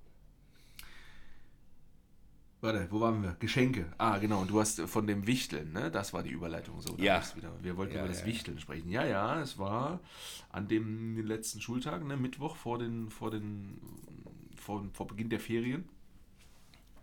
Warte, 2.62 2.88
wo 2.92 3.02
waren 3.02 3.22
wir? 3.22 3.36
Geschenke. 3.40 3.92
Ah, 3.98 4.18
genau. 4.20 4.42
Und 4.42 4.50
du 4.50 4.60
hast 4.62 4.80
von 4.82 5.06
dem 5.06 5.28
Wichteln, 5.28 5.74
ne? 5.74 5.92
Das 5.92 6.14
war 6.14 6.24
die 6.24 6.30
Überleitung 6.30 6.80
so. 6.82 6.96
Ja. 6.98 7.22
Wir 7.62 7.76
wollten 7.76 7.94
Ja, 7.94 8.00
über 8.00 8.08
das 8.08 8.22
ja. 8.22 8.26
Wichteln 8.26 8.58
sprechen. 8.58 8.90
Ja, 8.90 9.06
ja, 9.06 9.42
es 9.42 9.58
war 9.60 10.00
an 10.50 10.70
dem 10.70 11.16
den 11.18 11.28
letzten 11.28 11.60
Schultagen, 11.60 12.08
ne? 12.08 12.16
Mittwoch 12.16 12.56
vor 12.56 12.80
den, 12.80 13.10
vor 13.10 13.32
den, 13.32 13.82
vor, 14.56 14.86
vor 14.94 15.08
Beginn 15.08 15.30
der 15.30 15.42
Ferien. 15.42 15.90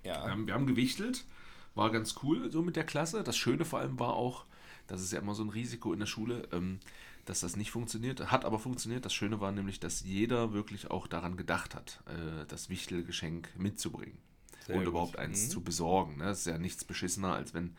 Wir 0.02 0.12
Ja. 0.12 0.30
haben, 0.30 0.46
wir 0.46 0.54
haben 0.54 0.66
gewichtelt, 0.66 1.26
war 1.74 1.90
ganz 1.90 2.14
cool 2.22 2.50
so 2.50 2.62
mit 2.62 2.76
der 2.76 2.84
Klasse. 2.84 3.22
Das 3.22 3.36
Schöne 3.36 3.66
vor 3.66 3.80
allem 3.80 3.98
war 4.00 4.14
auch, 4.14 4.46
das 4.90 5.00
ist 5.02 5.12
ja 5.12 5.20
immer 5.20 5.34
so 5.34 5.42
ein 5.42 5.48
Risiko 5.50 5.92
in 5.92 6.00
der 6.00 6.06
Schule, 6.06 6.48
ähm, 6.52 6.80
dass 7.24 7.40
das 7.40 7.56
nicht 7.56 7.70
funktioniert. 7.70 8.30
Hat 8.30 8.44
aber 8.44 8.58
funktioniert. 8.58 9.04
Das 9.04 9.14
Schöne 9.14 9.40
war 9.40 9.52
nämlich, 9.52 9.78
dass 9.80 10.02
jeder 10.02 10.52
wirklich 10.52 10.90
auch 10.90 11.06
daran 11.06 11.36
gedacht 11.36 11.74
hat, 11.74 12.02
äh, 12.06 12.44
das 12.48 12.68
Wichtelgeschenk 12.68 13.48
mitzubringen. 13.58 14.18
Sehr 14.66 14.76
und 14.76 14.82
gut. 14.84 14.90
überhaupt 14.90 15.18
eins 15.18 15.44
Mhm. 15.46 15.50
zu 15.50 15.60
besorgen. 15.62 16.16
Ne? 16.18 16.24
Das 16.24 16.40
ist 16.40 16.46
ja 16.46 16.58
nichts 16.58 16.84
beschissener, 16.84 17.34
als 17.34 17.54
wenn 17.54 17.76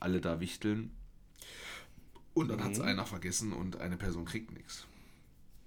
alle 0.00 0.20
da 0.20 0.40
wichteln. 0.40 0.90
Und 2.34 2.48
dann 2.48 2.64
hat 2.64 2.72
es 2.72 2.78
Mhm. 2.78 2.84
einer 2.86 3.06
vergessen 3.06 3.52
und 3.52 3.76
eine 3.80 3.96
Person 3.96 4.24
kriegt 4.24 4.52
nichts. 4.52 4.86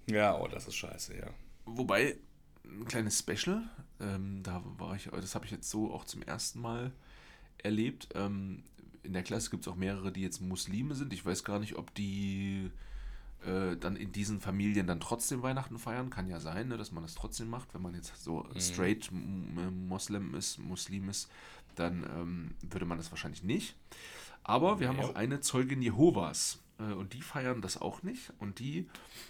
Ja, 0.07 0.37
oh, 0.37 0.47
das 0.47 0.67
ist 0.67 0.75
scheiße, 0.75 1.17
ja. 1.17 1.27
Wobei, 1.65 2.17
ein 2.65 2.85
kleines 2.85 3.19
Special, 3.19 3.63
ähm, 3.99 4.41
da 4.43 4.61
war 4.77 4.95
ich, 4.95 5.05
das 5.05 5.35
habe 5.35 5.45
ich 5.45 5.51
jetzt 5.51 5.69
so 5.69 5.93
auch 5.93 6.03
zum 6.05 6.21
ersten 6.23 6.59
Mal 6.59 6.91
erlebt. 7.57 8.09
Ähm, 8.15 8.63
in 9.07 9.13
der 9.13 9.23
Klasse 9.23 9.49
gibt 9.49 9.65
es 9.65 9.71
auch 9.71 9.75
mehrere, 9.75 10.11
die 10.11 10.21
jetzt 10.21 10.41
Muslime 10.41 10.93
sind. 10.93 11.11
Ich 11.13 11.25
weiß 11.25 11.43
gar 11.43 11.59
nicht, 11.59 11.75
ob 11.77 11.93
die 11.95 12.69
äh, 13.45 13.75
dann 13.77 13.95
in 13.95 14.11
diesen 14.11 14.39
Familien 14.41 14.85
dann 14.87 14.99
trotzdem 14.99 15.41
Weihnachten 15.41 15.79
feiern. 15.79 16.09
Kann 16.09 16.27
ja 16.27 16.39
sein, 16.39 16.67
ne, 16.67 16.77
dass 16.77 16.91
man 16.91 17.03
das 17.03 17.15
trotzdem 17.15 17.49
macht. 17.49 17.73
Wenn 17.73 17.81
man 17.81 17.95
jetzt 17.95 18.23
so 18.23 18.45
straight 18.61 19.09
m- 19.11 19.57
m- 19.57 19.87
Moslem 19.87 20.35
ist, 20.35 20.59
Muslim 20.59 21.09
ist, 21.09 21.29
dann 21.75 22.03
ähm, 22.15 22.51
würde 22.69 22.85
man 22.85 22.97
das 22.97 23.11
wahrscheinlich 23.11 23.43
nicht. 23.43 23.75
Aber 24.43 24.79
wir 24.79 24.87
haben 24.87 24.99
auch 24.99 25.15
eine 25.15 25.39
Zeugin 25.41 25.81
Jehovas 25.81 26.59
äh, 26.79 26.93
und 26.93 27.13
die 27.13 27.21
feiern 27.21 27.61
das 27.61 27.79
auch 27.81 28.03
nicht. 28.03 28.33
Und 28.39 28.59
die 28.59 28.87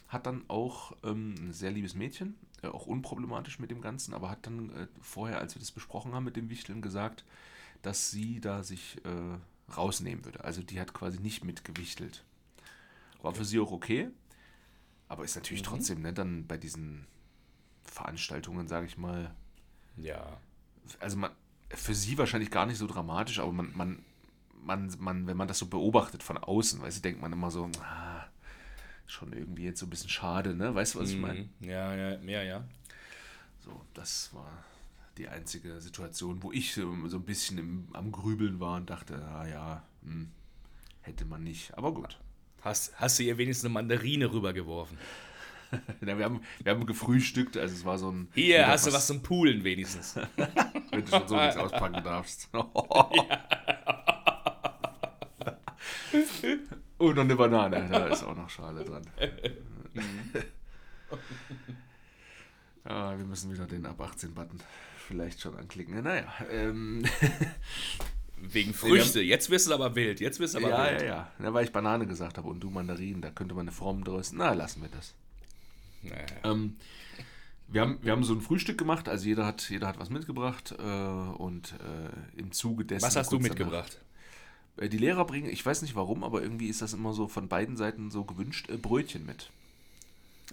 hat 0.08 0.26
dann 0.26 0.44
auch 0.48 0.94
ähm, 1.04 1.36
ein 1.40 1.54
sehr 1.54 1.72
liebes 1.72 1.96
Mädchen, 1.96 2.36
äh, 2.62 2.68
auch 2.68 2.88
unproblematisch 2.88 3.60
mit 3.60 3.72
dem 3.72 3.82
Ganzen, 3.82 4.14
aber 4.14 4.30
hat 4.30 4.46
dann 4.46 4.70
äh, 4.70 4.88
vorher, 5.02 5.40
als 5.40 5.56
wir 5.56 5.60
das 5.60 5.72
besprochen 5.72 6.14
haben 6.14 6.24
mit 6.26 6.36
dem 6.36 6.50
Wichteln, 6.50 6.82
gesagt, 6.82 7.24
dass 7.82 8.10
sie 8.12 8.40
da 8.40 8.64
sich 8.64 8.98
äh, 9.06 9.38
rausnehmen 9.76 10.24
würde. 10.26 10.44
Also 10.44 10.62
die 10.62 10.80
hat 10.80 10.94
quasi 10.94 11.20
nicht 11.20 11.44
mitgewichtelt. 11.44 12.24
War 13.22 13.34
für 13.34 13.46
sie 13.46 13.60
auch 13.60 13.72
okay, 13.72 14.10
aber 15.10 15.24
ist 15.24 15.36
natürlich 15.36 15.64
trotzdem, 15.64 16.02
ne, 16.02 16.14
dann 16.14 16.46
bei 16.48 16.58
diesen 16.58 17.08
Veranstaltungen, 17.84 18.68
sage 18.68 18.86
ich 18.86 18.98
mal, 18.98 19.34
Ja. 19.98 20.40
also 21.00 21.18
man, 21.18 21.32
für 21.70 21.96
sie 21.96 22.18
wahrscheinlich 22.18 22.52
gar 22.52 22.66
nicht 22.66 22.78
so 22.78 22.88
dramatisch, 22.88 23.40
aber 23.40 23.52
man, 23.52 23.76
man, 23.76 24.06
man, 24.62 24.94
man, 25.00 25.28
wenn 25.28 25.38
man 25.38 25.48
das 25.48 25.58
so 25.60 25.68
beobachtet 25.68 26.24
von 26.24 26.38
außen, 26.38 26.82
weißt 26.82 26.98
du, 26.98 27.02
denkt 27.02 27.22
man 27.22 27.34
immer 27.34 27.52
so, 27.52 27.70
ah, 27.82 28.26
schon 29.06 29.34
irgendwie 29.34 29.64
jetzt 29.64 29.80
so 29.80 29.86
ein 29.86 29.90
bisschen 29.90 30.10
schade, 30.10 30.54
ne? 30.54 30.76
Weißt 30.76 30.96
du, 30.96 31.00
was 31.00 31.10
ich 31.10 31.18
meine? 31.18 31.42
Mhm. 31.42 31.50
Ja, 31.62 31.96
ja, 31.96 32.18
ja, 32.20 32.44
ja. 32.44 32.64
So, 33.60 33.82
das 33.94 34.34
war 34.34 34.64
die 35.18 35.28
einzige 35.28 35.82
Situation, 35.82 36.44
wo 36.44 36.52
ich 36.52 36.74
so, 36.74 36.96
so 37.08 37.18
ein 37.18 37.24
bisschen 37.24 37.58
im, 37.58 37.88
am 37.94 38.12
Grübeln 38.12 38.60
war 38.60 38.78
und 38.78 38.90
dachte, 38.90 39.16
ah 39.26 39.48
ja, 39.48 39.84
hm, 40.04 40.30
hätte 41.02 41.26
man 41.26 41.44
nicht. 41.44 41.76
Aber 41.78 41.94
gut. 41.94 42.20
Hast, 42.62 43.00
hast 43.00 43.20
du 43.20 43.24
ihr 43.24 43.38
wenigstens 43.38 43.66
eine 43.66 43.74
Mandarine 43.74 44.32
rübergeworfen? 44.32 44.98
Ja, 46.00 46.18
wir, 46.18 46.24
haben, 46.24 46.42
wir 46.64 46.72
haben 46.72 46.86
gefrühstückt, 46.86 47.58
also 47.58 47.76
es 47.76 47.84
war 47.84 47.98
so 47.98 48.10
ein. 48.10 48.30
Hier, 48.34 48.66
hast 48.66 48.88
du 48.88 48.94
was 48.94 49.06
zum 49.06 49.22
Poolen 49.22 49.66
wenigstens. 49.66 50.16
Wenn 50.92 51.04
du 51.04 51.12
schon 51.12 51.28
so 51.28 51.36
nichts 51.36 51.58
auspacken 51.58 52.02
darfst. 52.06 52.48
Und 56.98 57.16
noch 57.16 57.22
eine 57.22 57.36
Banane, 57.36 57.86
da 57.92 58.08
ist 58.08 58.24
auch 58.24 58.34
noch 58.34 58.50
Schale 58.50 58.86
dran. 58.86 59.06
ah, 62.86 63.18
wir 63.18 63.26
müssen 63.26 63.52
wieder 63.52 63.66
den 63.66 63.86
Ab 63.86 64.00
18-Button 64.00 64.62
vielleicht 65.08 65.42
schon 65.42 65.56
anklicken. 65.58 66.02
Naja, 66.04 66.26
ähm, 66.52 67.04
Wegen 68.40 68.74
Früchte. 68.74 69.22
Jetzt 69.22 69.50
wirst 69.50 69.68
du 69.68 69.74
aber 69.74 69.96
wild. 69.96 70.20
Jetzt 70.20 70.40
wirst 70.40 70.54
du 70.54 70.60
aber 70.60 70.70
ja, 70.70 70.92
wild. 70.92 71.02
ja, 71.02 71.08
ja. 71.08 71.32
ja. 71.42 71.54
Weil 71.54 71.66
ich 71.66 71.72
Banane 71.72 72.06
gesagt 72.06 72.38
habe 72.38 72.48
und 72.48 72.60
du 72.60 72.70
Mandarinen, 72.70 73.22
da 73.22 73.32
könnte 73.32 73.56
man 73.56 73.64
eine 73.64 73.72
Form 73.72 74.04
draus. 74.04 74.32
Na, 74.32 74.54
lassen 74.54 74.82
wir 74.84 74.90
das. 74.90 75.14
Naja. 76.04 76.26
Ähm, 76.44 76.76
wir, 77.68 77.82
haben, 77.82 77.98
wir 78.04 78.12
haben 78.12 78.24
so 78.24 78.34
ein 78.34 78.42
Frühstück 78.42 78.78
gemacht, 78.78 79.10
also 79.10 79.26
jeder 79.26 79.46
hat, 79.46 79.68
jeder 79.70 79.88
hat 79.88 80.00
was 80.00 80.10
mitgebracht 80.12 80.76
äh, 80.78 80.84
und 80.84 81.74
äh, 81.74 82.40
im 82.40 82.52
Zuge 82.52 82.86
dessen. 82.86 83.06
Was 83.08 83.16
hast 83.16 83.32
du 83.32 83.38
kurz 83.40 83.48
danach- 83.50 83.60
mitgebracht? 83.60 84.00
Äh, 84.78 84.90
Die 84.90 85.00
Lehrer 85.00 85.26
bringen, 85.26 85.50
ich 85.50 85.66
weiß 85.66 85.82
nicht 85.82 85.96
warum, 85.96 86.24
aber 86.24 86.44
irgendwie 86.44 86.68
ist 86.68 86.84
das 86.84 86.94
immer 86.94 87.14
so 87.14 87.28
von 87.28 87.48
beiden 87.48 87.76
Seiten 87.76 88.12
so 88.12 88.24
gewünscht, 88.24 88.70
äh, 88.70 88.78
Brötchen 88.78 89.26
mit. 89.26 89.50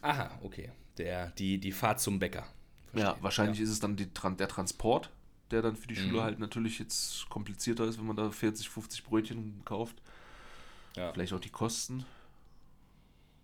Aha, 0.00 0.30
okay. 0.42 0.70
Der, 0.96 1.28
die, 1.32 1.58
die 1.58 1.72
Fahrt 1.72 2.00
zum 2.00 2.18
Bäcker. 2.18 2.46
Ja, 2.94 3.04
Verstehe. 3.06 3.22
wahrscheinlich 3.22 3.60
ist 3.60 3.70
es 3.70 3.80
dann 3.80 3.96
die, 3.96 4.06
der 4.06 4.48
Transport, 4.48 5.10
der 5.50 5.62
dann 5.62 5.76
für 5.76 5.86
die 5.88 6.00
Mhm. 6.00 6.20
halt 6.20 6.38
natürlich 6.38 6.78
jetzt 6.78 7.28
komplizierter 7.28 7.84
ist, 7.84 7.98
wenn 7.98 8.06
man 8.06 8.16
da 8.16 8.30
40, 8.30 8.68
50 8.68 9.04
Brötchen 9.04 9.60
kauft. 9.64 9.96
Ja. 10.96 11.12
Vielleicht 11.12 11.32
auch 11.32 11.40
die 11.40 11.50
Kosten. 11.50 12.04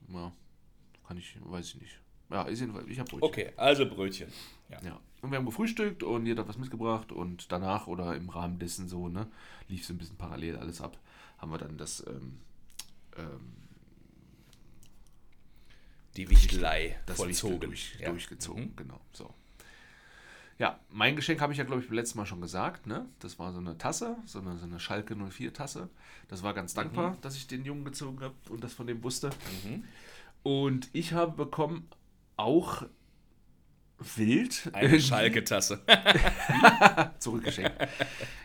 Ja, 0.09 0.33
kann 1.07 1.17
ich, 1.17 1.37
weiß 1.41 1.67
ich 1.69 1.81
nicht. 1.81 1.99
Ja, 2.31 2.43
ist 2.43 2.61
jedenfalls, 2.61 2.87
ich 2.89 2.99
habe 2.99 3.11
Brötchen. 3.11 3.29
Okay, 3.29 3.53
also 3.57 3.87
Brötchen. 3.87 4.33
Ja. 4.69 4.81
Ja. 4.83 5.01
Und 5.21 5.31
wir 5.33 5.39
haben 5.39 5.47
gefrühstückt 5.47 6.03
und 6.03 6.27
jeder 6.27 6.43
hat 6.43 6.49
was 6.49 6.57
mitgebracht 6.59 7.13
und 7.13 7.51
danach 7.53 7.87
oder 7.89 8.15
im 8.17 8.29
Rahmen 8.31 8.59
dessen 8.59 8.89
so, 8.89 9.09
ne, 9.09 9.27
lief 9.69 9.85
so 9.85 9.93
ein 9.93 9.99
bisschen 9.99 10.17
parallel 10.17 10.57
alles 10.57 10.81
ab, 10.81 10.97
haben 11.39 11.51
wir 11.53 11.59
dann 11.59 11.77
das 11.77 12.05
ähm, 12.07 12.39
ähm, 13.19 13.53
Die 16.17 16.29
Wichtelei 16.31 16.99
das 17.07 17.17
vollzogen. 17.17 17.55
Wichtel 17.55 17.69
durch, 17.69 17.97
ja. 18.01 18.11
durchgezogen, 18.11 18.65
Mhm. 18.65 18.77
genau. 18.77 19.01
So. 19.13 19.33
Ja, 20.61 20.79
mein 20.91 21.17
Geschenk 21.17 21.41
habe 21.41 21.55
ich 21.55 21.59
ja, 21.59 21.65
glaube 21.65 21.81
ich, 21.81 21.89
beim 21.89 21.97
letzten 21.97 22.19
Mal 22.19 22.27
schon 22.27 22.43
gesagt. 22.43 22.87
Ne? 22.87 23.07
Das 23.19 23.39
war 23.39 23.51
so 23.51 23.61
eine 23.61 23.79
Tasse, 23.79 24.17
so 24.27 24.41
eine, 24.41 24.59
so 24.59 24.67
eine 24.67 24.79
Schalke 24.79 25.17
04 25.17 25.55
Tasse. 25.55 25.89
Das 26.29 26.43
war 26.43 26.53
ganz 26.53 26.75
dankbar, 26.75 27.17
dass 27.23 27.35
ich 27.35 27.47
den 27.47 27.65
Jungen 27.65 27.83
gezogen 27.83 28.21
habe 28.21 28.35
und 28.51 28.63
das 28.63 28.75
von 28.75 28.87
dem 28.87 29.03
wusste. 29.03 29.31
Und 30.43 30.91
ich 30.93 31.15
habe 31.15 31.33
bekommen 31.33 31.89
auch 32.37 32.83
wild 34.17 34.71
Eine 34.75 35.01
Schalke-Tasse. 35.01 35.81
zurückgeschenkt. 37.19 37.73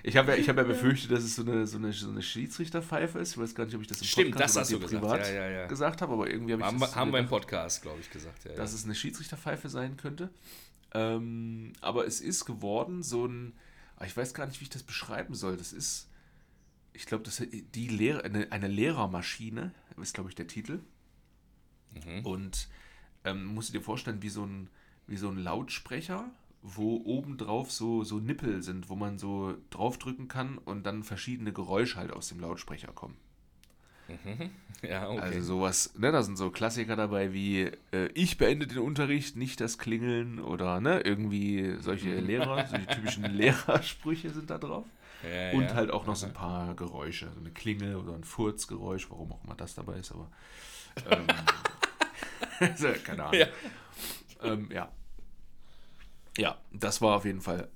Ich 0.04 0.16
habe 0.16 0.32
ja, 0.32 0.38
ich 0.38 0.48
habe 0.48 0.62
ja 0.62 0.68
befürchtet, 0.68 1.12
dass 1.12 1.24
es 1.24 1.36
so 1.36 1.42
eine, 1.42 1.68
so 1.68 1.78
eine, 1.78 1.92
so 1.92 2.10
eine 2.10 2.22
Schiedsrichterpfeife 2.22 3.20
ist. 3.20 3.32
Ich 3.34 3.38
weiß 3.38 3.56
gar 3.56 3.66
nicht, 3.66 3.76
ob 3.76 3.82
ich 3.82 3.88
das 3.88 4.00
im 4.00 4.08
Stimmt, 4.08 4.32
Podcast 4.32 4.56
das 4.56 4.62
hast 4.62 4.74
oder 4.74 4.88
du 4.88 4.88
dir 4.88 5.00
gesagt. 5.02 5.24
privat 5.24 5.36
Ja, 5.36 5.50
ja, 5.50 5.50
ja. 5.50 5.68
gesagt 5.68 6.02
habe, 6.02 6.14
aber 6.14 6.30
irgendwie 6.30 6.54
habe 6.54 6.62
ich 6.62 6.68
haben 6.68 6.80
das 6.80 6.92
wir, 6.92 6.96
haben 6.96 7.12
wir 7.12 7.20
im 7.20 7.28
Podcast, 7.28 7.82
glaube 7.82 8.00
ich, 8.00 8.10
gesagt. 8.10 8.46
Ja, 8.46 8.54
dass 8.54 8.74
es 8.74 8.86
eine 8.86 8.96
Schiedsrichterpfeife 8.96 9.68
sein 9.68 9.98
könnte. 9.98 10.30
Ähm, 10.96 11.74
aber 11.82 12.08
es 12.08 12.22
ist 12.22 12.46
geworden 12.46 13.04
so 13.04 13.26
ein, 13.26 13.54
ah, 13.98 14.06
ich 14.06 14.16
weiß 14.16 14.34
gar 14.34 14.48
nicht, 14.48 14.62
wie 14.62 14.64
ich 14.64 14.70
das 14.70 14.84
beschreiben 14.84 15.36
soll. 15.36 15.58
Das 15.58 15.74
ist, 15.74 16.10
ich 16.94 17.06
glaube, 17.06 17.24
das 17.24 17.44
die 17.46 17.88
Lehrer, 17.90 18.24
eine, 18.24 18.50
eine 18.54 18.70
Lehrermaschine 18.70 19.74
ist, 20.02 20.14
glaube 20.14 20.30
ich, 20.30 20.36
der 20.36 20.48
Titel. 20.48 20.80
Mhm. 21.92 22.26
Und 22.26 22.70
ähm, 23.26 23.46
musst 23.46 23.70
du 23.70 23.78
dir 23.78 23.84
vorstellen, 23.84 24.22
wie 24.22 24.30
so 24.30 24.46
ein, 24.46 24.70
wie 25.06 25.18
so 25.18 25.28
ein 25.28 25.38
Lautsprecher, 25.38 26.32
wo 26.62 26.96
obendrauf 27.04 27.74
so, 27.74 28.06
so 28.06 28.20
Nippel 28.20 28.64
sind, 28.64 28.88
wo 28.88 28.96
man 28.96 29.20
so 29.20 29.58
draufdrücken 29.72 30.30
kann 30.30 30.58
und 30.58 30.86
dann 30.86 31.04
verschiedene 31.04 31.52
Geräusche 31.52 31.98
halt 31.98 32.12
aus 32.12 32.30
dem 32.30 32.40
Lautsprecher 32.40 32.94
kommen. 32.94 33.18
ja 34.82 35.10
okay. 35.10 35.20
Also 35.20 35.42
sowas, 35.42 35.94
ne, 35.98 36.12
da 36.12 36.22
sind 36.22 36.38
so 36.38 36.52
Klassiker 36.52 36.96
dabei 36.96 37.34
wie 37.34 37.72
äh, 37.92 38.08
ich 38.14 38.38
beende 38.38 38.68
den 38.68 38.80
Unterricht, 38.80 39.36
nicht 39.36 39.60
das 39.62 39.78
Klingeln 39.78 40.40
oder 40.40 40.80
ne, 40.80 41.02
irgendwie 41.02 41.76
solche 41.80 42.16
Lehrer, 42.16 42.68
solche 42.68 42.88
typischen 42.88 43.26
Lehrersprüche 43.36 44.30
sind 44.30 44.50
da 44.50 44.58
drauf. 44.58 44.86
ja, 45.24 45.52
Und 45.52 45.64
ja. 45.64 45.74
halt 45.74 45.92
auch 45.92 46.06
noch 46.06 46.16
so 46.16 46.28
ein 46.28 46.34
paar 46.34 46.76
Geräusche, 46.76 47.32
so 47.34 47.40
eine 47.40 47.52
Klingel 47.52 47.96
oder 47.96 48.14
ein 48.14 48.24
Furzgeräusch, 48.24 49.10
warum 49.10 49.32
auch 49.32 49.44
immer 49.44 49.56
das 49.56 49.76
dabei 49.76 49.98
ist, 49.98 50.12
aber 50.12 50.30
ähm, 51.10 51.28
also, 52.60 52.88
keine 53.04 53.24
Ahnung. 53.24 53.40
Ja. 53.40 53.48
Ähm, 54.44 54.70
ja. 54.72 54.90
Ja, 56.38 56.58
das 56.72 57.02
war 57.02 57.16
auf 57.16 57.26
jeden 57.26 57.42
Fall, 57.42 57.70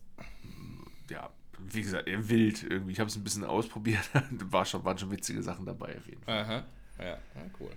ja, 1.09 1.29
wie 1.71 1.81
gesagt, 1.81 2.07
eher 2.07 2.29
wild 2.29 2.63
irgendwie. 2.63 2.91
Ich 2.91 2.99
habe 2.99 3.09
es 3.09 3.15
ein 3.15 3.23
bisschen 3.23 3.43
ausprobiert, 3.43 4.09
war 4.29 4.65
schon, 4.65 4.83
waren 4.83 4.97
schon 4.97 5.11
witzige 5.11 5.43
Sachen 5.43 5.65
dabei 5.65 5.97
auf 5.97 6.07
jeden 6.07 6.21
Fall. 6.23 6.43
Aha. 6.43 6.65
Ja, 6.97 7.05
ja, 7.05 7.19
cool. 7.59 7.71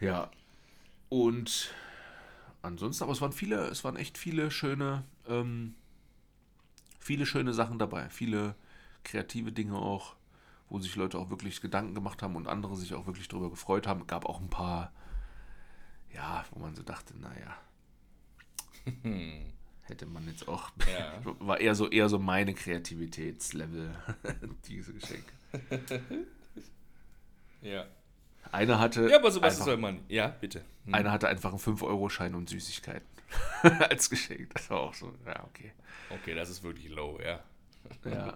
Ja. 0.00 0.30
Und 1.08 1.72
ansonsten, 2.62 3.04
aber 3.04 3.12
es 3.12 3.20
waren 3.20 3.32
viele, 3.32 3.66
es 3.66 3.84
waren 3.84 3.96
echt 3.96 4.18
viele 4.18 4.50
schöne, 4.50 5.04
ähm, 5.26 5.74
viele 7.00 7.26
schöne 7.26 7.54
Sachen 7.54 7.78
dabei. 7.78 8.08
Viele 8.10 8.54
kreative 9.04 9.52
Dinge 9.52 9.76
auch, 9.76 10.16
wo 10.68 10.78
sich 10.78 10.94
Leute 10.96 11.18
auch 11.18 11.30
wirklich 11.30 11.60
Gedanken 11.60 11.94
gemacht 11.94 12.22
haben 12.22 12.36
und 12.36 12.46
andere 12.46 12.76
sich 12.76 12.94
auch 12.94 13.06
wirklich 13.06 13.28
darüber 13.28 13.50
gefreut 13.50 13.86
haben. 13.86 14.06
Gab 14.06 14.26
auch 14.26 14.40
ein 14.40 14.50
paar, 14.50 14.92
ja, 16.12 16.44
wo 16.50 16.60
man 16.60 16.74
so 16.74 16.82
dachte, 16.82 17.18
naja, 17.18 17.56
hätte 19.88 20.06
man 20.06 20.26
jetzt 20.26 20.46
auch, 20.48 20.70
Ja. 20.92 21.12
war 21.40 21.60
eher 21.60 21.74
so, 21.74 21.88
eher 21.88 22.08
so 22.08 22.18
meine 22.18 22.54
Kreativitätslevel, 22.54 23.94
diese 24.68 24.92
Geschenke. 24.92 25.32
Ja. 27.62 27.86
Einer 28.52 28.78
hatte. 28.78 29.08
Ja, 29.10 29.18
aber 29.18 29.30
sowas 29.30 29.54
einfach- 29.54 29.66
soll 29.66 29.76
man. 29.76 30.00
Ja, 30.08 30.28
bitte. 30.28 30.62
Hm. 30.86 30.94
Einer 30.94 31.10
hatte 31.12 31.28
einfach 31.28 31.50
einen 31.50 31.58
5-Euro-Schein 31.58 32.34
und 32.34 32.48
Süßigkeiten 32.48 33.06
als 33.90 34.08
Geschenk. 34.08 34.54
Das 34.54 34.70
war 34.70 34.80
auch 34.80 34.94
so, 34.94 35.12
ja, 35.26 35.44
okay. 35.44 35.72
Okay, 36.10 36.34
das 36.34 36.48
ist 36.48 36.62
wirklich 36.62 36.88
low, 36.88 37.18
ja. 37.22 37.40
Ja. 38.04 38.34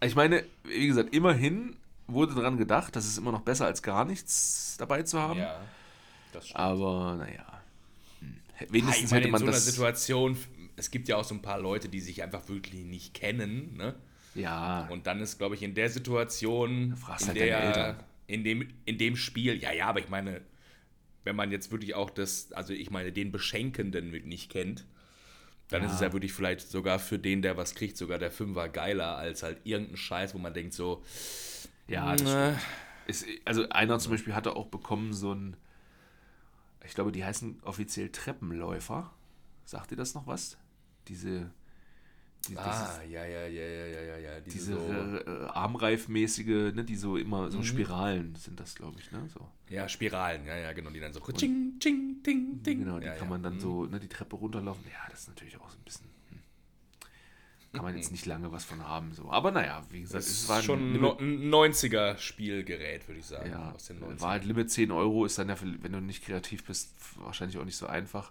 Ich 0.00 0.14
meine, 0.14 0.44
wie 0.64 0.86
gesagt, 0.86 1.14
immerhin 1.14 1.76
wurde 2.06 2.34
daran 2.34 2.56
gedacht, 2.56 2.94
das 2.96 3.04
ist 3.06 3.18
immer 3.18 3.32
noch 3.32 3.40
besser 3.42 3.66
als 3.66 3.82
gar 3.82 4.04
nichts 4.04 4.76
dabei 4.78 5.02
zu 5.02 5.20
haben. 5.20 5.40
Ja, 5.40 5.60
das 6.32 6.44
stimmt. 6.46 6.60
Aber 6.60 7.16
naja. 7.16 7.62
hm. 8.20 8.36
Ja, 8.60 8.66
Wenigstens 8.70 9.04
ich 9.06 9.10
meine, 9.10 9.16
hätte 9.18 9.26
in 9.28 9.32
man 9.32 9.38
so 9.40 9.44
einer 9.46 9.52
das. 9.52 9.66
Situation, 9.66 10.38
es 10.76 10.90
gibt 10.90 11.08
ja 11.08 11.16
auch 11.16 11.24
so 11.24 11.34
ein 11.34 11.42
paar 11.42 11.58
Leute, 11.58 11.88
die 11.88 12.00
sich 12.00 12.22
einfach 12.22 12.48
wirklich 12.48 12.84
nicht 12.84 13.14
kennen, 13.14 13.76
ne? 13.76 13.94
Ja, 14.34 14.86
Und 14.88 15.06
dann 15.06 15.20
ist, 15.20 15.38
glaube 15.38 15.54
ich, 15.54 15.62
in 15.62 15.74
der 15.74 15.88
Situation, 15.88 16.92
in, 16.92 17.26
halt 17.26 17.36
der, 17.36 18.04
in, 18.26 18.44
dem, 18.44 18.68
in 18.84 18.98
dem 18.98 19.16
Spiel, 19.16 19.62
ja, 19.62 19.72
ja, 19.72 19.86
aber 19.86 20.00
ich 20.00 20.10
meine, 20.10 20.42
wenn 21.24 21.36
man 21.36 21.50
jetzt 21.50 21.72
wirklich 21.72 21.94
auch 21.94 22.10
das, 22.10 22.52
also 22.52 22.74
ich 22.74 22.90
meine, 22.90 23.12
den 23.12 23.32
Beschenkenden 23.32 24.10
mit 24.10 24.26
nicht 24.26 24.50
kennt, 24.50 24.84
dann 25.68 25.82
ist 25.82 25.94
es 25.94 26.00
ja 26.00 26.12
wirklich 26.12 26.32
vielleicht 26.32 26.60
sogar 26.60 26.98
für 26.98 27.18
den, 27.18 27.42
der 27.42 27.56
was 27.56 27.74
kriegt, 27.74 27.96
sogar 27.96 28.18
der 28.18 28.30
Fünfer 28.30 28.68
geiler 28.68 29.16
als 29.16 29.42
halt 29.42 29.58
irgendein 29.64 29.96
Scheiß, 29.96 30.34
wo 30.34 30.38
man 30.38 30.54
denkt 30.54 30.74
so, 30.74 31.02
ja, 31.88 32.14
das 32.14 32.32
äh, 32.32 32.52
ist, 33.06 33.26
also 33.44 33.68
einer 33.70 33.98
zum 33.98 34.12
Beispiel 34.12 34.34
hatte 34.34 34.54
auch 34.54 34.66
bekommen 34.66 35.12
so 35.12 35.32
ein, 35.32 35.56
ich 36.84 36.94
glaube, 36.94 37.10
die 37.10 37.24
heißen 37.24 37.60
offiziell 37.64 38.10
Treppenläufer. 38.10 39.10
Sagt 39.64 39.90
ihr 39.90 39.96
das 39.96 40.14
noch 40.14 40.28
was? 40.28 40.56
Diese, 41.08 41.50
die, 42.48 42.56
ah, 42.58 43.00
ja, 43.10 43.24
ja, 43.24 43.46
ja, 43.46 43.66
ja, 43.66 43.86
ja, 43.86 44.00
ja, 44.02 44.18
ja, 44.18 44.40
diese, 44.40 44.56
diese 44.58 44.72
so, 44.74 44.78
Mhm. 44.80 45.16
äh, 45.26 45.46
Armreifmäßige, 45.48 46.74
ne, 46.74 46.84
die 46.84 46.96
so 46.96 47.16
immer, 47.16 47.50
so 47.50 47.62
Spiralen 47.62 48.34
sind 48.36 48.60
das, 48.60 48.74
glaube 48.74 48.98
ich, 49.00 49.10
ne? 49.10 49.28
So. 49.32 49.40
ja, 49.68 49.88
Spiralen, 49.88 50.44
ja, 50.46 50.56
ja, 50.56 50.72
genau, 50.72 50.90
die 50.90 51.00
dann 51.00 51.12
so, 51.12 51.20
ching, 51.20 51.78
ching, 51.80 52.22
ding, 52.24 52.62
ding. 52.62 52.78
Genau, 52.84 52.98
die 53.00 53.06
ja, 53.06 53.12
kann 53.14 53.24
ja. 53.24 53.30
man 53.30 53.42
dann 53.42 53.54
Mhm. 53.54 53.60
so, 53.60 53.86
ne, 53.86 53.98
die 53.98 54.08
Treppe 54.08 54.36
runterlaufen. 54.36 54.84
Ja, 54.92 55.08
das 55.10 55.20
ist 55.22 55.28
natürlich 55.28 55.56
auch 55.58 55.68
so 55.70 55.76
ein 55.78 55.82
bisschen. 55.84 56.06
Hm. 56.30 56.38
Kann 57.72 57.84
man 57.84 57.96
jetzt 57.96 58.10
nicht 58.12 58.24
lange 58.26 58.50
was 58.52 58.64
von 58.64 58.86
haben, 58.86 59.12
so. 59.12 59.30
Aber 59.30 59.50
naja, 59.50 59.82
wie 59.90 60.00
gesagt, 60.00 60.24
Das 60.24 60.30
es 60.30 60.42
ist 60.42 60.48
war 60.48 60.62
schon 60.62 60.78
ein 60.80 60.92
Limit, 60.94 61.02
no- 61.02 61.18
ein 61.18 61.50
90er-Spielgerät, 61.50 63.06
würde 63.08 63.18
ich 63.20 63.26
sagen. 63.26 63.50
ja, 63.50 63.72
aus 63.72 63.86
den 63.86 63.98
90ern. 64.00 64.20
war 64.22 64.30
halt 64.30 64.44
Limit 64.44 64.70
10 64.70 64.90
Euro, 64.92 65.24
ist 65.26 65.38
dann 65.38 65.48
ja, 65.48 65.56
wenn 65.60 65.92
du 65.92 66.00
nicht 66.00 66.24
kreativ 66.24 66.64
bist, 66.64 66.94
wahrscheinlich 67.18 67.58
auch 67.58 67.64
nicht 67.64 67.76
so 67.76 67.86
einfach. 67.86 68.30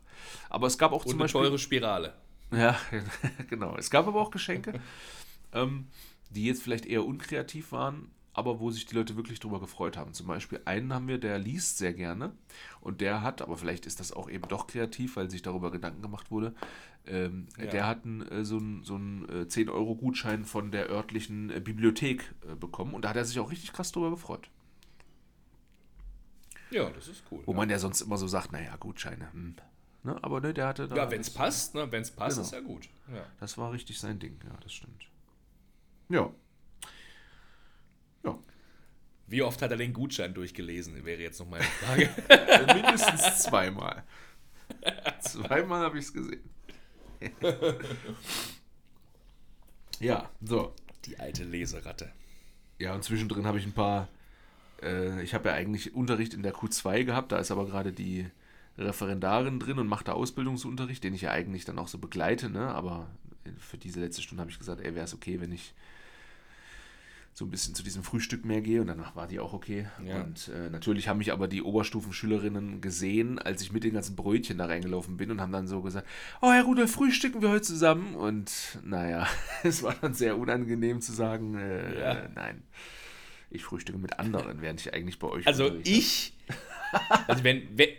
Aber 0.49 0.67
es 0.67 0.77
gab 0.77 0.93
auch 0.93 1.03
Und 1.05 1.09
zum 1.11 1.19
eine 1.19 1.25
Beispiel. 1.25 1.41
teure 1.41 1.59
Spirale. 1.59 2.13
Ja, 2.51 2.77
genau. 3.49 3.75
Es 3.77 3.89
gab 3.89 4.07
aber 4.07 4.21
auch 4.21 4.31
Geschenke, 4.31 4.79
ähm, 5.53 5.87
die 6.29 6.45
jetzt 6.45 6.63
vielleicht 6.63 6.85
eher 6.85 7.05
unkreativ 7.05 7.71
waren, 7.71 8.11
aber 8.33 8.59
wo 8.59 8.69
sich 8.69 8.85
die 8.85 8.95
Leute 8.95 9.15
wirklich 9.15 9.39
drüber 9.39 9.59
gefreut 9.59 9.97
haben. 9.97 10.13
Zum 10.13 10.27
Beispiel 10.27 10.61
einen 10.65 10.93
haben 10.93 11.07
wir, 11.07 11.17
der 11.17 11.39
liest 11.39 11.77
sehr 11.77 11.93
gerne 11.93 12.33
und 12.81 13.01
der 13.01 13.21
hat, 13.21 13.41
aber 13.41 13.57
vielleicht 13.57 13.85
ist 13.85 13.99
das 13.99 14.11
auch 14.11 14.29
eben 14.29 14.47
doch 14.47 14.67
kreativ, 14.67 15.15
weil 15.15 15.29
sich 15.29 15.41
darüber 15.41 15.71
Gedanken 15.71 16.01
gemacht 16.01 16.31
wurde, 16.31 16.53
ähm, 17.07 17.47
Ja. 17.57 17.67
der 17.67 17.87
hat 17.87 18.03
einen, 18.05 18.21
äh, 18.23 18.43
so 18.43 18.57
einen, 18.57 18.83
so 18.83 18.95
einen 18.95 19.27
äh, 19.29 19.45
10-Euro-Gutschein 19.45 20.43
von 20.43 20.71
der 20.71 20.89
örtlichen 20.89 21.49
äh, 21.49 21.59
Bibliothek 21.59 22.33
äh, 22.49 22.55
bekommen 22.55 22.93
und 22.93 23.05
da 23.05 23.09
hat 23.09 23.15
er 23.15 23.25
sich 23.25 23.39
auch 23.39 23.51
richtig 23.51 23.71
krass 23.73 23.91
drüber 23.91 24.09
gefreut. 24.09 24.49
Ja, 26.71 26.89
das 26.89 27.07
ist 27.07 27.23
cool. 27.31 27.41
Wo 27.45 27.51
ja. 27.51 27.57
man 27.57 27.69
ja 27.69 27.79
sonst 27.79 28.01
immer 28.01 28.17
so 28.17 28.27
sagt, 28.27 28.51
naja, 28.51 28.75
Gutscheine. 28.77 29.31
Hm. 29.31 29.55
Ne? 30.05 30.23
Aber 30.23 30.39
ne, 30.39 30.53
der 30.53 30.67
hatte 30.67 30.87
da. 30.87 30.95
ja, 30.95 31.09
wenn 31.11 31.21
es 31.21 31.31
passt, 31.31 31.73
ne? 31.73 31.91
wenn 31.91 32.03
es 32.03 32.11
passt, 32.11 32.35
Genau. 32.37 32.45
ist 32.45 32.53
ja 32.53 32.59
gut. 32.59 32.87
Ja. 33.11 33.25
Das 33.39 33.57
war 33.57 33.71
richtig 33.71 33.99
sein 33.99 34.19
Ding, 34.19 34.39
ja, 34.43 34.55
das 34.61 34.71
stimmt. 34.71 35.09
Ja. 36.09 36.29
Ja. 38.23 38.37
Wie 39.25 39.41
oft 39.41 39.59
hat 39.63 39.71
er 39.71 39.77
den 39.77 39.93
Gutschein 39.93 40.35
durchgelesen, 40.35 41.03
wäre 41.05 41.21
jetzt 41.21 41.39
noch 41.39 41.47
meine 41.49 41.63
Frage. 41.81 42.09
Mindestens 42.75 43.39
zweimal. 43.43 44.03
zweimal 45.21 45.81
habe 45.81 45.97
ich 45.97 46.05
es 46.05 46.13
gesehen. 46.13 46.47
ja, 49.99 50.29
so. 50.41 50.73
Die 51.05 51.19
alte 51.19 51.43
Leseratte. 51.43 52.11
Ja, 52.79 52.93
und 52.93 53.03
zwischendrin 53.03 53.45
habe 53.47 53.57
ich 53.59 53.65
ein 53.65 53.73
paar. 53.73 54.07
Äh, 54.81 55.21
ich 55.23 55.33
habe 55.33 55.49
ja 55.49 55.55
eigentlich 55.55 55.93
Unterricht 55.95 56.33
in 56.33 56.43
der 56.43 56.53
Q2 56.53 57.03
gehabt, 57.05 57.31
da 57.31 57.37
ist 57.39 57.51
aber 57.51 57.65
gerade 57.65 57.91
die 57.91 58.29
Referendarin 58.77 59.59
drin 59.59 59.79
und 59.79 59.87
macht 59.87 60.07
da 60.07 60.13
Ausbildungsunterricht, 60.13 61.03
den 61.03 61.13
ich 61.13 61.21
ja 61.21 61.31
eigentlich 61.31 61.65
dann 61.65 61.79
auch 61.79 61.87
so 61.87 61.97
begleite, 61.97 62.49
ne? 62.49 62.67
Aber 62.73 63.07
für 63.57 63.77
diese 63.77 63.99
letzte 63.99 64.21
Stunde 64.21 64.41
habe 64.41 64.51
ich 64.51 64.59
gesagt, 64.59 64.81
ey, 64.81 64.95
wäre 64.95 65.05
es 65.05 65.13
okay, 65.13 65.39
wenn 65.39 65.51
ich 65.51 65.73
so 67.37 67.43
ein 67.43 67.51
bisschen 67.51 67.75
zu 67.75 67.83
diesem 67.83 68.01
Frühstück 68.01 68.45
mehr 68.45 68.61
gehe 68.61 68.79
und 68.79 68.87
danach 68.87 69.15
war 69.17 69.27
die 69.27 69.41
auch 69.41 69.51
okay. 69.51 69.87
Ja. 70.05 70.21
Und 70.21 70.47
äh, 70.47 70.69
natürlich 70.69 71.09
haben 71.09 71.17
mich 71.17 71.33
aber 71.33 71.49
die 71.49 71.61
Oberstufenschülerinnen 71.61 72.79
gesehen, 72.79 73.39
als 73.39 73.61
ich 73.61 73.73
mit 73.73 73.83
den 73.83 73.93
ganzen 73.93 74.15
Brötchen 74.15 74.57
da 74.57 74.67
reingelaufen 74.67 75.17
bin 75.17 75.31
und 75.31 75.41
haben 75.41 75.51
dann 75.51 75.67
so 75.67 75.81
gesagt, 75.81 76.07
oh 76.41 76.49
Herr 76.51 76.63
Rudolf, 76.63 76.91
frühstücken 76.91 77.41
wir 77.41 77.49
heute 77.49 77.63
zusammen. 77.63 78.15
Und 78.15 78.79
naja, 78.85 79.27
es 79.63 79.83
war 79.83 79.93
dann 79.99 80.13
sehr 80.13 80.37
unangenehm 80.37 81.01
zu 81.01 81.11
sagen, 81.11 81.55
äh, 81.57 81.99
Ja. 81.99 82.11
äh, 82.13 82.29
nein, 82.35 82.63
ich 83.51 83.63
frühstücke 83.65 83.99
mit 83.99 84.17
anderen, 84.17 84.61
während 84.61 84.79
ich 84.79 84.93
eigentlich 84.93 85.19
bei 85.19 85.27
euch 85.27 85.45
Also 85.45 85.75
ich. 85.83 86.33
Also 87.27 87.43
wenn, 87.43 87.67
wenn, 87.77 87.89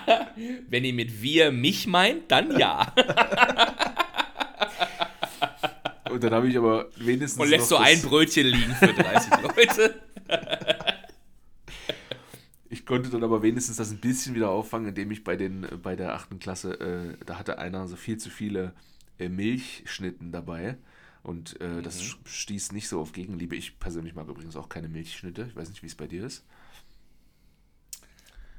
wenn 0.68 0.84
ihr 0.84 0.92
mit 0.94 1.22
wir 1.22 1.52
mich 1.52 1.86
meint, 1.86 2.30
dann 2.30 2.58
ja. 2.58 2.92
Und 6.10 6.22
dann 6.22 6.32
habe 6.34 6.48
ich 6.48 6.56
aber 6.58 6.88
wenigstens 6.96 7.42
Und 7.42 7.48
lässt 7.48 7.68
so 7.68 7.76
ein 7.76 8.00
Brötchen 8.02 8.46
liegen 8.46 8.74
für 8.74 8.92
30 8.92 9.32
Leute. 9.42 10.00
Ich 12.68 12.84
konnte 12.86 13.10
dann 13.10 13.22
aber 13.24 13.42
wenigstens 13.42 13.76
das 13.76 13.90
ein 13.90 13.98
bisschen 13.98 14.34
wieder 14.34 14.50
auffangen, 14.50 14.88
indem 14.88 15.10
ich 15.10 15.24
bei, 15.24 15.36
den, 15.36 15.66
bei 15.82 15.94
der 15.96 16.14
achten 16.14 16.38
Klasse, 16.38 16.80
äh, 16.80 17.24
da 17.24 17.38
hatte 17.38 17.58
einer 17.58 17.86
so 17.86 17.96
viel 17.96 18.16
zu 18.18 18.30
viele 18.30 18.72
äh, 19.18 19.28
Milchschnitten 19.28 20.32
dabei. 20.32 20.76
Und 21.22 21.60
äh, 21.60 21.68
Mhm. 21.68 21.82
das 21.82 22.02
stieß 22.24 22.72
nicht 22.72 22.88
so 22.88 23.00
auf 23.00 23.12
Gegenliebe. 23.12 23.54
Ich 23.56 23.78
persönlich 23.78 24.14
mag 24.14 24.28
übrigens 24.28 24.56
auch 24.56 24.68
keine 24.68 24.88
Milchschnitte. 24.88 25.46
Ich 25.48 25.56
weiß 25.56 25.68
nicht, 25.70 25.82
wie 25.82 25.86
es 25.86 25.94
bei 25.94 26.06
dir 26.06 26.24
ist. 26.26 26.44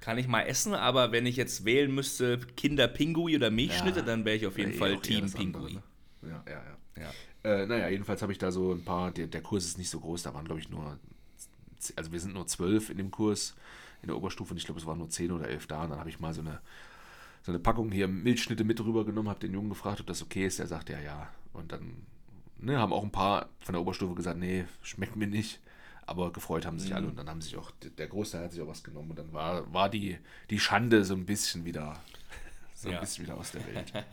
Kann 0.04 0.18
ich 0.18 0.28
mal 0.28 0.42
essen, 0.42 0.74
aber 0.74 1.14
wenn 1.14 1.26
ich 1.26 1.38
jetzt 1.38 1.64
wählen 1.64 1.96
müsste, 1.96 2.38
Kinderpingui 2.58 3.38
oder 3.38 3.50
Milchschnitte, 3.50 4.00
Ja. 4.00 4.06
dann 4.06 4.26
wäre 4.26 4.36
ich 4.36 4.46
auf 4.46 4.58
jeden 4.58 4.72
Ja, 4.72 4.76
eh 4.76 4.80
Fall 4.80 4.92
eher 4.92 5.02
Team 5.02 5.32
Pingui. 5.32 5.76
ne? 5.76 5.84
Ja, 6.24 6.44
ja, 6.46 6.62
ja. 6.98 7.04
Ja. 7.04 7.50
Äh, 7.50 7.66
naja, 7.68 7.88
jedenfalls 7.88 8.22
habe 8.22 8.34
ich 8.34 8.38
da 8.38 8.52
so 8.52 8.74
ein 8.74 8.84
paar, 8.84 9.12
der, 9.12 9.28
der 9.28 9.40
Kurs 9.42 9.64
ist 9.64 9.78
nicht 9.78 9.90
so 9.90 10.02
groß, 10.02 10.24
da 10.24 10.34
waren 10.34 10.44
glaube 10.44 10.60
ich 10.60 10.70
nur, 10.70 11.00
also 11.96 12.12
wir 12.12 12.20
sind 12.20 12.34
nur 12.34 12.48
zwölf 12.48 12.90
in 12.90 12.98
dem 12.98 13.12
Kurs 13.12 13.56
in 14.02 14.08
der 14.08 14.18
Oberstufe 14.18 14.52
und 14.52 14.58
ich 14.58 14.66
glaube 14.66 14.82
es 14.82 14.86
waren 14.86 14.98
nur 14.98 15.10
zehn 15.10 15.32
oder 15.32 15.48
elf 15.48 15.68
da 15.68 15.84
und 15.84 15.92
dann 15.92 16.00
habe 16.00 16.10
ich 16.10 16.20
mal 16.20 16.34
so 16.34 16.42
eine, 16.42 16.60
so 17.44 17.54
eine 17.54 17.60
Packung 17.60 17.90
hier 17.90 18.10
Milchschnitte 18.10 18.66
mit 18.66 18.84
rübergenommen, 18.84 19.30
habe 19.30 19.40
den 19.40 19.54
Jungen 19.54 19.70
gefragt, 19.70 20.02
ob 20.02 20.08
das 20.08 20.22
okay 20.22 20.46
ist, 20.48 20.60
der 20.60 20.68
sagt 20.68 20.90
ja, 20.90 21.00
ja 21.00 21.30
und 21.54 21.72
dann 21.72 21.94
ne, 22.58 22.78
haben 22.78 22.92
auch 22.92 23.04
ein 23.04 23.12
paar 23.12 23.48
von 23.62 23.72
der 23.72 23.82
Oberstufe 23.82 24.16
gesagt, 24.16 24.38
nee, 24.38 24.66
schmeckt 24.82 25.16
mir 25.16 25.28
nicht, 25.28 25.62
aber 26.06 26.32
gefreut 26.34 26.66
haben 26.66 26.80
sich 26.80 26.94
alle 26.96 27.08
und 27.08 27.18
dann 27.18 27.30
haben 27.30 27.42
sich 27.42 27.56
auch, 27.58 27.72
der 27.98 28.08
Großteil 28.08 28.44
hat 28.46 28.52
sich 28.52 28.62
auch 28.62 28.68
was 28.68 28.84
genommen 28.84 29.12
und 29.12 29.20
dann 29.20 29.32
war, 29.34 29.72
war 29.74 29.90
die, 29.90 30.18
die 30.50 30.60
Schande 30.60 31.04
so 31.06 31.14
ein 31.14 31.26
bisschen 31.26 31.64
wieder, 31.66 32.00
so 32.74 32.90
ein 32.90 32.96
Ja. 32.96 33.00
bisschen 33.00 33.26
wieder 33.26 33.38
aus 33.38 33.52
der 33.52 33.66
Welt. 33.68 33.94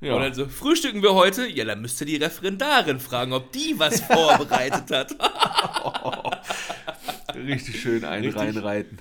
Und 0.00 0.10
dann 0.20 0.34
so, 0.34 0.46
frühstücken 0.48 1.02
wir 1.02 1.14
heute? 1.14 1.46
Ja, 1.46 1.64
dann 1.64 1.80
müsst 1.80 1.98
ihr 2.02 2.06
die 2.06 2.16
Referendarin 2.16 3.00
fragen, 3.00 3.32
ob 3.32 3.50
die 3.52 3.74
was 3.78 4.00
vorbereitet 4.02 4.90
hat. 4.90 5.14
Richtig 7.34 7.80
schön 7.80 8.04
einen 8.04 8.26
Richtig. 8.26 8.42
reinreiten. 8.42 8.98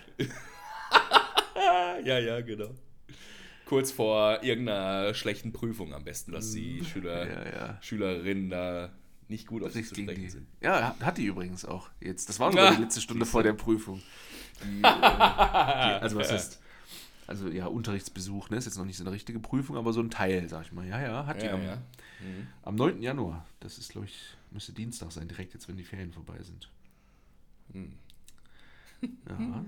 ja, 2.06 2.20
ja, 2.20 2.40
genau. 2.40 2.70
Kurz 3.66 3.92
vor 3.92 4.42
irgendeiner 4.44 5.14
schlechten 5.14 5.52
Prüfung 5.52 5.94
am 5.94 6.06
besten, 6.06 6.32
dass 6.32 6.54
die 6.54 6.86
Schüler, 6.86 7.28
Ja, 7.28 7.44
ja. 7.52 7.78
Schülerinnen 7.82 8.50
da 8.50 8.94
nicht 9.30 9.48
gut 9.48 9.64
auf 9.64 9.72
sich 9.72 9.88
zu 9.88 9.96
sprechen 9.96 10.30
sind. 10.30 10.48
Ja, 10.62 10.96
hat- 11.00 11.18
die 11.18 11.26
übrigens 11.26 11.66
auch. 11.66 11.90
Jetzt, 12.02 12.30
das 12.30 12.40
war 12.40 12.52
sogar 12.52 12.66
Ja. 12.72 12.76
die 12.76 12.82
letzte 12.84 13.02
Stunde 13.02 13.26
vor 13.26 13.44
der 13.44 13.54
Prüfung. 13.54 14.02
Die, 14.64 14.68
äh, 14.78 14.82
die, 14.82 14.86
also 16.02 16.18
was 16.18 16.32
heißt, 16.32 16.62
also 17.28 17.48
ja, 17.50 17.68
Unterrichtsbesuch, 17.68 18.50
ne? 18.50 18.58
Ist 18.58 18.66
jetzt 18.66 18.78
noch 18.78 18.86
nicht 18.86 18.98
so 18.98 19.04
eine 19.04 19.12
richtige 19.12 19.40
Prüfung, 19.40 19.78
aber 19.78 19.94
so 19.94 20.02
ein 20.02 20.10
Teil, 20.12 20.48
sag 20.50 20.66
ich 20.66 20.72
mal. 20.72 20.88
Ja, 20.88 21.02
ja, 21.02 21.26
hat 21.26 21.42
die 21.42 21.46
Ja, 21.48 21.54
am, 21.54 21.64
ja. 21.64 21.78
am 22.64 22.76
9. 22.76 23.02
Januar. 23.02 23.46
Das 23.60 23.78
ist, 23.78 23.90
glaube 23.92 24.08
ich, 24.08 24.36
müsste 24.52 24.74
Dienstag 24.74 25.12
sein, 25.12 25.28
direkt 25.28 25.54
jetzt, 25.54 25.68
wenn 25.68 25.78
die 25.78 25.84
Ferien 25.84 26.12
vorbei 26.14 26.42
sind. 26.44 26.70
Hm. 27.72 27.94
Ja. 29.02 29.10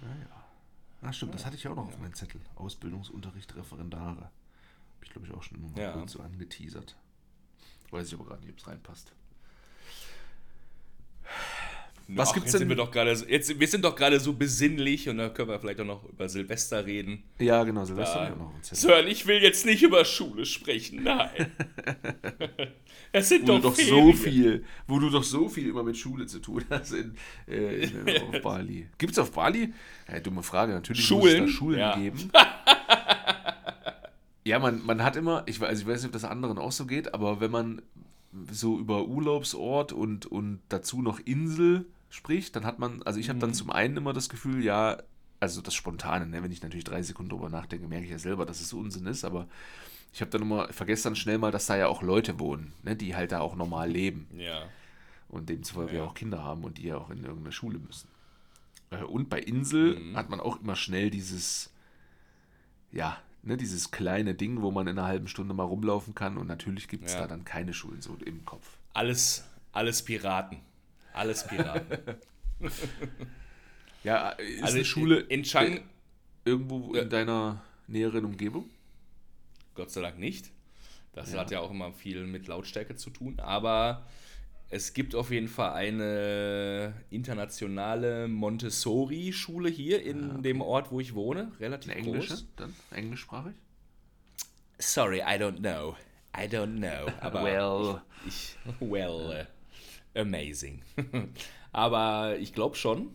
Ja, 0.00 0.08
ja. 0.08 0.44
Ah, 1.08 1.12
stimmt, 1.12 1.34
das 1.34 1.44
hatte 1.44 1.54
ich 1.56 1.64
ja 1.64 1.70
auch 1.70 1.76
noch 1.76 1.86
auf 1.88 1.98
meinem 1.98 2.14
Zettel. 2.14 2.40
Ausbildungsunterricht, 2.56 3.54
Referendare. 3.56 4.22
Habe 4.22 4.30
ich, 5.02 5.10
glaube 5.10 5.26
ich, 5.26 5.34
auch 5.34 5.42
schon 5.42 5.60
mal 5.60 5.92
kurz 5.92 6.12
so 6.12 6.20
angeteasert. 6.20 6.96
Weiß 7.92 8.08
ich 8.08 8.14
aber 8.14 8.24
gerade 8.24 8.40
nicht, 8.42 8.52
ob 8.52 8.58
es 8.58 8.66
reinpasst. 8.66 9.12
Was 12.08 12.30
Ach, 12.30 12.34
gibt's 12.34 12.46
jetzt 12.48 12.54
denn- 12.54 12.58
Sind 12.60 12.68
wir, 12.70 12.76
doch 12.76 12.90
gerade, 12.90 13.14
so- 13.14 13.24
jetzt, 13.26 13.58
wir 13.58 13.68
sind 13.68 13.84
doch 13.84 13.94
gerade 13.94 14.18
so 14.18 14.32
besinnlich 14.32 15.08
und 15.08 15.18
da 15.18 15.28
können 15.28 15.48
wir 15.48 15.58
vielleicht 15.60 15.80
auch 15.80 15.84
noch 15.86 16.04
über 16.08 16.28
Silvester 16.28 16.84
reden. 16.84 17.22
Ja, 17.38 17.62
genau, 17.64 17.84
Silvester 17.84 18.32
auch 18.32 18.36
noch. 18.36 18.52
Sören, 18.62 19.06
ich 19.06 19.26
will 19.26 19.40
jetzt 19.42 19.64
nicht 19.64 19.82
über 19.82 20.04
Schule 20.04 20.44
sprechen, 20.44 21.04
nein. 21.04 21.30
es 23.12 23.28
sind 23.28 23.42
Wo 23.42 23.52
doch, 23.58 23.62
doch 23.62 23.74
so 23.76 24.12
viel, 24.12 24.64
wo 24.88 24.98
du 24.98 25.08
doch 25.10 25.22
so 25.22 25.48
viel 25.48 25.68
immer 25.68 25.84
mit 25.84 25.96
Schule 25.96 26.26
zu 26.26 26.40
tun 26.40 26.64
hast 26.68 26.92
in, 26.92 27.14
äh, 27.48 27.84
in, 27.84 28.22
auf 28.34 28.42
Bali. 28.42 28.88
Gibt 28.98 29.12
es 29.12 29.18
auf 29.18 29.30
Bali? 29.30 29.72
Ja, 30.10 30.18
dumme 30.20 30.42
Frage, 30.42 30.72
natürlich 30.72 31.08
muss 31.10 31.20
Schulen? 31.22 31.44
es 31.44 31.50
da 31.52 31.56
Schulen 31.56 31.78
Ja. 31.78 31.96
geben. 31.96 32.30
ja, 34.44 34.58
man, 34.58 34.84
man 34.84 35.02
hat 35.02 35.16
immer, 35.16 35.42
ich, 35.46 35.60
we- 35.60 35.66
also 35.66 35.82
ich 35.82 35.88
weiß 35.88 36.02
nicht, 36.02 36.08
ob 36.08 36.12
das 36.12 36.24
anderen 36.24 36.58
auch 36.58 36.72
so 36.72 36.86
geht, 36.86 37.14
aber 37.14 37.40
wenn 37.40 37.50
man 37.50 37.82
so 38.50 38.78
über 38.78 39.06
Urlaubsort 39.06 39.92
und, 39.92 40.26
und 40.26 40.60
dazu 40.68 41.02
noch 41.02 41.20
Insel 41.20 41.86
spricht, 42.10 42.56
dann 42.56 42.64
hat 42.64 42.78
man, 42.78 43.02
also 43.02 43.20
ich 43.20 43.28
habe 43.28 43.36
Mhm. 43.36 43.40
dann 43.40 43.54
zum 43.54 43.70
einen 43.70 43.96
immer 43.96 44.12
das 44.12 44.28
Gefühl, 44.28 44.64
ja, 44.64 44.98
also 45.40 45.60
das 45.60 45.74
Spontane, 45.74 46.26
ne, 46.26 46.42
wenn 46.42 46.52
ich 46.52 46.62
natürlich 46.62 46.84
drei 46.84 47.02
Sekunden 47.02 47.30
drüber 47.30 47.48
nachdenke, 47.48 47.88
merke 47.88 48.04
ich 48.04 48.10
ja 48.10 48.18
selber, 48.18 48.46
dass 48.46 48.60
es 48.60 48.72
Unsinn 48.72 49.06
ist, 49.06 49.24
aber 49.24 49.48
ich 50.12 50.20
habe 50.20 50.30
dann 50.30 50.42
immer, 50.42 50.72
vergesse 50.72 51.04
dann 51.04 51.16
schnell 51.16 51.38
mal, 51.38 51.50
dass 51.52 51.66
da 51.66 51.76
ja 51.76 51.88
auch 51.88 52.02
Leute 52.02 52.38
wohnen, 52.38 52.72
ne, 52.82 52.96
die 52.96 53.14
halt 53.16 53.32
da 53.32 53.40
auch 53.40 53.54
normal 53.56 53.90
leben 53.90 54.26
Ja. 54.36 54.62
und 55.28 55.48
demzufolge 55.48 55.94
ja 55.96 55.98
Ja. 56.02 56.04
auch 56.04 56.14
Kinder 56.14 56.42
haben 56.42 56.64
und 56.64 56.78
die 56.78 56.84
ja 56.88 56.96
auch 56.98 57.10
in 57.10 57.24
irgendeine 57.24 57.52
Schule 57.52 57.78
müssen. 57.78 58.08
Äh, 58.90 59.04
Und 59.04 59.28
bei 59.30 59.40
Insel 59.40 59.98
Mhm. 59.98 60.16
hat 60.16 60.30
man 60.30 60.40
auch 60.40 60.60
immer 60.60 60.76
schnell 60.76 61.10
dieses, 61.10 61.70
ja, 62.92 63.18
ne, 63.42 63.56
dieses 63.56 63.90
kleine 63.90 64.34
Ding, 64.34 64.62
wo 64.62 64.70
man 64.70 64.86
in 64.86 64.98
einer 64.98 65.08
halben 65.08 65.28
Stunde 65.28 65.54
mal 65.54 65.64
rumlaufen 65.64 66.14
kann 66.14 66.38
und 66.38 66.46
natürlich 66.46 66.88
gibt 66.88 67.06
es 67.06 67.12
Ja. 67.14 67.22
da 67.22 67.26
dann 67.28 67.44
keine 67.44 67.74
Schulen 67.74 68.00
so 68.02 68.16
im 68.24 68.44
Kopf. 68.44 68.76
Alles, 68.94 69.44
alles 69.72 70.02
Piraten. 70.04 70.58
Alles 71.12 71.46
Piraten. 71.46 71.98
Ja, 74.04 74.30
ist 74.30 74.62
also 74.62 74.74
eine 74.76 74.84
Schule 74.84 75.20
in 75.20 75.42
Chang, 75.44 75.80
irgendwo 76.44 76.94
Ja. 76.94 77.02
in 77.02 77.10
deiner 77.10 77.62
näheren 77.86 78.24
Umgebung? 78.24 78.68
Gott 79.74 79.90
sei 79.90 80.00
Dank 80.00 80.18
nicht. 80.18 80.50
Das 81.12 81.32
Ja. 81.32 81.40
hat 81.40 81.50
ja 81.50 81.60
auch 81.60 81.70
immer 81.70 81.92
viel 81.92 82.26
mit 82.26 82.46
Lautstärke 82.48 82.96
zu 82.96 83.10
tun, 83.10 83.38
aber 83.38 84.04
es 84.72 84.94
gibt 84.94 85.14
auf 85.14 85.30
jeden 85.30 85.48
Fall 85.48 85.74
eine 85.74 86.94
internationale 87.10 88.26
Montessori-Schule 88.26 89.68
hier 89.68 90.02
in 90.02 90.42
dem 90.42 90.62
Ort, 90.62 90.90
wo 90.90 90.98
ich 90.98 91.14
wohne, 91.14 91.52
relativ 91.60 91.92
Eine 91.92 92.00
englische? 92.00 92.28
groß. 92.28 92.46
Dann 92.56 92.74
englischsprachig? 92.90 93.52
Sorry, 94.78 95.18
I 95.18 95.38
don't 95.38 95.58
know. 95.58 95.94
I 96.34 96.46
don't 96.48 96.78
know. 96.78 97.12
Aber 97.20 97.44
Well. 97.44 98.00
ich, 98.26 98.56
ich 98.66 98.80
well, 98.80 99.46
äh, 100.14 100.18
amazing. 100.18 100.80
aber 101.72 102.38
ich 102.38 102.54
glaube 102.54 102.76
schon. 102.76 103.10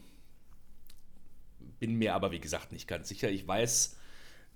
Bin 1.79 1.95
mir 1.95 2.13
aber 2.13 2.31
wie 2.31 2.39
gesagt 2.39 2.71
nicht 2.71 2.87
ganz 2.87 3.07
sicher. 3.09 3.31
Ich 3.31 3.47
weiß, 3.47 3.97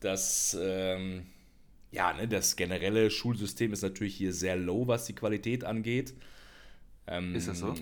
dass 0.01 0.55
ähm, 0.59 1.25
ja, 1.91 2.13
ne, 2.13 2.27
das 2.27 2.55
generelle 2.55 3.09
Schulsystem 3.09 3.73
ist 3.73 3.81
natürlich 3.81 4.15
hier 4.15 4.33
sehr 4.33 4.55
low, 4.55 4.87
was 4.87 5.05
die 5.05 5.13
Qualität 5.13 5.63
angeht. 5.63 6.13
Ähm, 7.07 7.35
Ist 7.35 7.47
das 7.47 7.59
so? 7.59 7.75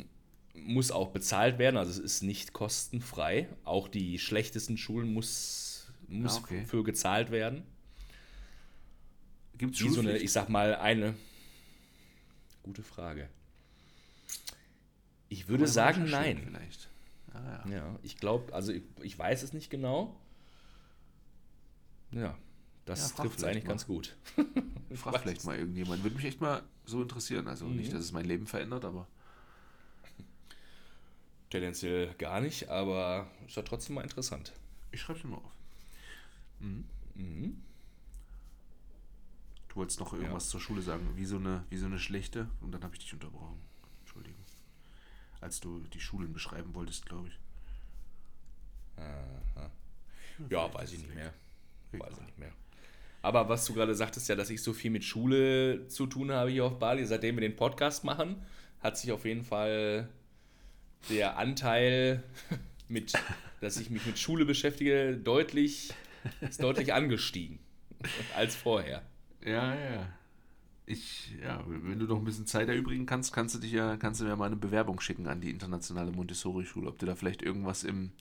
Muss 0.54 0.92
auch 0.92 1.10
bezahlt 1.10 1.58
werden, 1.58 1.78
also 1.78 1.92
es 1.92 2.00
ist 2.00 2.22
nicht 2.22 2.54
kostenfrei. 2.54 3.48
Auch 3.64 3.88
die 3.88 4.20
schlechtesten 4.20 4.78
Schulen 4.78 5.14
muss, 5.14 5.92
muss 6.08 6.38
Ah, 6.38 6.40
okay. 6.40 6.66
für 6.66 6.84
gezahlt 6.84 7.32
werden. 7.32 7.64
Gibt 9.58 9.76
es 9.76 9.82
Wie 9.84 9.90
so 9.90 10.02
eine, 10.02 10.18
ich 10.18 10.32
sag 10.32 10.50
mal, 10.50 10.76
eine. 10.76 11.16
Gute 12.64 12.84
Frage. 12.84 13.30
Ich 15.30 15.48
würde 15.48 15.64
Oder 15.64 15.72
sagen, 15.72 16.10
nein. 16.10 16.42
Vielleicht. 16.46 16.90
Ah, 17.34 17.64
ja. 17.70 17.76
Ja, 17.76 18.00
ich 18.04 18.18
glaube, 18.18 18.54
also 18.54 18.72
ich, 18.74 18.84
ich 19.02 19.18
weiß 19.18 19.44
es 19.44 19.54
nicht 19.54 19.70
genau. 19.70 20.16
Ja, 22.12 22.36
das 22.90 23.10
Ja, 23.12 23.16
trifft 23.24 23.36
es 23.36 23.42
vielleicht 23.42 23.56
eigentlich 23.56 23.64
mal. 23.66 23.70
ganz 23.70 23.86
gut. 23.88 24.16
Frag 24.96 25.22
vielleicht 25.22 25.46
mal 25.46 25.58
irgendjemand. 25.58 26.04
Würde 26.04 26.16
mich 26.16 26.26
echt 26.26 26.42
mal 26.42 26.64
so 26.86 27.02
interessieren. 27.02 27.48
Also 27.48 27.66
Mhm. 27.66 27.78
nicht, 27.78 27.94
dass 27.94 28.02
es 28.02 28.12
mein 28.12 28.26
Leben 28.26 28.46
verändert, 28.48 28.84
aber 28.86 29.08
Tendenziell 31.50 32.14
gar 32.20 32.42
nicht, 32.42 32.70
aber 32.70 33.26
ist 33.48 33.56
ja 33.56 33.64
trotzdem 33.64 33.96
mal 33.96 34.04
interessant. 34.04 34.54
ich 34.92 35.02
schreibe 35.02 35.18
es 35.20 35.26
mir 35.26 35.32
mal 35.32 35.38
auf. 35.38 35.52
Mhm. 36.60 37.64
Du 39.70 39.76
wolltest 39.76 40.00
noch 40.00 40.14
irgendwas 40.14 40.50
zur 40.50 40.60
Schule 40.60 40.82
sagen, 40.82 41.10
wie 41.16 41.26
so 41.26 41.38
eine, 41.38 41.64
wie 41.70 41.78
so 41.78 41.86
eine 41.88 41.98
schlechte, 42.00 42.50
und 42.62 42.72
dann 42.72 42.84
habe 42.84 42.94
ich 42.96 43.02
dich 43.02 43.14
unterbrochen. 43.14 43.60
Entschuldigung. 44.02 44.44
Als 45.42 45.60
du 45.60 45.80
die 45.94 46.00
Schulen 46.00 46.34
beschreiben 46.34 46.74
wolltest, 46.74 47.06
glaube 47.08 47.30
ich. 47.30 47.40
Ja, 50.50 50.74
weiß 50.74 50.92
ich 50.94 51.00
nicht 51.00 51.16
mehr. 51.16 51.34
Weiß 51.94 52.14
ich 52.14 52.26
nicht 52.26 52.38
mehr. 52.38 52.52
Aber 53.22 53.50
was 53.50 53.66
du 53.66 53.74
gerade 53.74 53.96
sagtest, 53.96 54.30
ja, 54.30 54.36
dass 54.36 54.50
ich 54.50 54.62
so 54.62 54.74
viel 54.74 54.92
mit 54.92 55.04
Schule 55.04 55.88
zu 55.88 56.08
tun 56.08 56.32
habe 56.32 56.52
hier 56.52 56.66
auf 56.66 56.80
Bali, 56.80 57.06
seitdem 57.06 57.36
wir 57.36 57.42
den 57.42 57.56
Podcast 57.56 58.04
machen, 58.04 58.38
hat 58.82 58.98
sich 58.98 59.12
auf 59.12 59.26
jeden 59.26 59.44
Fall 59.44 60.08
der 61.10 61.38
Anteil, 61.38 62.24
mit, 62.88 63.14
dass 63.62 63.78
ich 63.78 63.90
mich 63.90 64.06
mit 64.06 64.18
Schule 64.18 64.46
beschäftige, 64.46 65.18
deutlich, 65.18 65.94
ist 66.42 66.64
deutlich 66.64 66.94
angestiegen 66.94 67.60
als 68.36 68.56
vorher. 68.56 69.04
Ja, 69.44 69.76
ja. 69.76 70.08
Ich, 70.86 71.32
ja, 71.44 71.64
wenn 71.68 72.00
du 72.00 72.08
noch 72.08 72.18
ein 72.18 72.26
bisschen 72.26 72.48
Zeit 72.48 72.68
erübrigen 72.68 73.06
kannst, 73.06 73.32
kannst 73.32 73.54
du 73.54 73.60
dich 73.60 73.72
ja, 73.72 73.96
kannst 73.98 74.22
du 74.22 74.26
mir 74.26 74.36
mal 74.36 74.48
eine 74.48 74.56
Bewerbung 74.56 75.00
schicken 75.00 75.28
an 75.28 75.40
die 75.40 75.52
internationale 75.52 76.12
Montessori-Schule, 76.12 76.90
ob 76.90 76.98
du 76.98 77.06
da 77.06 77.16
vielleicht 77.16 77.44
irgendwas 77.44 77.84
im, 77.84 78.12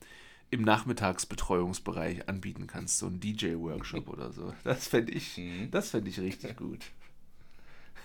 im 0.51 0.63
Nachmittagsbetreuungsbereich 0.63 2.29
anbieten 2.29 2.67
kannst, 2.67 2.99
so 2.99 3.07
ein 3.07 3.21
DJ-Workshop 3.21 4.09
oder 4.09 4.33
so. 4.33 4.55
Das 4.65 4.89
fände 4.89 5.13
ich, 5.13 5.37
Mhm. 5.37 5.71
das 5.71 5.91
fände 5.91 6.09
ich 6.11 6.19
richtig 6.21 6.57
gut. 6.57 6.87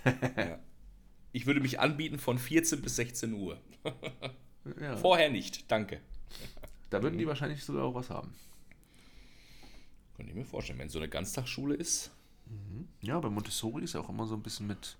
Ja. 0.05 0.59
Ich 1.31 1.45
würde 1.45 1.61
mich 1.61 1.79
anbieten 1.79 2.19
von 2.19 2.37
14 2.37 2.81
bis 2.81 2.95
16 2.97 3.33
Uhr. 3.33 3.59
Ja, 4.79 4.95
Vorher 4.97 5.29
nicht, 5.29 5.71
danke. 5.71 5.99
da 6.89 7.01
würden 7.01 7.17
die 7.17 7.27
wahrscheinlich 7.27 7.63
sogar 7.63 7.83
auch 7.85 7.95
was 7.95 8.09
haben. 8.09 8.33
Könnte 10.15 10.31
ich 10.31 10.37
mir 10.37 10.45
vorstellen, 10.45 10.79
wenn 10.79 10.87
es 10.87 10.93
so 10.93 10.99
eine 10.99 11.09
Ganztagsschule 11.09 11.75
ist. 11.75 12.11
Ja, 13.01 13.19
bei 13.19 13.29
Montessori 13.29 13.83
ist 13.83 13.93
ja 13.93 14.01
auch 14.01 14.09
immer 14.09 14.27
so 14.27 14.35
ein 14.35 14.43
bisschen 14.43 14.67
mit, 14.67 14.97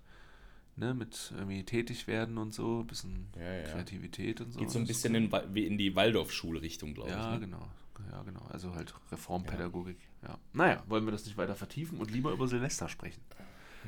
ne, 0.76 0.94
mit 0.94 1.32
irgendwie 1.36 1.62
tätig 1.64 2.06
werden 2.06 2.38
und 2.38 2.54
so, 2.54 2.80
ein 2.80 2.86
bisschen 2.86 3.28
Ja, 3.38 3.52
ja. 3.52 3.62
Kreativität 3.64 4.40
und 4.40 4.52
so. 4.52 4.58
Geht 4.60 4.70
so 4.70 4.78
ein 4.78 4.86
bisschen 4.86 5.14
in, 5.14 5.30
in 5.54 5.78
die 5.78 5.94
Waldorfschulrichtung, 5.96 6.94
glaube 6.94 7.10
Ja, 7.10 7.34
ich. 7.34 7.40
Ne? 7.40 7.46
genau. 7.46 7.68
Ja, 8.10 8.22
genau. 8.22 8.42
Also 8.50 8.74
halt 8.74 8.94
Reformpädagogik. 9.12 9.96
Ja. 10.22 10.38
Naja, 10.52 10.82
wollen 10.88 11.04
wir 11.04 11.12
das 11.12 11.24
nicht 11.24 11.36
weiter 11.36 11.54
vertiefen 11.54 11.98
und 11.98 12.10
lieber 12.10 12.32
über 12.32 12.46
Silvester 12.48 12.88
sprechen? 12.88 13.22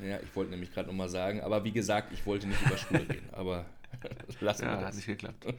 Ja, 0.03 0.19
ich 0.19 0.35
wollte 0.35 0.51
nämlich 0.51 0.73
gerade 0.73 0.87
nochmal 0.87 1.09
sagen, 1.09 1.41
aber 1.41 1.63
wie 1.63 1.71
gesagt, 1.71 2.13
ich 2.13 2.25
wollte 2.25 2.47
nicht 2.47 2.61
über 2.65 2.77
Schule 2.77 3.01
reden, 3.01 3.29
aber 3.31 3.65
lassen 4.41 4.61
wir 4.63 4.71
Ja, 4.73 4.81
hat 4.85 4.95
nicht 4.95 5.07
geklappt. 5.07 5.45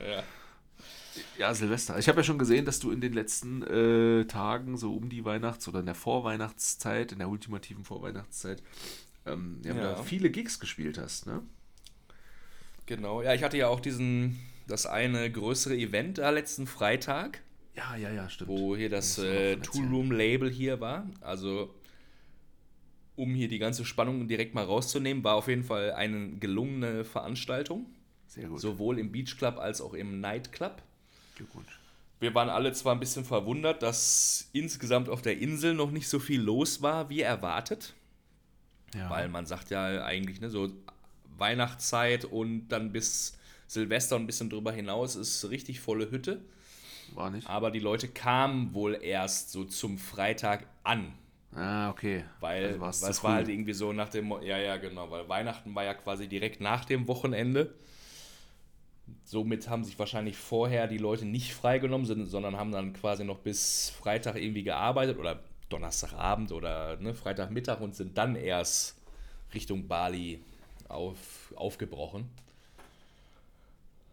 Ja. 0.00 0.22
Ja, 1.38 1.54
Silvester. 1.54 1.98
Ich 1.98 2.08
habe 2.08 2.20
ja 2.20 2.24
schon 2.24 2.38
gesehen, 2.38 2.64
dass 2.64 2.80
du 2.80 2.90
in 2.90 3.00
den 3.00 3.12
letzten 3.12 3.62
äh, 3.62 4.24
Tagen, 4.24 4.76
so 4.78 4.94
um 4.96 5.08
die 5.10 5.24
Weihnachts- 5.24 5.68
oder 5.68 5.80
in 5.80 5.86
der 5.86 5.94
Vorweihnachtszeit, 5.94 7.12
in 7.12 7.18
der 7.18 7.28
ultimativen 7.28 7.84
Vorweihnachtszeit, 7.84 8.62
ähm, 9.26 9.60
ja, 9.64 9.74
Ja. 9.74 9.82
da 9.94 10.02
viele 10.02 10.30
Gigs 10.30 10.58
gespielt 10.60 10.98
hast, 10.98 11.26
ne? 11.26 11.42
Genau, 12.86 13.22
ja, 13.22 13.32
ich 13.34 13.42
hatte 13.42 13.56
ja 13.56 13.68
auch 13.68 13.80
diesen, 13.80 14.38
das 14.66 14.86
eine 14.86 15.30
größere 15.30 15.76
Event 15.76 16.18
da 16.18 16.30
letzten 16.30 16.66
Freitag, 16.66 17.42
Ja, 17.76 17.96
ja, 17.96 18.10
ja, 18.10 18.28
stimmt. 18.28 18.48
wo 18.50 18.76
hier 18.76 18.90
das 18.90 19.18
äh, 19.18 19.52
von 19.54 19.62
Tool 19.62 19.74
erzählen. 19.82 19.94
Room 19.94 20.10
Label 20.10 20.50
hier 20.50 20.80
war. 20.80 21.08
Also, 21.20 21.72
um 23.16 23.34
hier 23.34 23.48
die 23.48 23.58
ganze 23.58 23.84
Spannung 23.84 24.26
direkt 24.26 24.54
mal 24.54 24.64
rauszunehmen, 24.64 25.22
war 25.22 25.34
auf 25.36 25.48
jeden 25.48 25.62
Fall 25.64 25.92
eine 25.92 26.30
gelungene 26.38 27.04
Veranstaltung. 27.04 27.86
Sehr 28.26 28.48
gut. 28.48 28.60
Sowohl 28.60 28.98
im 28.98 29.12
Beach 29.12 29.36
Club 29.36 29.58
als 29.58 29.80
auch 29.80 29.94
im 29.94 30.20
Night 30.20 30.52
Club. 30.52 30.82
Glückwunsch. 31.36 31.78
Wir 32.20 32.34
waren 32.34 32.48
alle 32.48 32.72
zwar 32.72 32.94
ein 32.94 33.00
bisschen 33.00 33.24
verwundert, 33.24 33.82
dass 33.82 34.48
insgesamt 34.52 35.08
auf 35.08 35.22
der 35.22 35.38
Insel 35.38 35.74
noch 35.74 35.90
nicht 35.90 36.08
so 36.08 36.18
viel 36.18 36.40
los 36.40 36.80
war, 36.80 37.10
wie 37.10 37.20
erwartet. 37.20 37.94
Ja. 38.94 39.08
Weil 39.10 39.28
man 39.28 39.46
sagt 39.46 39.70
ja 39.70 40.04
eigentlich, 40.04 40.40
ne, 40.40 40.50
so 40.50 40.70
Weihnachtszeit 41.38 42.24
und 42.24 42.68
dann 42.68 42.92
bis 42.92 43.38
Silvester 43.66 44.16
und 44.16 44.22
ein 44.22 44.26
bisschen 44.26 44.50
drüber 44.50 44.72
hinaus 44.72 45.16
ist 45.16 45.48
richtig 45.50 45.80
volle 45.80 46.10
Hütte. 46.10 46.42
War 47.14 47.30
nicht? 47.30 47.48
Aber 47.48 47.70
die 47.70 47.78
Leute 47.78 48.08
kamen 48.08 48.74
wohl 48.74 48.98
erst 49.02 49.50
so 49.50 49.64
zum 49.64 49.98
Freitag 49.98 50.66
an. 50.82 51.12
Ah, 51.54 51.90
okay. 51.90 52.24
Weil, 52.40 52.80
Also 52.80 53.02
weil 53.02 53.10
es 53.10 53.24
war 53.24 53.34
halt 53.34 53.48
irgendwie 53.48 53.74
so 53.74 53.92
nach 53.92 54.08
dem, 54.08 54.30
ja, 54.42 54.58
ja, 54.58 54.76
genau, 54.78 55.10
weil 55.10 55.28
Weihnachten 55.28 55.74
war 55.74 55.84
ja 55.84 55.94
quasi 55.94 56.26
direkt 56.26 56.60
nach 56.60 56.84
dem 56.84 57.08
Wochenende. 57.08 57.74
Somit 59.24 59.68
haben 59.68 59.84
sich 59.84 59.98
wahrscheinlich 59.98 60.36
vorher 60.36 60.86
die 60.86 60.98
Leute 60.98 61.26
nicht 61.26 61.52
freigenommen, 61.52 62.26
sondern 62.26 62.56
haben 62.56 62.72
dann 62.72 62.92
quasi 62.94 63.24
noch 63.24 63.38
bis 63.38 63.90
Freitag 63.90 64.36
irgendwie 64.36 64.62
gearbeitet 64.62 65.18
oder 65.18 65.40
Donnerstagabend 65.72 66.52
oder 66.52 66.96
ne, 66.96 67.14
Freitagmittag 67.14 67.80
und 67.80 67.94
sind 67.94 68.18
dann 68.18 68.36
erst 68.36 68.96
Richtung 69.54 69.88
Bali 69.88 70.40
auf, 70.88 71.52
aufgebrochen. 71.56 72.28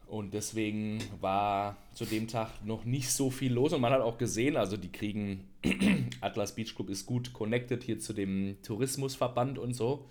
Und 0.07 0.33
deswegen 0.33 1.03
war 1.21 1.77
zu 1.93 2.03
dem 2.03 2.27
Tag 2.27 2.49
noch 2.65 2.83
nicht 2.83 3.11
so 3.11 3.29
viel 3.29 3.53
los. 3.53 3.73
Und 3.73 3.81
man 3.81 3.93
hat 3.93 4.01
auch 4.01 4.17
gesehen, 4.17 4.57
also 4.57 4.75
die 4.75 4.91
kriegen, 4.91 5.47
Atlas 6.21 6.55
Beach 6.55 6.73
Club 6.75 6.89
ist 6.89 7.05
gut 7.05 7.31
connected 7.31 7.83
hier 7.83 7.99
zu 7.99 8.13
dem 8.13 8.57
Tourismusverband 8.63 9.59
und 9.59 9.75
so. 9.75 10.05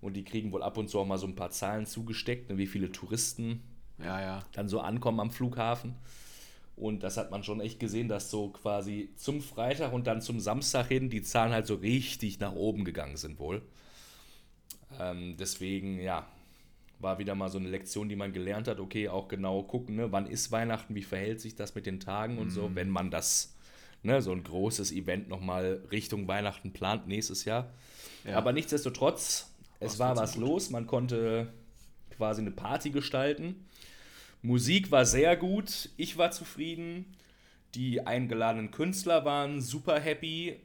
Und 0.00 0.14
die 0.14 0.22
kriegen 0.22 0.52
wohl 0.52 0.62
ab 0.62 0.78
und 0.78 0.88
zu 0.88 1.00
auch 1.00 1.06
mal 1.06 1.18
so 1.18 1.26
ein 1.26 1.34
paar 1.34 1.50
Zahlen 1.50 1.84
zugesteckt, 1.84 2.48
ne, 2.48 2.58
wie 2.58 2.68
viele 2.68 2.92
Touristen 2.92 3.60
Ja, 3.98 4.20
ja. 4.20 4.44
dann 4.52 4.68
so 4.68 4.80
ankommen 4.80 5.18
am 5.18 5.32
Flughafen. 5.32 5.96
Und 6.80 7.02
das 7.02 7.18
hat 7.18 7.30
man 7.30 7.44
schon 7.44 7.60
echt 7.60 7.78
gesehen, 7.78 8.08
dass 8.08 8.30
so 8.30 8.48
quasi 8.48 9.10
zum 9.16 9.42
Freitag 9.42 9.92
und 9.92 10.06
dann 10.06 10.22
zum 10.22 10.40
Samstag 10.40 10.88
hin 10.88 11.10
die 11.10 11.22
Zahlen 11.22 11.52
halt 11.52 11.66
so 11.66 11.74
richtig 11.74 12.40
nach 12.40 12.52
oben 12.52 12.84
gegangen 12.84 13.18
sind 13.18 13.38
wohl. 13.38 13.60
Ähm, 14.98 15.36
deswegen, 15.38 16.00
ja, 16.00 16.26
war 16.98 17.18
wieder 17.18 17.34
mal 17.34 17.50
so 17.50 17.58
eine 17.58 17.68
Lektion, 17.68 18.08
die 18.08 18.16
man 18.16 18.32
gelernt 18.32 18.66
hat. 18.66 18.80
Okay, 18.80 19.08
auch 19.08 19.28
genau 19.28 19.62
gucken, 19.62 19.96
ne, 19.96 20.10
wann 20.10 20.26
ist 20.26 20.52
Weihnachten, 20.52 20.94
wie 20.94 21.02
verhält 21.02 21.40
sich 21.40 21.54
das 21.54 21.74
mit 21.74 21.86
den 21.86 22.00
Tagen 22.00 22.38
und 22.38 22.50
so, 22.50 22.74
wenn 22.74 22.88
man 22.88 23.10
das, 23.10 23.54
ne, 24.02 24.22
so 24.22 24.32
ein 24.32 24.42
großes 24.42 24.92
Event 24.92 25.28
nochmal 25.28 25.82
Richtung 25.90 26.28
Weihnachten 26.28 26.72
plant 26.72 27.06
nächstes 27.08 27.44
Jahr. 27.44 27.70
Ja. 28.24 28.36
Aber 28.36 28.52
nichtsdestotrotz, 28.52 29.50
es 29.80 29.92
Was 29.92 29.98
war 29.98 30.16
was 30.16 30.32
gut. 30.32 30.42
los, 30.42 30.70
man 30.70 30.86
konnte 30.86 31.52
quasi 32.16 32.40
eine 32.40 32.50
Party 32.50 32.90
gestalten. 32.90 33.66
Musik 34.42 34.90
war 34.90 35.04
sehr 35.04 35.36
gut, 35.36 35.90
ich 35.96 36.16
war 36.16 36.30
zufrieden. 36.30 37.04
Die 37.74 38.06
eingeladenen 38.06 38.70
Künstler 38.70 39.24
waren 39.24 39.60
super 39.60 40.00
happy. 40.00 40.56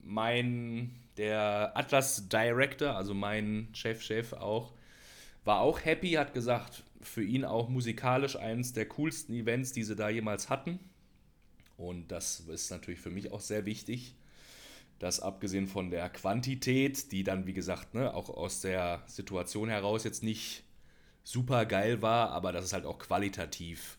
Mein, 0.00 0.96
der 1.16 1.72
Atlas 1.74 2.28
Director, 2.28 2.96
also 2.96 3.14
mein 3.14 3.68
Chef-Chef 3.72 4.32
auch, 4.32 4.72
war 5.44 5.60
auch 5.60 5.84
happy, 5.84 6.12
hat 6.12 6.34
gesagt, 6.34 6.82
für 7.00 7.22
ihn 7.22 7.44
auch 7.44 7.68
musikalisch 7.68 8.36
eines 8.36 8.72
der 8.72 8.86
coolsten 8.86 9.32
Events, 9.34 9.72
die 9.72 9.84
sie 9.84 9.96
da 9.96 10.08
jemals 10.08 10.50
hatten. 10.50 10.80
Und 11.76 12.08
das 12.10 12.40
ist 12.40 12.70
natürlich 12.70 13.00
für 13.00 13.10
mich 13.10 13.32
auch 13.32 13.40
sehr 13.40 13.64
wichtig, 13.64 14.14
dass 14.98 15.20
abgesehen 15.20 15.66
von 15.66 15.90
der 15.90 16.10
Quantität, 16.10 17.10
die 17.12 17.24
dann, 17.24 17.46
wie 17.46 17.54
gesagt, 17.54 17.94
ne, 17.94 18.12
auch 18.12 18.28
aus 18.28 18.60
der 18.60 19.02
Situation 19.06 19.70
heraus 19.70 20.04
jetzt 20.04 20.22
nicht 20.22 20.64
super 21.30 21.64
geil 21.64 22.02
war, 22.02 22.30
aber 22.30 22.52
dass 22.52 22.64
es 22.64 22.72
halt 22.72 22.84
auch 22.84 22.98
qualitativ 22.98 23.98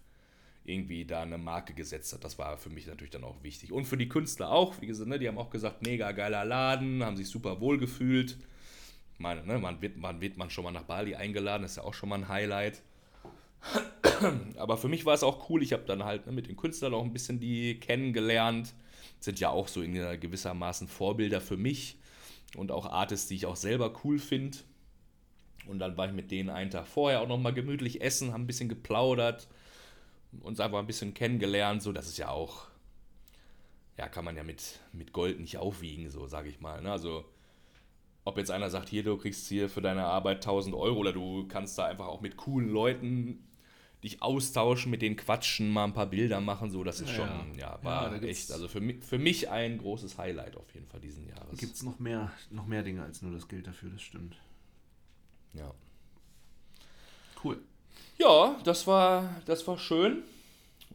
irgendwie 0.65 1.05
da 1.05 1.23
eine 1.23 1.37
Marke 1.37 1.73
gesetzt 1.73 2.13
hat. 2.13 2.23
Das 2.23 2.37
war 2.37 2.57
für 2.57 2.69
mich 2.69 2.87
natürlich 2.87 3.11
dann 3.11 3.23
auch 3.23 3.41
wichtig. 3.41 3.71
Und 3.71 3.85
für 3.85 3.97
die 3.97 4.09
Künstler 4.09 4.51
auch, 4.51 4.79
wie 4.81 4.87
gesagt, 4.87 5.09
ne, 5.09 5.17
die 5.17 5.27
haben 5.27 5.37
auch 5.37 5.49
gesagt, 5.49 5.81
mega 5.81 6.11
geiler 6.11 6.45
Laden, 6.45 7.03
haben 7.03 7.17
sich 7.17 7.29
super 7.29 7.61
wohl 7.61 7.77
gefühlt. 7.77 8.37
Meine, 9.17 9.45
ne, 9.45 9.57
man 9.59 9.81
wird, 9.81 9.97
man 9.97 10.21
wird 10.21 10.37
man 10.37 10.49
schon 10.49 10.65
mal 10.65 10.71
nach 10.71 10.83
Bali 10.83 11.15
eingeladen, 11.15 11.63
ist 11.63 11.77
ja 11.77 11.83
auch 11.83 11.93
schon 11.93 12.09
mal 12.09 12.19
ein 12.19 12.27
Highlight. 12.27 12.81
Aber 14.57 14.77
für 14.77 14.87
mich 14.87 15.05
war 15.05 15.13
es 15.13 15.23
auch 15.23 15.49
cool, 15.49 15.63
ich 15.63 15.73
habe 15.73 15.83
dann 15.85 16.03
halt 16.03 16.27
ne, 16.27 16.33
mit 16.33 16.47
den 16.47 16.57
Künstlern 16.57 16.93
auch 16.93 17.03
ein 17.03 17.13
bisschen 17.13 17.39
die 17.39 17.79
kennengelernt. 17.79 18.73
Sind 19.19 19.39
ja 19.39 19.49
auch 19.49 19.67
so 19.67 19.81
in 19.81 19.93
gewissermaßen 19.93 20.87
Vorbilder 20.87 21.41
für 21.41 21.57
mich 21.57 21.97
und 22.55 22.71
auch 22.71 22.87
Artists, 22.87 23.27
die 23.27 23.35
ich 23.35 23.45
auch 23.45 23.55
selber 23.55 23.93
cool 24.03 24.19
finde. 24.19 24.57
Und 25.67 25.79
dann 25.79 25.97
war 25.97 26.07
ich 26.07 26.13
mit 26.13 26.31
denen 26.31 26.49
einen 26.49 26.71
Tag 26.71 26.87
vorher 26.87 27.21
auch 27.21 27.27
nochmal 27.27 27.53
gemütlich 27.53 28.01
essen, 28.01 28.33
haben 28.33 28.43
ein 28.43 28.47
bisschen 28.47 28.69
geplaudert, 28.69 29.47
uns 30.41 30.59
einfach 30.59 30.79
ein 30.79 30.87
bisschen 30.87 31.13
kennengelernt. 31.13 31.81
So, 31.81 31.91
das 31.91 32.07
ist 32.07 32.17
ja 32.17 32.29
auch, 32.29 32.67
ja, 33.97 34.07
kann 34.07 34.25
man 34.25 34.35
ja 34.35 34.43
mit, 34.43 34.79
mit 34.93 35.13
Gold 35.13 35.39
nicht 35.39 35.57
aufwiegen, 35.57 36.09
so 36.09 36.27
sage 36.27 36.49
ich 36.49 36.59
mal. 36.59 36.81
Ne? 36.81 36.91
Also, 36.91 37.25
ob 38.23 38.37
jetzt 38.37 38.51
einer 38.51 38.69
sagt, 38.69 38.89
hier, 38.89 39.03
du 39.03 39.17
kriegst 39.17 39.47
hier 39.47 39.69
für 39.69 39.81
deine 39.81 40.05
Arbeit 40.05 40.37
1000 40.37 40.75
Euro 40.75 40.99
oder 40.99 41.13
du 41.13 41.47
kannst 41.47 41.77
da 41.77 41.85
einfach 41.85 42.07
auch 42.07 42.21
mit 42.21 42.37
coolen 42.37 42.69
Leuten 42.69 43.47
dich 44.03 44.21
austauschen, 44.21 44.89
mit 44.89 45.03
denen 45.03 45.15
quatschen, 45.15 45.69
mal 45.69 45.83
ein 45.83 45.93
paar 45.93 46.07
Bilder 46.07 46.41
machen, 46.41 46.71
so, 46.71 46.83
das 46.83 47.01
ist 47.01 47.09
Ja, 47.09 47.15
schon, 47.17 47.53
ja. 47.55 47.77
ja, 47.77 47.79
war 47.83 48.15
Ja, 48.15 48.21
echt, 48.23 48.51
also 48.51 48.67
für 48.67 48.79
mich, 48.79 49.03
für 49.03 49.19
mich 49.19 49.49
ein 49.49 49.77
großes 49.77 50.17
Highlight 50.17 50.55
auf 50.57 50.73
jeden 50.73 50.87
Fall 50.87 51.01
diesen 51.01 51.27
Jahres. 51.27 51.59
Gibt 51.59 51.75
es 51.75 51.83
noch 51.83 51.99
mehr, 51.99 52.31
noch 52.49 52.65
mehr 52.65 52.81
Dinge 52.81 53.03
als 53.03 53.21
nur 53.21 53.31
das 53.31 53.47
Geld 53.47 53.67
dafür, 53.67 53.91
das 53.91 54.01
stimmt. 54.01 54.37
Ja. 55.53 55.71
Cool. 57.43 57.57
Ja, 58.17 58.55
das 58.63 58.87
war, 58.87 59.29
das 59.45 59.67
war 59.67 59.77
schön. 59.77 60.23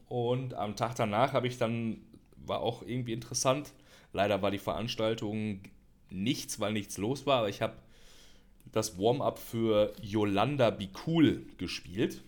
Und 0.09 0.55
am 0.55 0.77
Tag 0.77 0.95
danach 0.97 1.33
habe 1.33 1.49
ich 1.49 1.59
dann, 1.59 1.99
war 2.37 2.61
auch 2.61 2.83
irgendwie 2.83 3.13
interessant. 3.13 3.73
Leider 4.13 4.43
war 4.43 4.51
die 4.51 4.59
Veranstaltung 4.59 5.61
nichts, 6.11 6.61
weil 6.61 6.73
nichts 6.73 6.99
los 6.99 7.27
war, 7.27 7.39
aber 7.39 7.49
ich 7.49 7.63
habe 7.63 7.75
das 8.73 8.99
Warm-up 8.99 9.39
für 9.39 9.93
Yolanda 10.01 10.71
Be 10.71 10.89
Cool 11.07 11.47
gespielt. 11.59 12.23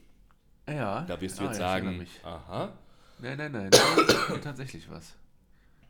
Ja. 0.67 1.03
Da 1.03 1.21
wirst 1.21 1.39
du 1.39 1.45
ah, 1.45 1.47
jetzt 1.47 1.59
erinnere 1.59 1.85
sagen, 1.85 1.99
Mich. 1.99 2.25
aha. 2.25 2.73
Nein, 3.21 3.39
nein, 3.39 3.53
nein. 3.53 3.71
Da 3.71 4.37
tatsächlich 4.39 4.89
was. 4.91 5.15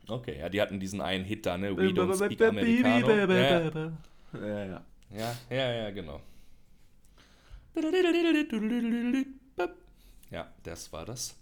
Okay, 0.07 0.39
ja, 0.39 0.49
die 0.49 0.61
hatten 0.61 0.79
diesen 0.79 1.01
einen 1.01 1.23
Hit 1.25 1.45
da, 1.45 1.57
ne? 1.57 1.75
We 1.77 1.89
don't 1.89 2.15
speak 2.15 2.41
Americano. 2.41 3.09
Ja, 3.11 3.91
Ja, 4.33 4.65
ja. 4.65 4.85
Ja, 5.11 5.35
ja, 5.49 5.73
ja, 5.73 5.91
genau. 5.91 6.21
Ja, 10.31 10.51
das 10.63 10.91
war 10.91 11.05
das. 11.05 11.35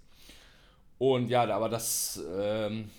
Und 0.97 1.29
ja, 1.29 1.43
aber 1.53 1.69
das, 1.69 2.21
ähm, 2.37 2.89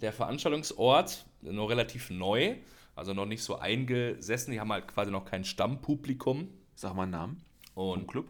der 0.00 0.12
Veranstaltungsort, 0.12 1.24
noch 1.42 1.68
relativ 1.68 2.10
neu, 2.10 2.56
also 2.94 3.14
noch 3.14 3.26
nicht 3.26 3.42
so 3.42 3.58
eingesessen. 3.58 4.52
Die 4.52 4.60
haben 4.60 4.72
halt 4.72 4.88
quasi 4.88 5.10
noch 5.10 5.24
kein 5.24 5.44
Stammpublikum. 5.44 6.48
Sag 6.74 6.94
mal 6.94 7.04
einen 7.04 7.12
Namen. 7.12 7.44
Vom 7.74 7.90
Und 8.00 8.08
Club. 8.08 8.28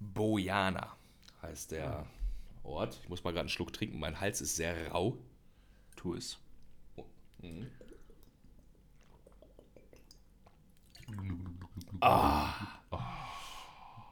Bojana 0.00 0.96
heißt 1.42 1.70
der 1.70 2.06
Ort. 2.64 2.98
Ich 3.02 3.08
muss 3.08 3.22
mal 3.22 3.30
gerade 3.30 3.40
einen 3.40 3.48
Schluck 3.48 3.72
trinken, 3.72 3.98
mein 3.98 4.20
Hals 4.20 4.40
ist 4.40 4.56
sehr 4.56 4.90
rau. 4.90 5.16
Tu 5.94 6.14
es. 6.14 6.38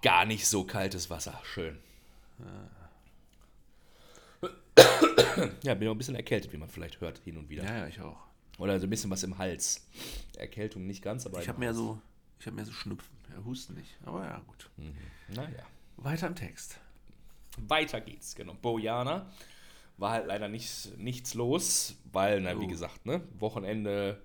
Gar 0.03 0.25
nicht 0.27 0.47
so 0.47 0.65
kaltes 0.65 1.11
Wasser. 1.11 1.41
Schön. 1.45 1.79
Ja, 5.63 5.75
bin 5.75 5.89
auch 5.89 5.93
ein 5.93 5.99
bisschen 5.99 6.15
erkältet, 6.15 6.53
wie 6.53 6.57
man 6.57 6.69
vielleicht 6.69 7.01
hört, 7.01 7.19
hin 7.19 7.37
und 7.37 7.49
wieder. 7.49 7.65
Ja, 7.65 7.79
ja, 7.79 7.87
ich 7.89 8.01
auch. 8.01 8.19
Oder 8.59 8.79
so 8.79 8.87
ein 8.87 8.91
bisschen 8.91 9.11
was 9.11 9.23
im 9.23 9.37
Hals. 9.39 9.87
Erkältung 10.37 10.87
nicht 10.87 11.03
ganz, 11.03 11.27
aber. 11.27 11.41
Ich 11.41 11.49
habe 11.49 11.59
mehr 11.59 11.75
so, 11.75 11.99
ich 12.39 12.47
habe 12.47 12.57
mehr 12.57 12.65
so 12.65 12.73
Schnupfen. 12.73 13.13
Ja, 13.31 13.45
Husten 13.45 13.75
nicht. 13.75 13.97
Aber 14.05 14.25
ja, 14.25 14.41
gut. 14.47 14.71
Naja. 15.29 15.65
Weiter 15.97 16.27
im 16.29 16.35
Text. 16.37 16.79
Weiter 17.57 18.01
geht's, 18.01 18.35
genau. 18.35 18.55
Bojana 18.55 19.31
war 19.97 20.11
halt 20.11 20.27
leider 20.27 20.49
nichts, 20.49 20.91
nichts 20.99 21.35
los, 21.35 21.95
weil, 22.13 22.41
na, 22.41 22.59
wie 22.61 22.65
Oh. 22.65 22.69
gesagt, 22.69 23.07
ne, 23.07 23.23
Wochenende 23.39 24.21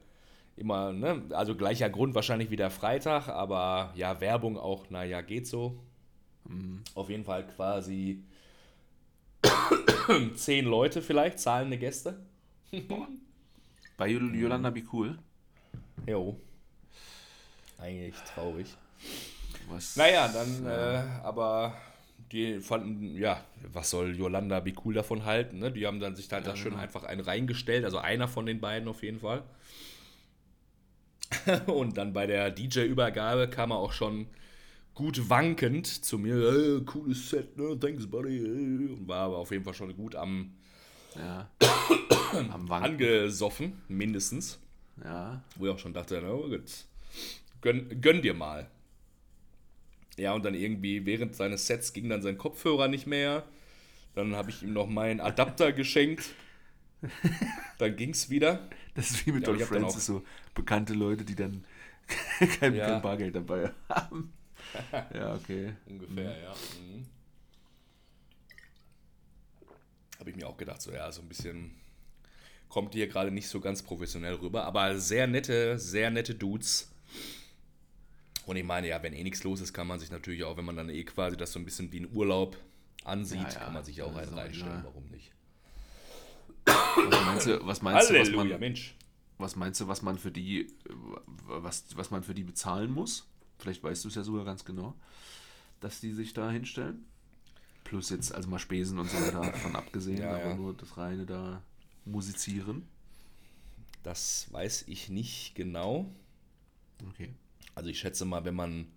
immer, 0.59 0.91
ne, 0.91 1.23
also 1.31 1.55
gleicher 1.55 1.89
Grund 1.89 2.15
wahrscheinlich 2.15 2.51
wie 2.51 2.55
der 2.57 2.69
Freitag, 2.69 3.29
aber 3.29 3.93
ja, 3.95 4.19
Werbung 4.19 4.57
auch, 4.57 4.89
naja, 4.89 5.21
geht 5.21 5.47
so. 5.47 5.79
Auf 6.95 7.09
jeden 7.09 7.23
Fall 7.23 7.45
quasi 7.47 8.23
zehn 10.35 10.65
Leute 10.65 11.01
vielleicht, 11.01 11.39
zahlende 11.39 11.77
Gäste. 11.77 12.19
Bei 13.97 14.07
Jol 14.07 14.35
Yolanda 14.35 14.69
Be 14.69 14.83
Cool. 14.91 15.17
Jo. 16.07 16.39
Eigentlich 17.77 18.15
traurig. 18.33 18.75
Was? 19.69 19.95
Naja, 19.95 20.27
dann, 20.27 20.65
äh, 20.65 21.03
aber 21.23 21.75
die 22.31 22.59
fanden, 22.59 23.15
ja, 23.15 23.43
was 23.71 23.89
soll 23.91 24.15
Yolanda 24.15 24.59
Be 24.59 24.73
Cool 24.83 24.95
davon 24.95 25.25
halten, 25.25 25.59
ne? 25.59 25.71
Die 25.71 25.85
haben 25.85 25.99
dann 25.99 26.15
sich 26.15 26.31
halt 26.31 26.47
da 26.47 26.55
schön 26.55 26.75
einfach 26.75 27.03
einen 27.03 27.21
reingestellt, 27.21 27.85
also 27.85 27.99
einer 27.99 28.27
von 28.27 28.45
den 28.45 28.59
beiden 28.59 28.89
auf 28.89 29.03
jeden 29.03 29.19
Fall. 29.19 29.43
Und 31.67 31.97
dann 31.97 32.13
bei 32.13 32.27
der 32.27 32.51
DJ-Übergabe 32.51 33.49
kam 33.49 33.71
er 33.71 33.77
auch 33.77 33.93
schon 33.93 34.27
gut 34.93 35.29
wankend 35.29 35.87
zu 35.87 36.17
mir, 36.17 36.35
äh, 36.35 36.81
cooles 36.81 37.29
Set, 37.29 37.57
ne? 37.57 37.77
Thanks, 37.79 38.05
buddy. 38.07 38.43
Und 38.43 39.07
war 39.07 39.25
aber 39.25 39.37
auf 39.37 39.51
jeden 39.51 39.63
Fall 39.63 39.73
schon 39.73 39.95
gut 39.95 40.15
am 40.15 40.53
Ja. 41.15 41.49
Am 42.51 42.71
angesoffen, 42.71 43.81
mindestens. 43.87 44.59
Ja. 45.03 45.41
Wo 45.55 45.65
ich 45.65 45.71
auch 45.71 45.79
schon 45.79 45.93
dachte, 45.93 46.19
na 46.21 46.31
gut, 46.31 46.85
gönn, 47.61 48.01
gönn 48.01 48.21
dir 48.21 48.35
mal. 48.35 48.69
Ja, 50.17 50.33
und 50.33 50.45
dann 50.45 50.53
irgendwie 50.53 51.05
während 51.05 51.35
seines 51.35 51.65
Sets 51.65 51.93
ging 51.93 52.09
dann 52.09 52.21
sein 52.21 52.37
Kopfhörer 52.37 52.87
nicht 52.87 53.07
mehr. 53.07 53.43
Dann 54.15 54.35
habe 54.35 54.49
ich 54.49 54.63
ihm 54.63 54.73
noch 54.73 54.87
meinen 54.87 55.21
Adapter 55.21 55.71
geschenkt. 55.73 56.29
Dann 57.77 57.95
ging's 57.95 58.29
wieder. 58.29 58.67
Das 58.99 59.11
ist 59.11 59.25
wie 59.25 59.31
mit 59.31 59.47
Ja, 59.47 59.53
Don 59.53 59.59
Francis, 59.65 60.05
so 60.05 60.23
bekannte 60.53 60.93
Leute, 60.93 61.23
die 61.23 61.35
dann 61.35 61.63
kein, 62.59 62.75
Ja. 62.75 62.85
kein 62.87 63.01
Bargeld 63.01 63.33
dabei 63.33 63.71
haben. 63.87 64.33
ja, 65.13 65.35
okay. 65.35 65.73
Ungefähr, 65.85 66.37
ja. 66.37 66.51
Mhm. 66.51 67.05
Habe 70.19 70.29
ich 70.31 70.35
mir 70.35 70.47
auch 70.47 70.57
gedacht, 70.57 70.81
so 70.81 70.91
ja, 70.91 71.09
so 71.13 71.21
ein 71.21 71.29
bisschen 71.29 71.71
kommt 72.67 72.93
hier 72.93 73.07
gerade 73.07 73.31
nicht 73.31 73.47
so 73.47 73.61
ganz 73.61 73.81
professionell 73.81 74.33
rüber, 74.35 74.65
aber 74.65 74.99
sehr 74.99 75.27
nette, 75.27 75.79
sehr 75.79 76.11
nette 76.11 76.35
Dudes. 76.35 76.91
Und 78.45 78.57
ich 78.57 78.65
meine, 78.65 78.89
ja, 78.89 79.01
wenn 79.01 79.13
eh 79.13 79.23
nichts 79.23 79.45
los 79.45 79.61
ist, 79.61 79.71
kann 79.73 79.87
man 79.87 79.97
sich 79.99 80.11
natürlich 80.11 80.43
auch, 80.43 80.57
wenn 80.57 80.65
man 80.65 80.75
dann 80.75 80.89
eh 80.89 81.05
quasi 81.05 81.37
das 81.37 81.53
so 81.53 81.59
ein 81.59 81.63
bisschen 81.63 81.89
wie 81.93 82.01
ein 82.01 82.11
Urlaub 82.13 82.57
ansieht, 83.05 83.37
Ja, 83.39 83.47
ja, 83.49 83.59
kann 83.59 83.73
man 83.73 83.83
sich 83.85 84.01
auch 84.01 84.13
einen 84.13 84.33
auch 84.33 84.37
reinstellen, 84.37 84.81
warum 84.83 85.05
nicht? 85.07 85.31
Was 87.09 87.25
meinst 87.25 87.45
du, 87.47 87.65
was 87.65 87.81
meinst 87.81 88.09
du, 88.09 88.13
was 88.13 88.27
Halleluja, 88.27 88.51
man, 88.51 88.59
Mensch. 88.59 88.95
was 89.37 89.55
meinst 89.55 89.81
du, 89.81 89.87
was 89.87 90.01
man 90.01 90.17
für 90.17 90.31
die, 90.31 90.67
was, 91.47 91.85
was 91.95 92.11
man 92.11 92.23
für 92.23 92.33
die 92.33 92.43
bezahlen 92.43 92.91
muss? 92.91 93.27
Vielleicht 93.57 93.83
weißt 93.83 94.03
du 94.03 94.07
es 94.09 94.15
ja 94.15 94.23
sogar 94.23 94.45
ganz 94.45 94.63
genau, 94.65 94.95
dass 95.79 95.99
die 95.99 96.11
sich 96.11 96.33
da 96.33 96.49
hinstellen. 96.49 97.05
Plus 97.83 98.09
jetzt, 98.09 98.33
also 98.33 98.49
mal 98.49 98.59
Spesen 98.59 98.99
und 98.99 99.09
so 99.09 99.17
davon 99.31 99.75
abgesehen, 99.75 100.19
Ja, 100.19 100.29
aber 100.35 100.49
ja. 100.49 100.55
nur 100.55 100.73
das 100.75 100.97
reine 100.97 101.25
da 101.25 101.61
musizieren. 102.05 102.87
Das 104.03 104.47
weiß 104.51 104.85
ich 104.87 105.09
nicht 105.09 105.55
genau. 105.55 106.13
Okay. 107.09 107.33
Also 107.75 107.89
ich 107.89 107.99
schätze 107.99 108.25
mal, 108.25 108.45
wenn 108.45 108.55
man 108.55 108.87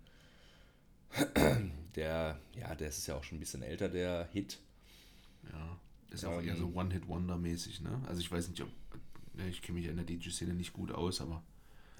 der, 1.95 2.39
ja, 2.55 2.75
der 2.75 2.89
ist 2.89 3.05
ja 3.07 3.15
auch 3.15 3.23
schon 3.23 3.37
ein 3.37 3.39
bisschen 3.39 3.63
älter, 3.63 3.89
der 3.89 4.27
Hit. 4.31 4.59
Ja. 5.51 5.79
Ist 6.13 6.25
auch 6.25 6.39
Ähm, 6.39 6.47
eher 6.47 6.55
so 6.55 6.67
One-Hit-Wonder-mäßig, 6.73 7.81
ne? 7.81 8.01
Also 8.07 8.21
ich 8.21 8.31
weiß 8.31 8.47
nicht, 8.49 8.61
ob. 8.61 8.69
ne, 9.33 9.49
Ich 9.49 9.61
kenne 9.61 9.77
mich 9.77 9.85
ja 9.85 9.91
in 9.91 9.97
der 9.97 10.05
DJ-Szene 10.05 10.53
nicht 10.53 10.73
gut 10.73 10.91
aus, 10.91 11.19
aber. 11.21 11.43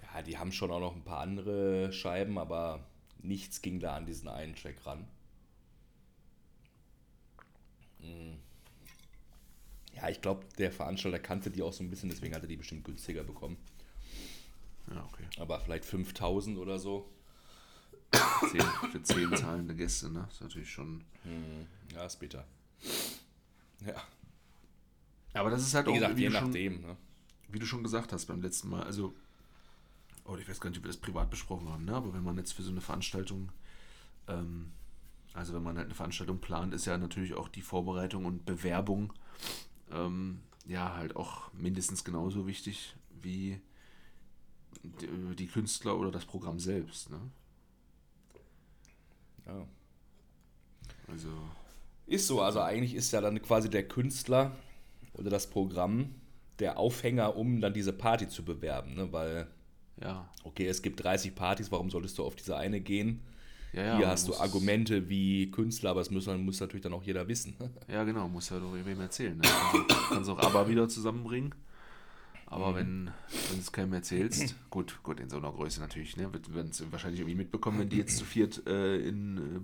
Ja, 0.01 0.21
die 0.21 0.37
haben 0.37 0.51
schon 0.51 0.71
auch 0.71 0.79
noch 0.79 0.95
ein 0.95 1.03
paar 1.03 1.19
andere 1.21 1.91
Scheiben, 1.91 2.37
aber 2.37 2.85
nichts 3.21 3.61
ging 3.61 3.79
da 3.79 3.95
an 3.95 4.05
diesen 4.05 4.27
einen 4.27 4.55
Track 4.55 4.85
ran. 4.85 5.07
Mm. 7.99 8.33
Ja, 9.95 10.09
ich 10.09 10.21
glaube, 10.21 10.45
der 10.57 10.71
Veranstalter 10.71 11.19
kannte 11.19 11.49
die 11.49 11.61
auch 11.63 11.73
so 11.73 11.83
ein 11.83 11.89
bisschen, 11.89 12.09
deswegen 12.09 12.35
hat 12.35 12.41
er 12.43 12.47
die 12.47 12.57
bestimmt 12.57 12.83
günstiger 12.83 13.23
bekommen. 13.23 13.57
Ja, 14.93 15.03
okay. 15.05 15.23
Aber 15.39 15.59
vielleicht 15.59 15.85
5000 15.85 16.57
oder 16.57 16.77
so. 16.77 17.09
Zehn, 18.51 18.61
für 18.91 19.01
zehn 19.01 19.35
zahlende 19.35 19.75
Gäste, 19.75 20.11
ne? 20.11 20.27
Ist 20.29 20.41
natürlich 20.41 20.69
schon. 20.71 21.03
Ja, 21.93 22.05
ist 22.05 22.19
bitter. 22.19 22.45
Ja, 23.85 24.01
Aber 25.33 25.49
das 25.49 25.63
ist 25.63 25.73
halt 25.73 25.87
wie 25.87 25.91
auch, 25.91 25.95
gesagt, 25.95 26.17
wie 26.17 26.21
je 26.21 26.27
du, 26.29 26.33
schon, 26.33 26.43
nachdem. 26.45 26.81
Ne? 26.81 26.97
wie 27.49 27.59
du 27.59 27.65
schon 27.65 27.83
gesagt 27.83 28.11
hast 28.13 28.25
beim 28.25 28.41
letzten 28.41 28.69
Mal. 28.69 28.83
Also, 28.83 29.13
oh, 30.25 30.35
ich 30.37 30.47
weiß 30.47 30.59
gar 30.59 30.69
nicht, 30.69 30.79
ob 30.79 30.85
wir 30.85 30.91
das 30.91 30.97
privat 30.97 31.29
besprochen 31.29 31.69
haben, 31.69 31.85
ne? 31.85 31.95
Aber 31.95 32.13
wenn 32.13 32.23
man 32.23 32.37
jetzt 32.37 32.53
für 32.53 32.63
so 32.63 32.71
eine 32.71 32.81
Veranstaltung, 32.81 33.51
ähm, 34.27 34.71
also 35.33 35.53
wenn 35.53 35.63
man 35.63 35.77
halt 35.77 35.87
eine 35.87 35.95
Veranstaltung 35.95 36.39
plant, 36.39 36.73
ist 36.73 36.85
ja 36.85 36.97
natürlich 36.97 37.33
auch 37.33 37.49
die 37.49 37.61
Vorbereitung 37.61 38.25
und 38.25 38.45
Bewerbung, 38.45 39.13
ähm, 39.91 40.41
ja, 40.65 40.95
halt 40.95 41.15
auch 41.15 41.51
mindestens 41.53 42.03
genauso 42.03 42.47
wichtig 42.47 42.95
wie 43.21 43.59
die, 44.83 45.35
die 45.35 45.47
Künstler 45.47 45.97
oder 45.97 46.11
das 46.11 46.25
Programm 46.25 46.59
selbst, 46.59 47.09
ne? 47.09 47.19
Ja. 49.45 49.67
Also, 51.07 51.29
Ist 52.05 52.27
so, 52.27 52.41
also 52.41 52.59
eigentlich 52.59 52.95
ist 52.95 53.11
ja 53.11 53.21
dann 53.21 53.41
quasi 53.41 53.69
der 53.69 53.87
Künstler 53.87 54.55
oder 55.13 55.29
das 55.29 55.49
Programm 55.49 56.15
der 56.59 56.77
Aufhänger, 56.77 57.35
um 57.35 57.61
dann 57.61 57.73
diese 57.73 57.93
Party 57.93 58.27
zu 58.27 58.43
bewerben, 58.43 58.93
ne? 58.95 59.11
Weil, 59.11 59.47
ja. 60.01 60.29
okay, 60.43 60.67
es 60.67 60.81
gibt 60.81 61.03
30 61.03 61.33
Partys, 61.33 61.71
warum 61.71 61.89
solltest 61.89 62.17
du 62.17 62.23
auf 62.25 62.35
diese 62.35 62.57
eine 62.57 62.79
gehen? 62.81 63.21
Ja, 63.73 63.83
ja, 63.83 63.97
Hier 63.97 64.07
hast 64.07 64.27
du 64.27 64.35
Argumente 64.35 65.09
wie 65.09 65.49
Künstler, 65.49 65.91
aber 65.91 66.01
das 66.01 66.11
muss, 66.11 66.27
muss 66.27 66.59
natürlich 66.59 66.83
dann 66.83 66.93
auch 66.93 67.01
jeder 67.03 67.27
wissen. 67.27 67.55
Ja, 67.87 68.03
genau, 68.03 68.27
muss 68.27 68.49
ja 68.49 68.59
doch 68.59 68.71
wem 68.73 68.99
erzählen. 68.99 69.35
Ne? 69.35 69.43
Kannst, 70.09 70.29
auch, 70.29 70.37
aber 70.37 70.69
wieder 70.69 70.87
zusammenbringen. 70.87 71.55
Aber 72.45 72.71
Mhm. 72.71 72.75
wenn, 72.75 73.05
wenn 73.49 73.55
du 73.55 73.61
es 73.61 73.71
keinem 73.71 73.93
erzählst, 73.93 74.55
gut, 74.69 74.99
gut, 75.01 75.19
in 75.19 75.27
so 75.27 75.37
einer 75.37 75.51
Größe 75.51 75.79
natürlich, 75.79 76.17
ne? 76.17 76.31
Wir 76.31 76.53
werden 76.55 76.69
es 76.69 76.83
wahrscheinlich 76.91 77.21
irgendwie 77.21 77.37
mitbekommen, 77.37 77.79
wenn 77.79 77.89
die 77.89 77.97
jetzt 77.97 78.17
zu 78.17 78.25
viert 78.25 78.61
äh, 78.67 78.97
in 78.97 79.37
äh, 79.37 79.59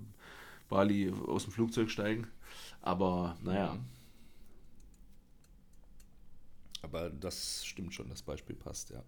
Bali 0.70 1.12
aus 1.26 1.44
dem 1.44 1.52
Flugzeug 1.52 1.90
steigen. 1.90 2.26
Aber 2.80 3.36
naja. 3.42 3.76
Aber 6.82 7.10
das 7.10 7.66
stimmt 7.66 7.92
schon, 7.92 8.08
das 8.08 8.22
Beispiel 8.22 8.56
passt, 8.56 8.90
ja. 8.90 9.02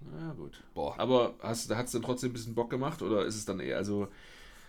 na 0.00 0.32
gut. 0.32 0.64
Boah. 0.74 0.98
Aber 0.98 1.34
hast, 1.40 1.72
hat 1.72 1.86
es 1.86 1.92
dann 1.92 2.02
trotzdem 2.02 2.30
ein 2.30 2.32
bisschen 2.32 2.54
Bock 2.56 2.70
gemacht 2.70 3.00
oder 3.02 3.24
ist 3.24 3.36
es 3.36 3.44
dann 3.44 3.60
eher, 3.60 3.76
also 3.76 4.08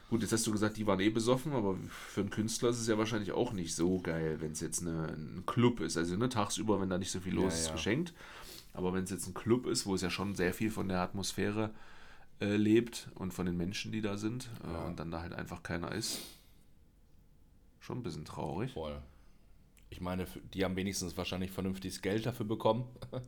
gut, 0.09 0.21
jetzt 0.21 0.33
hast 0.33 0.45
du 0.45 0.51
gesagt, 0.51 0.77
die 0.77 0.85
waren 0.85 0.99
eh 0.99 1.09
besoffen, 1.09 1.53
aber 1.53 1.75
für 1.89 2.21
einen 2.21 2.29
Künstler 2.29 2.69
ist 2.69 2.79
es 2.79 2.87
ja 2.87 2.97
wahrscheinlich 2.99 3.31
auch 3.31 3.53
nicht 3.53 3.73
so 3.73 3.99
geil, 3.99 4.37
wenn 4.39 4.51
es 4.51 4.59
jetzt 4.59 4.81
eine, 4.81 5.07
ein 5.07 5.43
Club 5.47 5.79
ist. 5.79 5.97
Also 5.97 6.15
ne, 6.15 6.29
tagsüber, 6.29 6.79
wenn 6.79 6.89
da 6.89 6.99
nicht 6.99 7.11
so 7.11 7.19
viel 7.19 7.33
los 7.33 7.53
Ja, 7.53 7.59
ist, 7.59 7.67
ja. 7.67 7.71
geschenkt. 7.73 8.13
Aber 8.73 8.93
wenn 8.93 9.05
es 9.05 9.09
jetzt 9.09 9.27
ein 9.27 9.33
Club 9.33 9.65
ist, 9.65 9.87
wo 9.87 9.95
es 9.95 10.01
ja 10.01 10.09
schon 10.11 10.35
sehr 10.35 10.53
viel 10.53 10.69
von 10.69 10.89
der 10.89 10.99
Atmosphäre 10.99 11.71
äh, 11.71 11.94
lebt 12.39 13.09
und 13.15 13.33
von 13.33 13.45
den 13.45 13.55
Menschen, 13.57 13.91
die 13.91 14.01
da 14.01 14.17
sind, 14.17 14.49
äh, 14.63 14.71
Ja. 14.73 14.83
und 14.85 14.99
dann 14.99 15.11
da 15.11 15.21
halt 15.21 15.33
einfach 15.33 15.63
keiner 15.63 15.91
ist, 15.91 16.19
schon 17.79 17.99
ein 17.99 18.03
bisschen 18.03 18.25
traurig. 18.25 18.73
Voll. 18.73 18.99
Ich 19.89 20.01
meine, 20.01 20.25
die 20.53 20.65
haben 20.65 20.75
wenigstens 20.75 21.15
wahrscheinlich 21.15 21.51
vernünftiges 21.51 22.01
Geld 22.01 22.25
dafür 22.25 22.45
bekommen. 22.45 22.85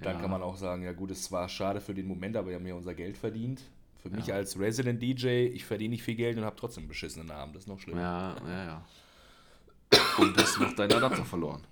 Dann 0.00 0.14
Ja. 0.14 0.20
kann 0.20 0.30
man 0.30 0.42
auch 0.42 0.56
sagen, 0.56 0.82
ja 0.84 0.92
gut, 0.92 1.10
es 1.10 1.30
war 1.32 1.48
schade 1.48 1.80
für 1.80 1.92
den 1.94 2.06
Moment, 2.06 2.36
aber 2.36 2.48
wir 2.48 2.54
haben 2.56 2.66
ja 2.66 2.74
unser 2.74 2.94
Geld 2.94 3.16
verdient. 3.18 3.60
Für 4.00 4.10
mich 4.10 4.26
Ja. 4.28 4.36
als 4.36 4.58
Resident 4.58 5.02
DJ, 5.02 5.46
ich 5.46 5.64
verdiene 5.64 5.90
nicht 5.90 6.02
viel 6.04 6.14
Geld 6.14 6.38
und 6.38 6.44
habe 6.44 6.54
trotzdem 6.56 6.82
einen 6.82 6.88
beschissenen 6.88 7.30
Abend. 7.32 7.56
Das 7.56 7.64
ist 7.64 7.68
noch 7.68 7.80
schlimmer. 7.80 8.00
Ja, 8.00 8.36
ja, 8.48 8.64
ja. 8.64 8.84
Und 10.18 10.36
hast 10.36 10.58
noch 10.60 10.72
deinen 10.74 10.92
Adapter 10.92 11.24
verloren. 11.24 11.62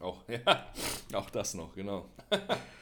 Auch, 0.00 0.22
ja, 0.28 0.66
auch 1.14 1.30
das 1.30 1.54
noch, 1.54 1.74
genau. 1.74 2.08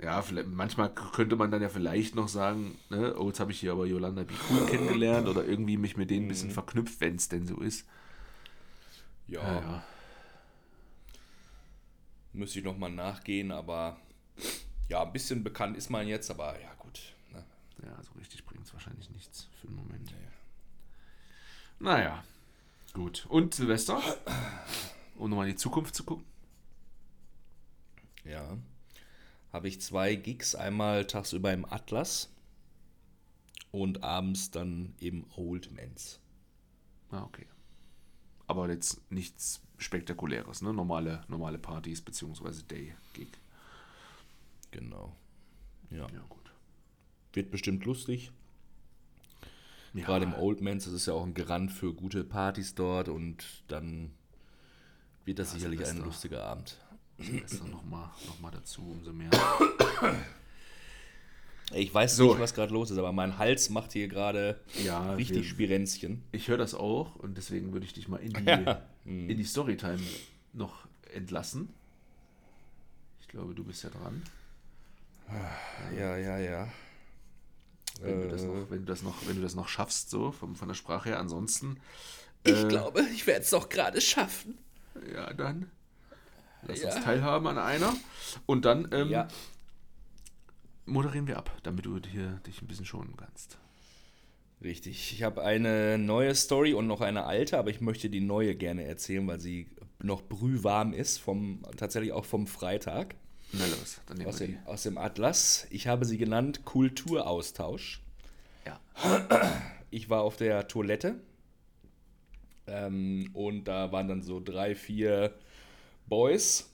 Ja, 0.00 0.20
vielleicht, 0.22 0.48
manchmal 0.48 0.92
könnte 0.92 1.36
man 1.36 1.50
dann 1.50 1.62
ja 1.62 1.68
vielleicht 1.68 2.16
noch 2.16 2.28
sagen, 2.28 2.76
ne, 2.90 3.14
oh, 3.16 3.28
jetzt 3.28 3.38
habe 3.38 3.52
ich 3.52 3.60
hier 3.60 3.72
aber 3.72 3.86
Yolanda 3.86 4.24
Be 4.24 4.34
Cool 4.50 4.66
kennengelernt 4.66 5.28
oder 5.28 5.44
irgendwie 5.44 5.76
mich 5.76 5.96
mit 5.96 6.10
denen 6.10 6.26
ein 6.26 6.28
bisschen 6.28 6.50
verknüpft, 6.50 7.00
wenn 7.00 7.14
es 7.16 7.28
denn 7.28 7.46
so 7.46 7.60
ist. 7.60 7.86
Ja, 9.28 9.40
Ja, 9.42 9.60
ja. 9.60 9.84
müsste 12.32 12.58
ich 12.58 12.64
nochmal 12.64 12.90
nachgehen, 12.90 13.52
aber 13.52 13.96
ja, 14.88 15.02
ein 15.02 15.12
bisschen 15.12 15.44
bekannt 15.44 15.76
ist 15.76 15.90
man 15.90 16.08
jetzt, 16.08 16.30
aber 16.30 16.60
ja 16.60 16.72
gut. 16.78 17.14
Ne? 17.32 17.44
Ja, 17.84 18.02
so 18.02 18.12
richtig 18.18 18.44
bringt 18.44 18.66
es 18.66 18.72
wahrscheinlich 18.74 19.08
nichts 19.10 19.48
für 19.60 19.68
den 19.68 19.76
Moment. 19.76 20.12
Naja, 21.78 22.24
gut. 22.92 23.26
Und 23.28 23.54
Silvester? 23.54 24.00
Um 25.16 25.30
nochmal 25.30 25.46
in 25.46 25.52
die 25.52 25.58
Zukunft 25.58 25.94
zu 25.94 26.04
gucken. 26.04 26.24
Ja. 28.24 28.56
Habe 29.52 29.68
ich 29.68 29.80
zwei 29.80 30.14
Gigs, 30.14 30.54
einmal 30.54 31.06
tagsüber 31.06 31.52
im 31.52 31.64
Atlas 31.64 32.30
und 33.70 34.02
abends 34.02 34.50
dann 34.50 34.94
im 34.98 35.26
Old 35.36 35.70
Mans. 35.72 36.20
Ah, 37.10 37.24
okay. 37.24 37.46
Aber 38.46 38.68
jetzt 38.70 39.10
nichts 39.10 39.60
Spektakuläres, 39.78 40.62
ne? 40.62 40.72
Normale, 40.72 41.24
normale 41.28 41.58
Partys 41.58 42.00
beziehungsweise 42.00 42.62
Day-Gig. 42.64 43.28
Genau. 44.70 45.14
Ja. 45.90 46.06
Ja, 46.12 46.24
gut. 46.28 46.50
Wird 47.34 47.50
bestimmt 47.50 47.84
lustig. 47.84 48.32
Ja, 49.94 50.06
Gerade 50.06 50.24
im 50.24 50.34
Old 50.34 50.62
Mans 50.62 50.86
ist 50.86 50.94
es 50.94 51.06
ja 51.06 51.12
auch 51.12 51.24
ein 51.24 51.34
Garant 51.34 51.70
für 51.70 51.92
gute 51.92 52.24
Partys 52.24 52.74
dort 52.74 53.08
und 53.08 53.44
dann 53.68 54.12
wird 55.26 55.38
das 55.38 55.52
sicherlich 55.52 55.84
ein 55.86 55.98
lustiger 55.98 56.44
Abend. 56.44 56.78
Silvester 57.22 57.64
nochmal 57.66 58.10
noch 58.26 58.40
mal 58.40 58.50
dazu, 58.50 58.82
umso 58.82 59.12
mehr. 59.12 59.30
Ich 61.74 61.92
weiß 61.94 62.16
So. 62.16 62.30
nicht, 62.32 62.40
was 62.40 62.54
gerade 62.54 62.72
los 62.72 62.90
ist, 62.90 62.98
aber 62.98 63.12
mein 63.12 63.38
Hals 63.38 63.70
macht 63.70 63.92
hier 63.92 64.08
gerade 64.08 64.60
Ja, 64.84 65.14
richtig 65.14 65.36
wir- 65.38 65.44
Spirenzchen. 65.44 66.22
Ich 66.32 66.48
höre 66.48 66.58
das 66.58 66.74
auch 66.74 67.16
und 67.16 67.36
deswegen 67.38 67.72
würde 67.72 67.86
ich 67.86 67.94
dich 67.94 68.08
mal 68.08 68.18
in 68.18 68.32
die, 68.34 68.44
Ja. 68.44 68.82
in 69.04 69.36
die 69.36 69.44
Storytime 69.44 69.98
noch 70.52 70.86
entlassen. 71.14 71.70
Ich 73.20 73.28
glaube, 73.28 73.54
du 73.54 73.64
bist 73.64 73.82
ja 73.84 73.90
dran. 73.90 74.22
Ja, 75.96 76.16
ja, 76.18 76.38
ja. 76.38 76.68
Wenn, 78.02 78.20
du, 78.22 78.28
das 78.28 78.42
Äh. 78.42 78.46
noch, 78.46 78.70
wenn, 78.70 78.78
du, 78.80 78.84
das 78.84 79.02
noch, 79.02 79.26
wenn 79.26 79.36
du 79.36 79.42
das 79.42 79.54
noch 79.54 79.68
schaffst, 79.68 80.10
so 80.10 80.30
vom, 80.32 80.56
von 80.56 80.68
der 80.68 80.74
Sprache 80.74 81.10
her. 81.10 81.18
Ansonsten, 81.20 81.78
Ich 82.44 82.64
Äh. 82.64 82.68
glaube, 82.68 83.02
ich 83.14 83.26
werde 83.26 83.42
es 83.42 83.50
doch 83.50 83.68
gerade 83.70 84.00
schaffen. 84.00 84.58
ja, 85.14 85.32
dann 85.32 85.70
lass 86.66 86.82
Ja. 86.82 86.94
uns 86.94 87.04
teilhaben 87.04 87.46
an 87.46 87.58
einer. 87.58 87.92
Und 88.46 88.64
dann 88.64 88.88
ähm, 88.92 89.08
Ja. 89.10 89.28
moderieren 90.86 91.26
wir 91.26 91.36
ab, 91.38 91.50
damit 91.62 91.86
du 91.86 91.98
hier 92.10 92.40
dich 92.46 92.60
ein 92.62 92.66
bisschen 92.66 92.86
schonen 92.86 93.16
kannst. 93.16 93.58
Richtig. 94.62 95.12
Ich 95.12 95.22
habe 95.24 95.42
eine 95.42 95.98
neue 95.98 96.34
Story 96.34 96.72
und 96.74 96.86
noch 96.86 97.00
eine 97.00 97.24
alte, 97.24 97.58
aber 97.58 97.70
ich 97.70 97.80
möchte 97.80 98.08
die 98.10 98.20
neue 98.20 98.54
gerne 98.54 98.84
erzählen, 98.84 99.26
weil 99.26 99.40
sie 99.40 99.66
noch 100.00 100.22
brühwarm 100.22 100.92
ist, 100.92 101.18
vom, 101.18 101.62
tatsächlich 101.76 102.12
auch 102.12 102.24
vom 102.24 102.46
Freitag 102.46 103.16
Na 103.52 103.66
los, 103.66 104.00
dann 104.06 104.18
nehmen 104.18 104.28
aus 104.28 104.40
wir 104.40 104.46
die. 104.48 104.52
dem, 104.54 104.66
aus 104.66 104.82
dem 104.84 104.98
Atlas. 104.98 105.66
Ich 105.70 105.86
habe 105.88 106.04
sie 106.04 106.16
genannt 106.18 106.64
Kulturaustausch. 106.64 108.00
Ja. 108.66 108.80
Ich 109.90 110.08
war 110.10 110.22
auf 110.22 110.36
der 110.36 110.68
Toilette 110.68 111.16
ähm, 112.66 113.30
und 113.32 113.64
da 113.64 113.90
waren 113.92 114.08
dann 114.08 114.22
so 114.22 114.40
drei, 114.40 114.74
vier 114.74 115.34
Boys. 116.06 116.70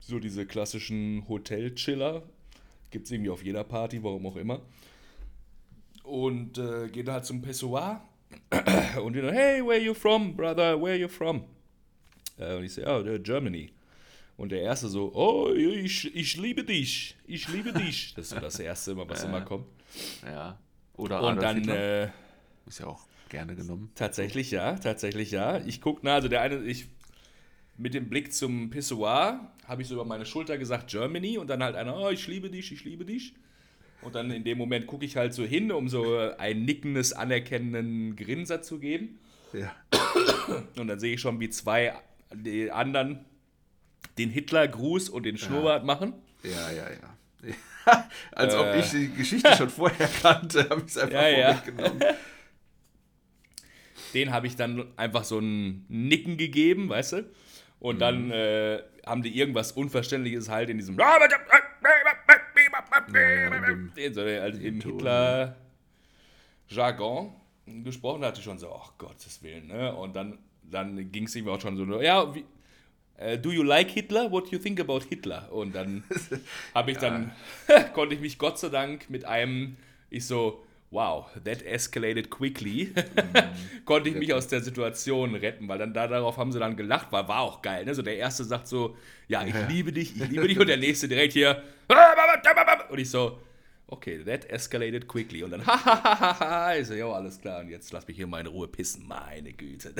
So 0.00 0.18
diese 0.18 0.46
klassischen 0.46 1.26
Hotel-Chiller. 1.28 2.22
Gibt 2.90 3.06
es 3.06 3.12
irgendwie 3.12 3.30
auf 3.30 3.44
jeder 3.44 3.64
Party, 3.64 4.02
warum 4.02 4.26
auch 4.26 4.36
immer. 4.36 4.60
Und 6.02 6.58
äh, 6.58 6.88
gehen 6.88 7.10
halt 7.10 7.24
zum 7.24 7.40
Pessoir 7.40 8.06
und 9.02 9.16
dann, 9.16 9.32
hey, 9.32 9.64
where 9.64 9.80
you 9.80 9.94
from, 9.94 10.36
brother, 10.36 10.80
where 10.80 10.96
you 10.96 11.08
from? 11.08 11.44
Äh, 12.38 12.56
und 12.56 12.64
ich 12.64 12.74
so, 12.74 12.82
ja, 12.82 12.98
oh, 12.98 13.18
Germany. 13.18 13.72
Und 14.36 14.50
der 14.50 14.62
erste 14.62 14.88
so, 14.88 15.12
oh, 15.14 15.52
ich, 15.54 16.14
ich 16.14 16.36
liebe 16.36 16.64
dich, 16.64 17.16
ich 17.26 17.48
liebe 17.48 17.72
dich. 17.72 18.14
Das 18.16 18.26
ist 18.26 18.30
so 18.32 18.40
das 18.40 18.58
erste 18.58 18.92
immer, 18.92 19.08
was 19.08 19.24
immer 19.24 19.40
kommt. 19.42 19.66
Ja. 20.24 20.58
Oder 20.96 21.22
Und 21.22 21.38
Adolf 21.38 21.66
dann 21.66 21.68
äh, 21.68 22.10
ist 22.66 22.80
ja 22.80 22.86
auch 22.86 23.06
gerne 23.28 23.54
genommen. 23.54 23.90
tatsächlich 23.94 24.50
ja, 24.50 24.76
tatsächlich 24.76 25.30
ja. 25.30 25.58
Ich 25.64 25.80
guck, 25.80 26.02
na, 26.02 26.14
also 26.14 26.28
der 26.28 26.40
eine, 26.40 26.62
ich 26.64 26.86
mit 27.76 27.94
dem 27.94 28.08
Blick 28.08 28.32
zum 28.32 28.70
Pissoir 28.70 29.52
habe 29.66 29.82
ich 29.82 29.88
so 29.88 29.94
über 29.94 30.04
meine 30.04 30.26
Schulter 30.26 30.58
gesagt 30.58 30.90
Germany 30.90 31.38
und 31.38 31.48
dann 31.48 31.62
halt 31.62 31.74
einer, 31.76 31.96
oh, 31.96 32.10
ich 32.10 32.26
liebe 32.28 32.50
dich, 32.50 32.70
ich 32.72 32.84
liebe 32.84 33.04
dich. 33.04 33.34
Und 34.02 34.14
dann 34.14 34.30
in 34.30 34.44
dem 34.44 34.58
Moment 34.58 34.86
gucke 34.86 35.04
ich 35.06 35.16
halt 35.16 35.32
so 35.32 35.44
hin, 35.44 35.72
um 35.72 35.88
so 35.88 36.18
ein 36.38 36.64
nickendes, 36.64 37.12
anerkennenden 37.14 38.16
Grinser 38.16 38.60
zu 38.62 38.78
geben. 38.78 39.18
Ja. 39.54 39.74
Und 40.76 40.88
dann 40.88 40.98
sehe 41.00 41.14
ich 41.14 41.20
schon, 41.20 41.40
wie 41.40 41.48
zwei 41.48 41.94
die 42.34 42.70
anderen 42.70 43.24
den 44.18 44.28
Hitlergruß 44.30 45.08
und 45.08 45.24
den 45.24 45.38
Schnurrbart 45.38 45.84
machen. 45.84 46.12
Ja, 46.42 46.70
ja, 46.70 46.84
ja. 46.90 48.04
Als 48.32 48.54
ob 48.54 48.66
Äh. 48.66 48.80
ich 48.80 48.90
die 48.90 49.08
Geschichte 49.10 49.54
schon 49.56 49.70
vorher 49.70 50.08
kannte, 50.22 50.68
habe 50.68 50.80
ich 50.80 50.86
es 50.88 50.98
einfach 50.98 51.14
Ja, 51.22 51.28
ja. 51.28 51.54
vorweggenommen. 51.54 52.02
Den 54.12 54.30
habe 54.32 54.46
ich 54.46 54.56
dann 54.56 54.86
einfach 54.96 55.24
so 55.24 55.38
ein 55.38 55.84
Nicken 55.88 56.36
gegeben, 56.36 56.88
weißt 56.88 57.12
du? 57.14 57.30
Und 57.80 57.98
dann 57.98 58.30
äh, 58.30 58.82
haben 59.04 59.22
die 59.22 59.38
irgendwas 59.38 59.72
Unverständliches 59.72 60.48
halt 60.48 60.70
in 60.70 60.78
diesem. 60.78 60.96
ja, 60.96 61.18
in 63.96 64.14
so, 64.14 64.22
also 64.22 64.60
im 64.60 64.80
Ton, 64.80 64.92
Hitler-Jargon 64.92 67.34
gesprochen, 67.84 68.22
da 68.22 68.28
hatte 68.28 68.38
ich 68.38 68.44
schon 68.44 68.58
so, 68.58 68.74
ach 68.74 68.96
Gottes 68.98 69.42
Willen, 69.42 69.68
ne? 69.68 69.94
Und 69.94 70.16
dann, 70.16 70.38
dann 70.62 71.12
ging 71.12 71.24
es 71.24 71.36
ihm 71.36 71.46
auch 71.48 71.60
schon 71.60 71.76
so, 71.76 72.00
ja, 72.00 72.34
wie, 72.34 72.46
äh, 73.16 73.38
do 73.38 73.50
you 73.50 73.62
like 73.62 73.90
Hitler? 73.90 74.30
What 74.30 74.46
do 74.46 74.52
you 74.52 74.58
think 74.58 74.80
about 74.80 75.00
Hitler? 75.08 75.50
Und 75.52 75.74
dann 75.74 76.04
habe 76.74 76.90
ich 76.90 76.98
dann, 76.98 77.32
konnte 77.94 78.14
ich 78.14 78.20
mich 78.20 78.38
Gott 78.38 78.58
sei 78.58 78.68
Dank 78.68 79.08
mit 79.10 79.24
einem, 79.24 79.76
ich 80.10 80.26
so, 80.26 80.64
wow, 80.94 81.26
that 81.44 81.62
escalated 81.66 82.30
quickly, 82.30 82.94
konnte 83.84 84.08
ich 84.10 84.14
mich 84.14 84.32
aus 84.32 84.46
der 84.48 84.60
Situation 84.62 85.34
retten, 85.34 85.66
weil 85.68 85.78
dann 85.78 85.92
da, 85.92 86.06
darauf 86.06 86.36
haben 86.36 86.52
sie 86.52 86.58
dann 86.60 86.76
gelacht, 86.76 87.08
weil 87.10 87.26
war 87.28 87.40
auch 87.40 87.60
geil, 87.62 87.84
ne? 87.84 87.94
So 87.94 88.02
der 88.02 88.16
erste 88.16 88.44
sagt 88.44 88.68
so, 88.68 88.96
ja, 89.28 89.44
ich 89.44 89.54
Ja. 89.54 89.66
liebe 89.66 89.92
dich, 89.92 90.16
ich 90.16 90.28
liebe 90.30 90.46
dich 90.48 90.58
und 90.58 90.68
der 90.68 90.76
nächste 90.86 91.08
direkt 91.08 91.32
hier 91.32 91.62
und 92.90 92.98
ich 92.98 93.10
so, 93.10 93.40
okay, 93.88 94.22
that 94.24 94.48
escalated 94.48 95.08
quickly 95.08 95.42
und 95.42 95.50
dann 95.50 95.66
hahaha, 95.66 96.76
ich 96.76 96.86
so, 96.86 96.94
jo, 96.94 97.12
alles 97.12 97.40
klar 97.40 97.60
und 97.60 97.68
jetzt 97.70 97.92
lass 97.92 98.06
mich 98.06 98.16
hier 98.16 98.26
mal 98.26 98.40
in 98.40 98.46
Ruhe 98.46 98.68
pissen, 98.68 99.06
meine 99.06 99.52
Güte. 99.52 99.92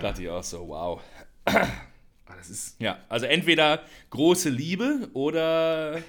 Dachte 0.00 0.22
ich 0.22 0.28
auch 0.30 0.42
so, 0.42 0.66
wow. 0.66 1.00
Ah, 1.44 1.66
Ja, 2.78 2.98
also 3.08 3.26
entweder 3.26 3.82
große 4.10 4.48
Liebe 4.48 5.08
oder 5.12 6.02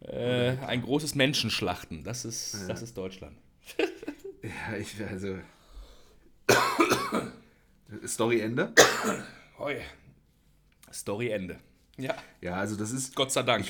äh, 0.00 0.56
ein 0.66 0.82
großes 0.82 1.14
Menschenschlachten. 1.14 2.04
Das 2.04 2.24
ist, 2.24 2.68
das 2.68 2.82
ist 2.82 2.96
Deutschland. 2.96 3.36
ja, 4.42 4.76
ich, 4.76 4.94
also. 5.04 5.38
Story 8.06 8.40
Ende? 8.40 8.72
Hoi. 9.58 9.80
Story 10.92 11.30
Ende. 11.30 11.58
Ja, 11.96 12.14
Ja, 12.40 12.54
also 12.56 12.76
das 12.76 12.92
ist. 12.92 13.14
Gott 13.14 13.32
sei 13.32 13.42
Dank. 13.42 13.66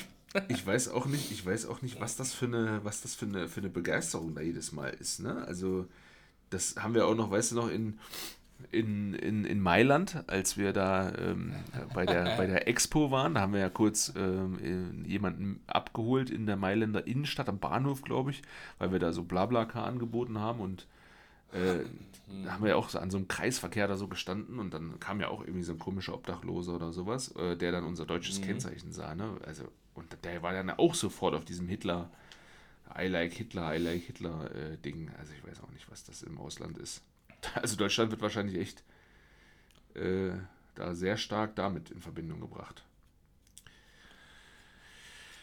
Ich 0.47 0.65
weiß 0.65 0.89
auch 0.89 1.07
nicht, 1.07 1.31
ich 1.31 1.43
weiß 1.43 1.65
auch 1.65 1.81
nicht, 1.81 1.99
was 1.99 2.15
das 2.15 2.33
für 2.33 2.45
eine, 2.45 2.81
was 2.83 3.01
das 3.01 3.15
für 3.15 3.25
eine, 3.25 3.47
für 3.49 3.61
eine 3.61 3.69
Begeisterung 3.69 4.35
da 4.35 4.41
jedes 4.41 4.71
Mal 4.71 4.89
ist. 4.89 5.19
Ne? 5.19 5.43
Also 5.47 5.87
das 6.51 6.75
haben 6.77 6.93
wir 6.93 7.07
auch 7.07 7.15
noch, 7.15 7.31
weißt 7.31 7.51
du 7.51 7.55
noch, 7.55 7.69
in, 7.69 7.99
in, 8.71 9.13
in, 9.13 9.45
in 9.45 9.61
Mailand, 9.61 10.23
als 10.27 10.57
wir 10.57 10.73
da 10.73 11.11
ähm, 11.15 11.53
bei, 11.93 12.05
der, 12.05 12.37
bei 12.37 12.45
der 12.45 12.67
Expo 12.67 13.11
waren, 13.11 13.33
da 13.33 13.41
haben 13.41 13.53
wir 13.53 13.59
ja 13.59 13.69
kurz 13.69 14.13
ähm, 14.15 15.03
jemanden 15.05 15.61
abgeholt 15.67 16.29
in 16.29 16.45
der 16.45 16.55
Mailänder 16.55 17.07
Innenstadt 17.07 17.49
am 17.49 17.59
Bahnhof, 17.59 18.01
glaube 18.01 18.31
ich, 18.31 18.41
weil 18.77 18.91
wir 18.91 18.99
da 18.99 19.11
so 19.11 19.23
Blablacar 19.23 19.85
angeboten 19.85 20.39
haben 20.39 20.59
und 20.59 20.87
äh, 21.51 21.83
da 22.45 22.53
haben 22.53 22.63
wir 22.63 22.69
ja 22.69 22.75
auch 22.75 22.89
so 22.89 22.99
an 22.99 23.09
so 23.09 23.17
einem 23.17 23.27
Kreisverkehr 23.27 23.87
da 23.87 23.97
so 23.97 24.07
gestanden 24.07 24.59
und 24.59 24.73
dann 24.73 24.99
kam 24.99 25.19
ja 25.19 25.29
auch 25.29 25.41
irgendwie 25.41 25.63
so 25.63 25.73
ein 25.73 25.79
komischer 25.79 26.13
Obdachloser 26.13 26.75
oder 26.75 26.93
sowas, 26.93 27.35
äh, 27.35 27.55
der 27.55 27.71
dann 27.71 27.85
unser 27.85 28.05
deutsches 28.05 28.41
Kennzeichen 28.41 28.91
sah, 28.91 29.15
ne? 29.15 29.35
Also, 29.45 29.63
und 29.95 30.15
der 30.23 30.43
war 30.43 30.53
dann 30.53 30.69
auch 30.69 30.93
sofort 30.93 31.33
auf 31.33 31.43
diesem 31.43 31.67
Hitler, 31.67 32.11
I 32.97 33.07
like 33.07 33.33
Hitler, 33.33 33.75
I 33.75 33.79
like 33.79 34.03
Hitler 34.03 34.51
äh, 34.55 34.77
Ding. 34.77 35.09
Also 35.19 35.33
ich 35.33 35.45
weiß 35.45 35.63
auch 35.63 35.71
nicht, 35.71 35.89
was 35.89 36.03
das 36.03 36.21
im 36.23 36.37
Ausland 36.37 36.77
ist. 36.77 37.01
Also 37.55 37.75
Deutschland 37.75 38.11
wird 38.11 38.21
wahrscheinlich 38.21 38.57
echt 38.57 38.83
äh, 39.95 40.31
da 40.75 40.93
sehr 40.93 41.17
stark 41.17 41.55
damit 41.55 41.91
in 41.91 42.01
Verbindung 42.01 42.39
gebracht. 42.39 42.83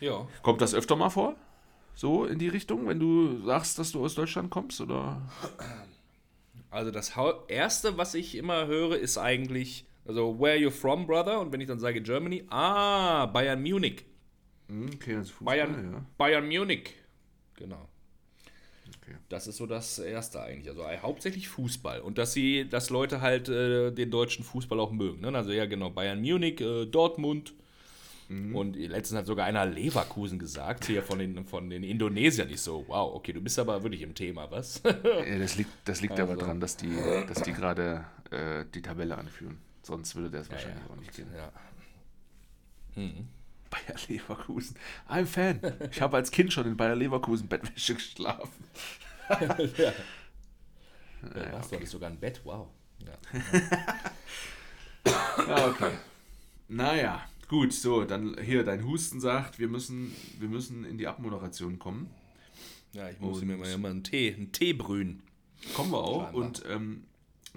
Ja. 0.01 0.27
Kommt 0.43 0.61
das 0.61 0.75
öfter 0.75 0.97
mal 0.97 1.11
vor? 1.11 1.37
So 1.95 2.27
in 2.27 2.39
die 2.39 2.49
Richtung, 2.49 2.87
wenn 2.87 3.01
du 3.01 3.43
sagst, 3.45 3.79
dass 3.79 3.93
du 3.93 4.05
aus 4.05 4.15
Deutschland 4.15 4.51
kommst? 4.51 4.81
Oder? 4.81 5.23
Also 6.71 6.91
das 6.91 7.17
Hau 7.17 7.47
Erste, 7.47 7.97
was 7.97 8.15
ich 8.15 8.35
immer 8.35 8.67
höre, 8.67 8.99
ist 8.99 9.17
eigentlich, 9.17 9.87
also 10.05 10.39
where 10.39 10.57
you 10.57 10.71
from, 10.71 11.07
brother? 11.07 11.41
Und 11.41 11.53
wenn 11.53 11.61
ich 11.63 11.69
dann 11.69 11.79
sage 11.79 12.03
Germany, 12.03 12.45
ah, 12.51 13.25
Bayern 13.27 13.63
Munich. 13.63 14.05
Hm, 14.69 14.91
Okay, 14.95 15.17
also 15.17 15.33
Fußball, 15.33 15.57
Bayern, 15.57 15.93
ja. 15.93 16.07
Bayern 16.19 16.47
Munich. 16.47 16.95
Genau. 17.55 17.89
Okay. 19.07 19.17
Das 19.29 19.47
ist 19.47 19.57
so 19.59 19.67
das 19.67 19.99
Erste 19.99 20.43
eigentlich. 20.43 20.69
Also 20.69 20.83
äh, 20.83 20.99
hauptsächlich 20.99 21.49
Fußball. 21.49 22.01
Und 22.01 22.19
dass 22.19 22.33
sie, 22.33 22.69
dass 22.69 22.91
Leute 22.91 23.21
halt 23.21 23.49
äh, 23.49 23.93
den 23.93 24.11
deutschen 24.11 24.45
Fußball 24.45 24.81
auch 24.81 24.91
mögen. 24.91 25.21
Ne? 25.21 25.29
Also 25.37 25.53
ja, 25.53 25.67
genau, 25.67 25.91
Bayern 25.91 26.21
Munich, 26.21 26.61
äh, 26.61 26.87
Dortmund. 26.87 27.55
Und 28.29 28.75
letztens 28.75 29.19
hat 29.21 29.27
sogar 29.27 29.47
einer 29.47 29.65
Leverkusen 29.65 30.41
gesagt, 30.41 30.87
hier 30.87 31.05
von 31.05 31.21
den, 31.21 31.45
von 31.45 31.71
den 31.71 31.85
Indonesiern. 31.85 32.51
Ich 32.51 32.61
so, 32.61 32.85
wow, 32.89 33.15
okay, 33.15 33.33
du 33.33 33.41
bist 33.41 33.57
aber 33.57 33.81
wirklich 33.85 34.03
im 34.03 34.17
Thema, 34.17 34.51
was? 34.51 34.83
Ja, 34.85 35.39
das 35.39 35.55
liegt, 35.57 35.71
das 35.85 36.01
liegt 36.01 36.19
aber 36.19 36.33
Also. 36.33 36.45
dran, 36.45 36.59
dass 36.59 36.77
die, 36.77 36.93
dass 37.29 37.43
die 37.43 37.53
gerade 37.53 38.05
äh, 38.33 38.65
die 38.75 38.83
Tabelle 38.83 39.17
anführen. 39.17 39.59
Sonst 39.85 40.17
würde 40.17 40.31
das 40.31 40.51
wahrscheinlich 40.51 40.83
auch 40.91 40.97
nicht 40.97 41.15
gehen. 41.15 41.29
ja. 41.37 41.53
Bayer 43.71 43.97
Leverkusen. 44.09 44.77
I'm 45.09 45.27
Fan. 45.27 45.61
Ich 45.91 46.01
habe 46.01 46.17
als 46.17 46.31
Kind 46.31 46.53
schon 46.53 46.67
in 46.67 46.77
Bayer 46.77 46.97
Leverkusen 46.97 47.49
Bettwäsche 47.49 47.95
geschlafen. 47.95 48.65
ja. 49.29 49.93
was, 51.53 51.69
du 51.69 51.77
hattest 51.77 51.93
sogar 51.93 52.11
ein 52.11 52.19
Bett, 52.19 52.41
wow. 52.45 52.69
Ja. 53.05 53.41
Ja, 55.49 55.69
okay. 55.69 55.93
Naja, 56.69 57.25
gut, 57.49 57.73
so, 57.73 58.05
dann 58.05 58.37
hier, 58.43 58.65
dein 58.65 58.85
Husten 58.85 59.21
sagt, 59.21 59.59
wir 59.59 59.69
müssen, 59.69 60.15
wir 60.39 60.49
müssen 60.49 60.85
in 60.85 60.99
die 60.99 61.07
Abmoderation 61.07 61.79
kommen. 61.79 62.11
ja, 62.93 63.09
ich 63.09 63.21
muss 63.21 63.43
mir 63.43 63.57
mal 63.57 63.79
mal 63.79 63.91
einen 63.91 64.03
Tee, 64.03 64.35
einen 64.35 64.53
Tee 64.53 64.73
brühen. 64.73 65.23
Kommen 65.75 65.93
wir 65.93 65.99
auch. 65.99 66.25
Scheinbar. 66.25 66.43
Und 66.43 66.63
ähm, 66.69 67.05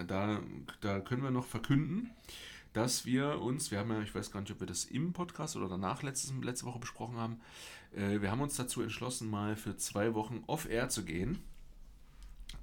da, 0.07 0.39
da 0.81 0.99
können 0.99 1.23
wir 1.23 1.31
noch 1.31 1.45
verkünden, 1.45 2.11
dass 2.73 3.05
wir 3.05 3.41
uns, 3.41 3.71
wir 3.71 3.79
haben 3.79 3.91
ja, 3.91 4.01
ich 4.01 4.13
weiß 4.13 4.31
gar 4.31 4.41
nicht, 4.41 4.51
ob 4.51 4.59
wir 4.59 4.67
das 4.67 4.85
im 4.85 5.13
Podcast 5.13 5.55
oder 5.55 5.67
danach 5.67 6.03
letztes, 6.03 6.33
letzte 6.41 6.65
Woche 6.65 6.79
besprochen 6.79 7.17
haben, 7.17 7.41
äh, 7.95 8.21
wir 8.21 8.31
haben 8.31 8.41
uns 8.41 8.55
dazu 8.55 8.81
entschlossen, 8.81 9.29
mal 9.29 9.55
für 9.55 9.75
zwei 9.77 10.13
Wochen 10.13 10.43
off-air 10.47 10.89
zu 10.89 11.03
gehen. 11.03 11.39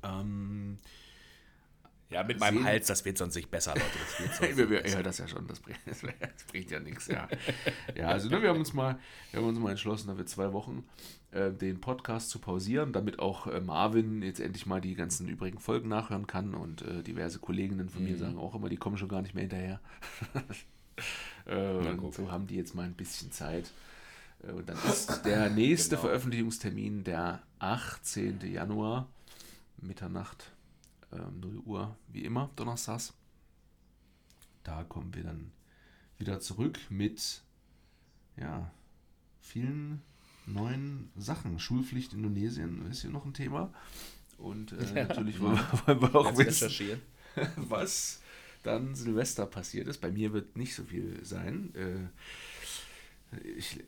Ähm, 0.02 0.78
Ja, 2.08 2.22
mit 2.22 2.38
meinem 2.38 2.58
Sehen- 2.58 2.64
Hals, 2.66 2.86
das 2.86 3.04
wird 3.04 3.18
sonst 3.18 3.34
nicht 3.34 3.50
besser, 3.50 3.74
Leute. 3.74 3.84
Das 4.00 4.20
wird 4.20 4.34
sonst 4.36 4.56
wir, 4.56 4.70
wir, 4.70 4.82
besser. 4.82 4.98
ja, 4.98 5.02
das 5.02 5.18
ja 5.18 5.26
schon, 5.26 5.46
das 5.48 5.58
bringt, 5.60 5.78
das 5.86 6.02
bringt 6.48 6.70
ja 6.70 6.78
nichts, 6.78 7.08
ja. 7.08 7.28
Ja, 7.96 8.08
also 8.08 8.28
ne, 8.28 8.40
wir 8.42 8.48
haben 8.50 8.60
uns 8.60 8.72
mal, 8.72 8.98
wir 9.32 9.40
haben 9.40 9.48
uns 9.48 9.58
mal 9.58 9.70
entschlossen, 9.70 10.06
da 10.08 10.16
wir 10.16 10.24
zwei 10.26 10.52
Wochen 10.52 10.84
äh, 11.32 11.50
den 11.52 11.80
Podcast 11.80 12.30
zu 12.30 12.38
pausieren, 12.38 12.92
damit 12.92 13.18
auch 13.18 13.48
äh, 13.48 13.60
Marvin 13.60 14.22
jetzt 14.22 14.38
endlich 14.38 14.66
mal 14.66 14.80
die 14.80 14.94
ganzen 14.94 15.26
übrigen 15.28 15.58
Folgen 15.58 15.88
nachhören 15.88 16.28
kann 16.28 16.54
und 16.54 16.82
äh, 16.82 17.02
diverse 17.02 17.40
Kolleginnen 17.40 17.88
von 17.88 18.04
mir 18.04 18.16
sagen 18.16 18.38
auch 18.38 18.54
immer, 18.54 18.68
die 18.68 18.76
kommen 18.76 18.96
schon 18.98 19.08
gar 19.08 19.22
nicht 19.22 19.34
mehr 19.34 19.42
hinterher. 19.42 19.80
äh, 21.46 21.56
und 21.96 22.14
so 22.14 22.30
haben 22.30 22.46
die 22.46 22.56
jetzt 22.56 22.74
mal 22.74 22.84
ein 22.84 22.94
bisschen 22.94 23.32
Zeit. 23.32 23.72
Äh, 24.46 24.52
Und 24.52 24.68
dann 24.68 24.78
ist 24.88 25.22
der 25.24 25.50
nächste 25.50 25.96
Genau. 25.96 26.02
Veröffentlichungstermin 26.08 27.04
der 27.04 27.42
18. 27.58 28.40
Januar, 28.52 29.08
Mitternacht, 29.80 30.52
ähm, 31.12 31.40
0 31.40 31.58
Uhr, 31.64 31.96
wie 32.08 32.24
immer, 32.24 32.50
donnerstags. 32.56 33.14
Da 34.64 34.84
kommen 34.84 35.14
wir 35.14 35.22
dann 35.22 35.52
wieder 36.18 36.40
zurück 36.40 36.78
mit 36.88 37.42
ja, 38.36 38.70
vielen 39.40 40.02
neuen 40.46 41.10
Sachen. 41.16 41.58
Schulpflicht 41.58 42.12
Indonesien 42.12 42.86
ist 42.90 43.02
hier 43.02 43.10
noch 43.10 43.24
ein 43.24 43.34
Thema. 43.34 43.72
Und 44.38 44.72
äh, 44.72 44.84
Ja. 44.94 45.04
natürlich 45.06 45.40
wollen 45.40 45.56
wir, 45.56 45.86
wollen 45.86 46.02
wir 46.02 46.14
auch 46.14 46.36
wissen, 46.36 47.00
was 47.56 48.20
dann 48.62 48.94
Silvester 48.94 49.46
passiert 49.46 49.86
ist. 49.86 49.98
Bei 50.00 50.10
mir 50.10 50.32
wird 50.32 50.56
nicht 50.56 50.74
so 50.74 50.84
viel 50.84 51.24
sein. 51.24 51.72
Äh, 51.74 53.38
ich, 53.56 53.78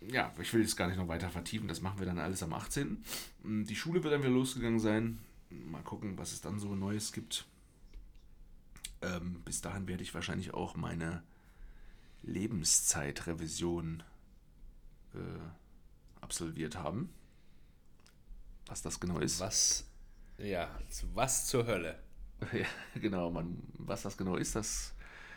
ja, 0.00 0.32
ich 0.40 0.52
will 0.54 0.62
jetzt 0.62 0.76
gar 0.76 0.88
nicht 0.88 0.96
noch 0.96 1.08
weiter 1.08 1.28
vertiefen. 1.30 1.68
Das 1.68 1.82
machen 1.82 1.98
wir 1.98 2.06
dann 2.06 2.18
alles 2.18 2.42
am 2.42 2.52
18. 2.54 3.04
Mm, 3.42 3.64
Die 3.64 3.76
Schule 3.76 4.02
wird 4.02 4.14
dann 4.14 4.22
wieder 4.22 4.32
losgegangen 4.32 4.80
sein. 4.80 5.18
Mal 5.50 5.82
gucken, 5.82 6.16
was 6.18 6.32
es 6.32 6.40
dann 6.40 6.58
so 6.60 6.74
Neues 6.74 7.12
gibt. 7.12 7.46
Ähm, 9.02 9.42
bis 9.44 9.60
dahin 9.60 9.88
werde 9.88 10.02
ich 10.02 10.14
wahrscheinlich 10.14 10.54
auch 10.54 10.76
meine 10.76 11.22
Lebenszeitrevision 12.22 14.02
äh, 15.14 15.18
absolviert 16.20 16.76
haben. 16.76 17.10
Was 18.66 18.82
das 18.82 19.00
genau 19.00 19.18
ist. 19.18 19.40
Was, 19.40 19.84
ja, 20.38 20.70
was 21.14 21.46
zur 21.46 21.66
Hölle? 21.66 21.98
Ja, 22.52 22.66
genau, 22.94 23.30
man, 23.30 23.62
was 23.74 24.00
das 24.02 24.16
genau 24.16 24.36
ist, 24.36 24.56
das 24.56 24.94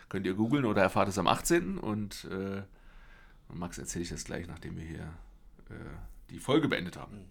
könnt 0.08 0.26
ihr 0.26 0.36
googeln 0.36 0.64
oder 0.64 0.84
erfahrt 0.84 1.10
es 1.10 1.18
am 1.18 1.28
18. 1.28 1.78
Und 1.78 2.26
äh, 2.32 2.62
Max 3.50 3.78
erzähle 3.78 4.04
ich 4.04 4.10
das 4.10 4.24
gleich, 4.24 4.48
nachdem 4.48 4.78
wir 4.78 4.86
hier 4.86 5.14
äh, 5.70 5.74
die 6.30 6.40
Folge 6.40 6.70
beendet 6.70 6.96
haben. 6.96 7.26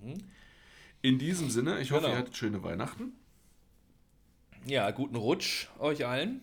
In 1.03 1.18
diesem 1.18 1.50
Sinne, 1.50 1.80
ich 1.80 1.90
hoffe, 1.90 2.03
Genau. 2.03 2.14
ihr 2.14 2.18
hattet 2.18 2.36
schöne 2.36 2.62
Weihnachten. 2.62 3.12
Ja, 4.66 4.90
guten 4.92 5.16
Rutsch 5.16 5.66
euch 5.78 6.07
allen. 6.07 6.40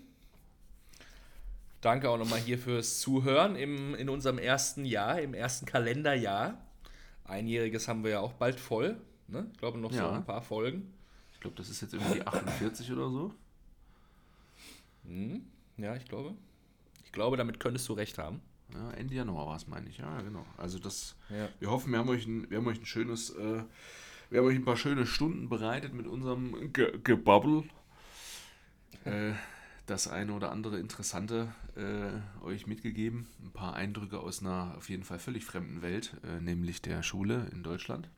Danke 1.81 2.09
auch 2.09 2.17
nochmal 2.17 2.39
hier 2.41 2.59
fürs 2.59 2.99
Zuhören 2.99 3.55
im, 3.55 3.95
in 3.95 4.09
unserem 4.09 4.37
ersten 4.37 4.83
Jahr, 4.83 5.21
im 5.21 5.33
ersten 5.33 5.65
Kalenderjahr. 5.65 6.57
Einjähriges 7.23 7.87
haben 7.87 8.03
wir 8.03 8.11
ja 8.11 8.19
auch 8.19 8.33
bald 8.33 8.59
voll. 8.59 8.99
Ne? 9.29 9.47
Ich 9.53 9.59
glaube 9.59 9.77
noch 9.77 9.91
so 9.93 9.97
Ja. 9.99 10.11
ein 10.11 10.25
paar 10.25 10.41
Folgen. 10.41 10.93
Ich 11.33 11.39
glaube, 11.39 11.55
das 11.55 11.69
ist 11.69 11.79
jetzt 11.81 11.93
irgendwie 11.93 12.21
48 12.21 12.91
oder 12.91 13.09
so. 13.09 13.33
Hm? 15.05 15.45
Ja, 15.77 15.95
ich 15.95 16.03
glaube. 16.05 16.33
Ich 17.05 17.13
glaube, 17.13 17.37
damit 17.37 17.61
könntest 17.61 17.87
du 17.87 17.93
recht 17.93 18.17
haben. 18.17 18.41
Ja, 18.73 18.91
Ende 18.91 19.15
Januar 19.15 19.47
war 19.47 19.55
es, 19.55 19.67
meine 19.67 19.87
ich. 19.89 19.97
Ja, 19.99 20.19
genau. 20.21 20.45
Also 20.57 20.79
das, 20.79 21.15
Ja. 21.29 21.47
wir 21.59 21.71
hoffen, 21.71 21.91
wir 21.93 21.99
haben 21.99 22.09
euch 22.09 22.27
ein, 22.27 22.49
wir 22.51 22.57
haben 22.57 22.67
euch 22.67 22.79
ein 22.81 22.85
schönes, 22.85 23.29
äh, 23.31 23.63
wir 24.29 24.39
haben 24.39 24.47
euch 24.47 24.55
ein 24.55 24.65
paar 24.65 24.77
schöne 24.77 25.05
Stunden 25.05 25.49
bereitet 25.49 25.93
mit 25.93 26.07
unserem 26.07 26.71
Ge 26.73 26.99
Gebabbel. 27.03 27.63
äh, 29.05 29.33
das 29.85 30.07
eine 30.07 30.33
oder 30.33 30.51
andere 30.51 30.79
Interessante 30.79 31.51
äh, 31.75 32.45
euch 32.45 32.67
mitgegeben. 32.67 33.27
Ein 33.43 33.51
paar 33.51 33.73
Eindrücke 33.75 34.19
aus 34.19 34.41
einer 34.41 34.75
auf 34.77 34.89
jeden 34.89 35.03
Fall 35.03 35.19
völlig 35.19 35.45
fremden 35.45 35.81
Welt, 35.81 36.15
äh, 36.23 36.39
nämlich 36.41 36.81
der 36.81 37.01
Schule 37.01 37.47
in 37.51 37.63
Deutschland. 37.63 38.09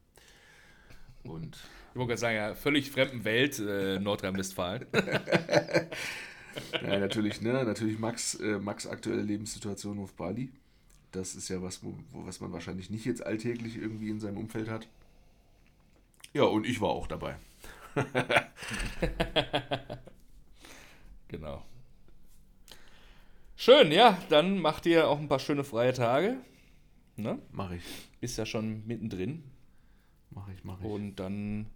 Und 1.23 1.57
Ich 1.91 1.95
wollte 1.95 2.09
gerade 2.09 2.19
sagen, 2.19 2.35
ja, 2.35 2.55
völlig 2.55 2.91
fremden 2.91 3.23
Welt, 3.23 3.59
äh, 3.59 3.99
Nordrhein-Westfalen. 3.99 4.87
ja, 6.81 6.99
natürlich, 6.99 7.41
ne, 7.41 7.53
natürlich 7.63 7.99
Max, 7.99 8.35
äh, 8.35 8.59
Max 8.59 8.87
aktuelle 8.87 9.21
Lebenssituation 9.21 9.99
auf 9.99 10.13
Bali. 10.13 10.51
Das 11.11 11.35
ist 11.35 11.49
ja 11.49 11.61
was, 11.61 11.83
wo, 11.83 11.93
was 12.13 12.39
man 12.41 12.51
wahrscheinlich 12.51 12.89
nicht 12.89 13.05
jetzt 13.05 13.25
alltäglich 13.25 13.77
irgendwie 13.77 14.09
in 14.09 14.19
seinem 14.19 14.37
Umfeld 14.37 14.69
hat. 14.69 14.87
Ja, 16.33 16.43
und 16.43 16.65
ich 16.65 16.79
war 16.81 16.89
auch 16.89 17.07
dabei. 17.07 17.37
Genau. 21.27 21.63
Schön, 23.55 23.91
ja, 23.91 24.17
dann 24.29 24.59
macht 24.59 24.85
ihr 24.85 25.07
auch 25.07 25.17
ein 25.19 25.29
paar 25.29 25.39
schöne 25.39 25.63
freie 25.63 25.93
Tage. 25.93 26.37
Ne? 27.15 27.39
Mache 27.51 27.77
ich. 27.77 27.83
Bist 28.19 28.37
ja 28.37 28.45
schon 28.45 28.85
mittendrin. 28.85 29.43
Mache 30.31 30.51
ich, 30.53 30.63
mache 30.63 30.83
ich. 30.83 30.89
Und 30.89 31.15
dann 31.17 31.67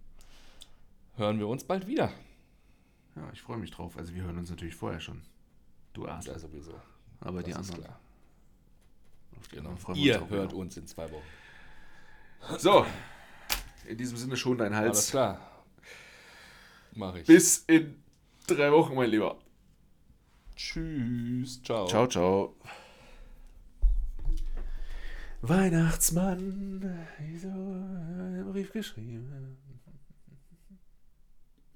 hören 1.16 1.38
wir 1.38 1.48
uns 1.48 1.64
bald 1.64 1.86
wieder. 1.86 2.12
Ja, 3.14 3.30
ich 3.32 3.40
freue 3.40 3.56
mich 3.56 3.70
drauf. 3.70 3.96
Also 3.96 4.14
wir 4.14 4.24
hören 4.24 4.36
uns 4.38 4.50
natürlich 4.50 4.74
vorher 4.74 5.00
schon. 5.00 5.22
Du 5.94 6.06
Arsch. 6.06 6.26
Ja, 6.26 6.38
sowieso. 6.38 6.74
Aber 7.20 7.42
die 7.42 7.52
Das 7.52 7.62
ist 7.62 7.70
anderen. 7.70 7.84
klar. 7.86 8.00
auf 9.38 9.48
die 9.48 9.56
Genau. 9.56 9.70
uns 9.70 9.98
Ihr 9.98 10.22
auch 10.22 10.28
hört 10.28 10.50
genau. 10.50 10.60
uns 10.60 10.76
in 10.76 10.86
zwei 10.86 11.10
Wochen. 11.10 11.22
So, 12.58 12.84
in 13.88 13.96
diesem 13.98 14.16
Sinne 14.16 14.36
schon 14.36 14.58
dein 14.58 14.72
Alles 14.72 14.96
Hals. 14.98 15.10
klar. 15.10 15.40
Mach 16.94 17.14
ich. 17.14 17.26
Bis 17.26 17.64
in 17.66 17.96
drei 18.46 18.72
Wochen, 18.72 18.94
mein 18.94 19.10
Lieber. 19.10 19.36
Tschüss. 20.56 21.62
Ciao. 21.62 21.86
Ciao, 21.86 22.06
ciao. 22.06 22.56
Weihnachtsmann, 25.42 27.06
wieso 27.18 27.48
einen 27.48 28.50
Brief 28.50 28.72
geschrieben? 28.72 29.58